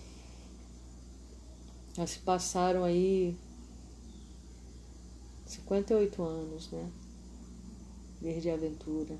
já 1.93 2.07
se 2.07 2.19
passaram 2.21 2.85
aí 2.85 3.37
58 5.45 6.23
anos, 6.23 6.71
né? 6.71 6.91
Desde 8.19 8.49
a 8.49 8.55
aventura, 8.55 9.15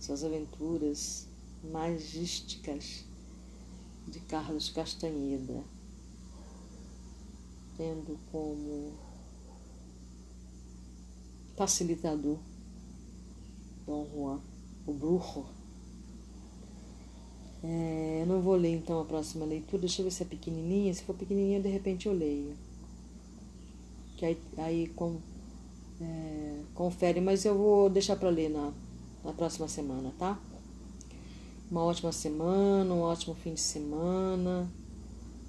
suas 0.00 0.22
aventuras 0.22 1.26
magísticas 1.64 3.04
de 4.06 4.20
Carlos 4.20 4.70
Castanheda, 4.70 5.60
tendo 7.76 8.16
como 8.30 8.92
facilitador 11.56 12.38
Dom 13.86 14.06
Juan, 14.12 14.40
o 14.86 14.92
Brujo. 14.92 15.44
É, 17.62 18.20
eu 18.22 18.26
não 18.26 18.40
vou 18.40 18.56
ler 18.56 18.74
então 18.74 19.00
a 19.00 19.04
próxima 19.04 19.44
leitura, 19.46 19.80
deixa 19.80 20.02
eu 20.02 20.04
ver 20.04 20.10
se 20.10 20.22
é 20.22 20.26
pequenininha. 20.26 20.92
Se 20.92 21.02
for 21.02 21.14
pequenininha, 21.14 21.60
de 21.60 21.68
repente 21.68 22.06
eu 22.06 22.12
leio. 22.12 22.54
Que 24.16 24.26
aí, 24.26 24.38
aí 24.58 24.88
com, 24.88 25.18
é, 26.00 26.60
confere, 26.74 27.20
mas 27.20 27.44
eu 27.44 27.56
vou 27.56 27.88
deixar 27.88 28.16
para 28.16 28.28
ler 28.28 28.50
na, 28.50 28.72
na 29.24 29.32
próxima 29.32 29.66
semana, 29.68 30.12
tá? 30.18 30.38
uma 31.70 31.82
ótima 31.82 32.12
semana, 32.12 32.94
um 32.94 33.00
ótimo 33.00 33.34
fim 33.34 33.54
de 33.54 33.60
semana. 33.60 34.70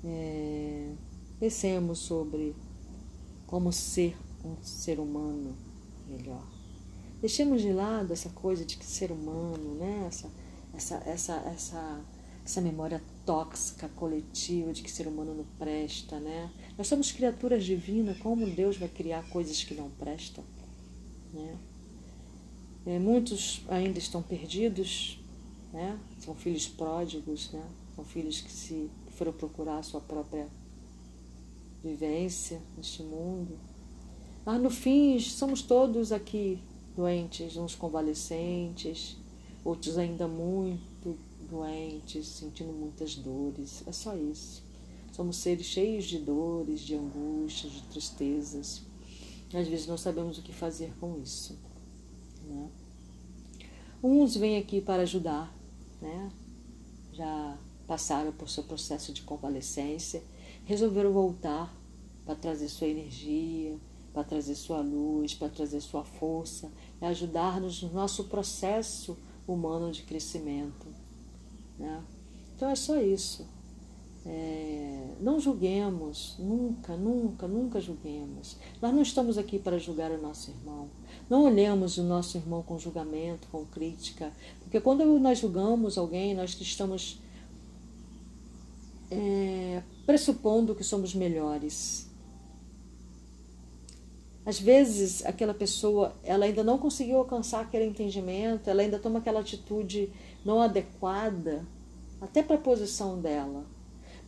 É, 0.03 0.91
pensemos 1.39 1.99
sobre 1.99 2.55
como 3.45 3.71
ser 3.71 4.17
um 4.43 4.55
ser 4.63 4.99
humano 4.99 5.55
melhor. 6.07 6.54
Deixemos 7.21 7.61
de 7.61 7.71
lado 7.71 8.13
essa 8.13 8.29
coisa 8.29 8.65
de 8.65 8.77
que 8.77 8.85
ser 8.85 9.11
humano, 9.11 9.75
né? 9.75 10.05
essa, 10.07 10.29
essa, 10.75 10.95
essa, 11.09 11.33
essa, 11.53 12.01
essa 12.45 12.61
memória 12.61 13.01
tóxica 13.25 13.89
coletiva 13.89 14.71
de 14.73 14.83
que 14.83 14.91
ser 14.91 15.07
humano 15.07 15.33
não 15.33 15.45
presta. 15.57 16.19
Né? 16.19 16.51
Nós 16.77 16.87
somos 16.87 17.11
criaturas 17.11 17.63
divinas, 17.63 18.17
como 18.19 18.49
Deus 18.49 18.77
vai 18.77 18.89
criar 18.89 19.27
coisas 19.29 19.63
que 19.63 19.73
não 19.73 19.89
prestam? 19.91 20.43
Né? 21.33 21.57
É, 22.85 22.99
muitos 22.99 23.63
ainda 23.67 23.97
estão 23.97 24.21
perdidos 24.21 25.19
né? 25.75 25.99
São 26.19 26.33
filhos 26.33 26.67
pródigos, 26.67 27.51
né? 27.51 27.63
São 27.95 28.05
filhos 28.05 28.39
que 28.39 28.51
se 28.51 28.89
foram 29.17 29.33
procurar 29.33 29.79
a 29.79 29.83
sua 29.83 29.99
própria 29.99 30.47
vivência 31.83 32.61
neste 32.77 33.03
mundo. 33.03 33.59
Mas 34.45 34.61
no 34.61 34.69
fim, 34.69 35.19
somos 35.19 35.61
todos 35.61 36.13
aqui 36.13 36.59
doentes, 36.95 37.57
uns 37.57 37.75
convalescentes, 37.75 39.17
outros 39.63 39.97
ainda 39.97 40.27
muito 40.27 41.17
doentes, 41.49 42.27
sentindo 42.27 42.71
muitas 42.71 43.15
dores. 43.15 43.83
É 43.85 43.91
só 43.91 44.15
isso. 44.15 44.63
Somos 45.11 45.37
seres 45.37 45.65
cheios 45.65 46.05
de 46.05 46.19
dores, 46.19 46.81
de 46.81 46.95
angústias, 46.95 47.71
de 47.73 47.81
tristezas. 47.83 48.81
Às 49.53 49.67
vezes 49.67 49.87
não 49.87 49.97
sabemos 49.97 50.37
o 50.37 50.41
que 50.41 50.53
fazer 50.53 50.91
com 50.99 51.19
isso. 51.21 51.57
Né? 52.47 52.69
Uns 54.03 54.35
vêm 54.35 54.57
aqui 54.57 54.81
para 54.81 55.03
ajudar, 55.03 55.55
né? 56.01 56.31
já 57.13 57.57
passaram 57.87 58.31
por 58.33 58.49
seu 58.49 58.63
processo 58.63 59.13
de 59.13 59.21
convalescência, 59.21 60.21
resolveram 60.65 61.13
voltar 61.13 61.73
para 62.25 62.35
trazer 62.35 62.67
sua 62.67 62.87
energia, 62.87 63.77
para 64.13 64.23
trazer 64.23 64.55
sua 64.55 64.81
luz, 64.81 65.33
para 65.33 65.49
trazer 65.49 65.79
sua 65.79 66.03
força 66.03 66.69
e 67.05 67.07
ajudar-nos 67.07 67.83
no 67.83 67.93
nosso 67.93 68.25
processo 68.25 69.15
humano 69.47 69.91
de 69.91 70.01
crescimento. 70.01 70.87
Né? 71.77 72.01
Então 72.55 72.69
é 72.69 72.75
só 72.75 72.99
isso. 72.99 73.45
É, 74.25 75.13
não 75.21 75.39
julguemos, 75.39 76.35
nunca, 76.39 76.97
nunca, 76.97 77.47
nunca 77.47 77.79
julguemos. 77.79 78.57
Nós 78.81 78.91
não 78.91 79.03
estamos 79.03 79.37
aqui 79.37 79.59
para 79.59 79.77
julgar 79.77 80.09
o 80.09 80.19
nosso 80.19 80.49
irmão. 80.49 80.89
Não 81.29 81.43
olhemos 81.43 81.97
o 81.97 82.03
nosso 82.03 82.37
irmão 82.37 82.63
com 82.63 82.79
julgamento, 82.79 83.47
com 83.51 83.65
crítica, 83.65 84.31
porque 84.61 84.79
quando 84.79 85.05
nós 85.19 85.39
julgamos 85.39 85.97
alguém, 85.97 86.33
nós 86.33 86.59
estamos 86.59 87.19
é, 89.11 89.83
pressupondo 90.07 90.73
que 90.73 90.83
somos 90.83 91.13
melhores. 91.13 92.04
Às 94.45 94.59
vezes, 94.59 95.25
aquela 95.25 95.53
pessoa, 95.53 96.13
ela 96.23 96.45
ainda 96.45 96.63
não 96.63 96.77
conseguiu 96.77 97.17
alcançar 97.17 97.61
aquele 97.61 97.85
entendimento, 97.85 98.69
ela 98.69 98.81
ainda 98.81 98.99
toma 98.99 99.19
aquela 99.19 99.39
atitude 99.39 100.09
não 100.45 100.61
adequada, 100.61 101.65
até 102.21 102.43
para 102.43 102.55
a 102.55 102.59
posição 102.59 103.19
dela 103.19 103.65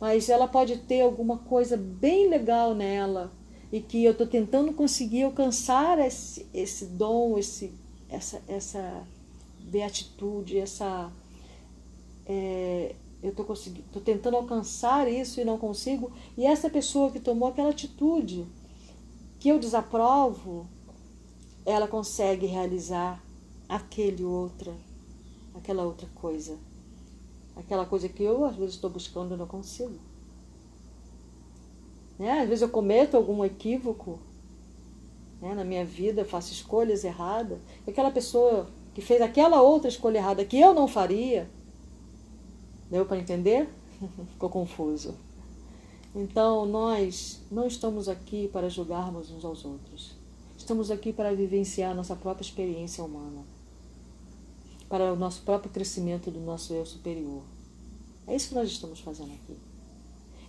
mas 0.00 0.28
ela 0.28 0.46
pode 0.46 0.76
ter 0.78 1.00
alguma 1.00 1.38
coisa 1.38 1.76
bem 1.76 2.28
legal 2.28 2.74
nela 2.74 3.32
e 3.72 3.80
que 3.80 4.04
eu 4.04 4.12
estou 4.12 4.26
tentando 4.26 4.72
conseguir 4.72 5.24
alcançar 5.24 5.98
esse, 5.98 6.46
esse 6.54 6.86
dom, 6.86 7.36
esse, 7.36 7.72
essa, 8.08 8.40
essa 8.48 9.02
beatitude, 9.60 10.58
essa. 10.58 11.10
É, 12.26 12.94
eu 13.20 13.30
estou 13.30 14.00
tentando 14.02 14.36
alcançar 14.36 15.10
isso 15.10 15.40
e 15.40 15.44
não 15.44 15.58
consigo. 15.58 16.12
E 16.36 16.46
essa 16.46 16.70
pessoa 16.70 17.10
que 17.10 17.18
tomou 17.18 17.48
aquela 17.48 17.70
atitude, 17.70 18.46
que 19.38 19.48
eu 19.48 19.58
desaprovo, 19.58 20.66
ela 21.64 21.86
consegue 21.86 22.46
realizar 22.46 23.22
aquele 23.68 24.24
outra, 24.24 24.74
aquela 25.54 25.84
outra 25.84 26.08
coisa. 26.14 26.56
Aquela 27.56 27.84
coisa 27.84 28.08
que 28.08 28.22
eu 28.22 28.44
às 28.44 28.56
vezes 28.56 28.74
estou 28.74 28.88
buscando 28.88 29.34
e 29.34 29.36
não 29.36 29.46
consigo. 29.46 29.98
Né? 32.18 32.40
Às 32.40 32.48
vezes 32.48 32.62
eu 32.62 32.68
cometo 32.68 33.16
algum 33.16 33.44
equívoco 33.44 34.18
né? 35.40 35.54
na 35.54 35.64
minha 35.64 35.84
vida, 35.84 36.24
faço 36.24 36.52
escolhas 36.52 37.04
erradas. 37.04 37.58
Aquela 37.86 38.10
pessoa 38.10 38.68
que 38.94 39.00
fez 39.00 39.20
aquela 39.20 39.60
outra 39.62 39.88
escolha 39.88 40.18
errada 40.18 40.44
que 40.44 40.58
eu 40.58 40.74
não 40.74 40.88
faria, 40.88 41.48
deu 42.90 43.04
para 43.06 43.18
entender? 43.18 43.68
Ficou 44.32 44.48
confuso. 44.48 45.14
Então, 46.20 46.66
nós 46.66 47.40
não 47.48 47.64
estamos 47.64 48.08
aqui 48.08 48.48
para 48.48 48.68
julgarmos 48.68 49.30
uns 49.30 49.44
aos 49.44 49.64
outros. 49.64 50.16
Estamos 50.56 50.90
aqui 50.90 51.12
para 51.12 51.32
vivenciar 51.32 51.94
nossa 51.94 52.16
própria 52.16 52.44
experiência 52.44 53.04
humana, 53.04 53.44
para 54.88 55.12
o 55.12 55.16
nosso 55.16 55.42
próprio 55.42 55.70
crescimento 55.70 56.28
do 56.28 56.40
nosso 56.40 56.74
eu 56.74 56.84
superior. 56.84 57.44
É 58.26 58.34
isso 58.34 58.48
que 58.48 58.56
nós 58.56 58.68
estamos 58.68 58.98
fazendo 58.98 59.32
aqui. 59.32 59.56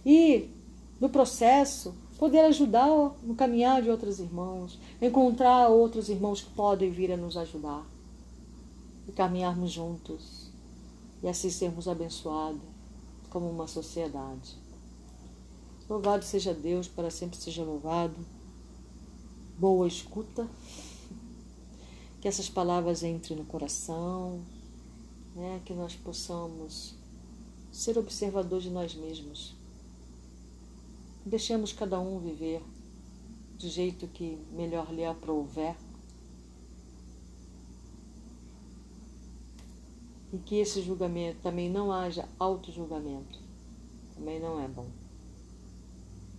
E, 0.03 0.49
no 0.99 1.07
processo, 1.07 1.93
poder 2.17 2.39
ajudar 2.45 2.87
no 3.21 3.35
caminhar 3.35 3.83
de 3.83 3.91
outros 3.91 4.19
irmãos, 4.19 4.79
encontrar 4.99 5.67
outros 5.67 6.09
irmãos 6.09 6.41
que 6.41 6.49
podem 6.49 6.89
vir 6.89 7.11
a 7.11 7.17
nos 7.17 7.37
ajudar 7.37 7.85
e 9.07 9.11
caminharmos 9.11 9.71
juntos 9.71 10.49
e 11.21 11.27
assim 11.27 11.51
sermos 11.51 11.87
abençoados 11.87 12.59
como 13.29 13.47
uma 13.47 13.67
sociedade. 13.67 14.58
Louvado 15.89 16.23
seja 16.23 16.53
Deus, 16.53 16.87
para 16.87 17.09
sempre 17.09 17.35
seja 17.39 17.63
louvado. 17.63 18.13
Boa 19.57 19.87
escuta. 19.87 20.47
Que 22.21 22.27
essas 22.27 22.47
palavras 22.47 23.01
entrem 23.01 23.35
no 23.35 23.45
coração, 23.45 24.39
né? 25.35 25.59
que 25.65 25.73
nós 25.73 25.95
possamos 25.95 26.93
ser 27.71 27.97
observador 27.97 28.61
de 28.61 28.69
nós 28.69 28.93
mesmos. 28.93 29.55
Deixemos 31.25 31.73
cada 31.73 31.99
um 31.99 32.19
viver 32.19 32.61
do 33.57 33.67
jeito 33.67 34.07
que 34.07 34.37
melhor 34.51 34.93
lhe 34.93 35.03
aprouver. 35.03 35.75
E 40.31 40.37
que 40.37 40.57
esse 40.57 40.83
julgamento 40.83 41.39
também 41.41 41.67
não 41.67 41.91
haja 41.91 42.29
auto-julgamento. 42.37 43.39
Também 44.13 44.39
não 44.39 44.63
é 44.63 44.67
bom. 44.67 44.98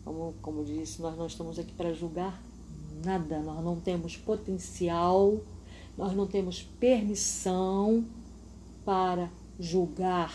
Como, 0.04 0.34
como 0.40 0.64
disse, 0.64 1.00
nós 1.02 1.16
não 1.16 1.26
estamos 1.26 1.58
aqui 1.58 1.72
para 1.72 1.92
julgar 1.92 2.42
nada, 3.04 3.40
nós 3.40 3.64
não 3.64 3.80
temos 3.80 4.16
potencial, 4.16 5.40
nós 5.96 6.14
não 6.14 6.26
temos 6.26 6.62
permissão 6.62 8.04
para 8.84 9.30
julgar 9.58 10.32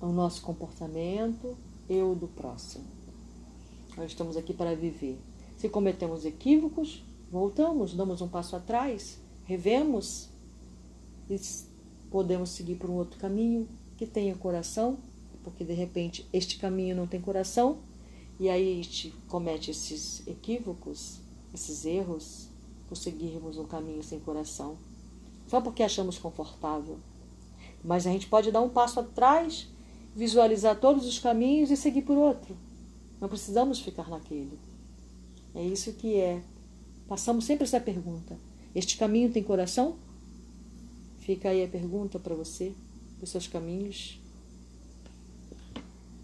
o 0.00 0.06
nosso 0.06 0.42
comportamento 0.42 1.56
e 1.88 2.00
o 2.00 2.14
do 2.14 2.26
próximo. 2.26 2.84
Nós 3.96 4.10
estamos 4.10 4.36
aqui 4.36 4.52
para 4.52 4.74
viver. 4.74 5.18
Se 5.58 5.68
cometemos 5.68 6.24
equívocos, 6.24 7.04
voltamos, 7.30 7.94
damos 7.94 8.20
um 8.20 8.28
passo 8.28 8.56
atrás, 8.56 9.18
revemos 9.44 10.28
e 11.30 11.40
podemos 12.10 12.50
seguir 12.50 12.76
por 12.76 12.90
um 12.90 12.94
outro 12.94 13.18
caminho 13.18 13.68
que 13.96 14.06
tenha 14.06 14.34
coração 14.34 14.98
porque 15.42 15.64
de 15.64 15.72
repente 15.72 16.26
este 16.32 16.58
caminho 16.58 16.96
não 16.96 17.06
tem 17.06 17.20
coração 17.20 17.78
e 18.38 18.48
aí 18.48 18.82
gente 18.82 19.14
comete 19.28 19.70
esses 19.70 20.26
equívocos, 20.26 21.20
esses 21.54 21.84
erros, 21.84 22.48
por 22.88 22.96
seguirmos 22.96 23.56
um 23.56 23.64
caminho 23.64 24.02
sem 24.02 24.18
coração, 24.20 24.76
só 25.48 25.60
porque 25.60 25.82
achamos 25.82 26.18
confortável. 26.18 26.98
Mas 27.84 28.06
a 28.06 28.10
gente 28.10 28.26
pode 28.26 28.50
dar 28.50 28.60
um 28.60 28.68
passo 28.68 29.00
atrás, 29.00 29.68
visualizar 30.14 30.78
todos 30.78 31.06
os 31.06 31.18
caminhos 31.18 31.70
e 31.70 31.76
seguir 31.76 32.02
por 32.02 32.16
outro. 32.16 32.56
Não 33.20 33.28
precisamos 33.28 33.80
ficar 33.80 34.08
naquele. 34.08 34.58
É 35.54 35.62
isso 35.62 35.92
que 35.92 36.16
é. 36.16 36.42
Passamos 37.08 37.44
sempre 37.44 37.64
essa 37.64 37.80
pergunta: 37.80 38.36
este 38.74 38.96
caminho 38.96 39.30
tem 39.30 39.42
coração? 39.42 39.96
Fica 41.20 41.50
aí 41.50 41.62
a 41.62 41.68
pergunta 41.68 42.18
para 42.18 42.34
você, 42.34 42.72
os 43.20 43.30
seus 43.30 43.46
caminhos 43.46 44.18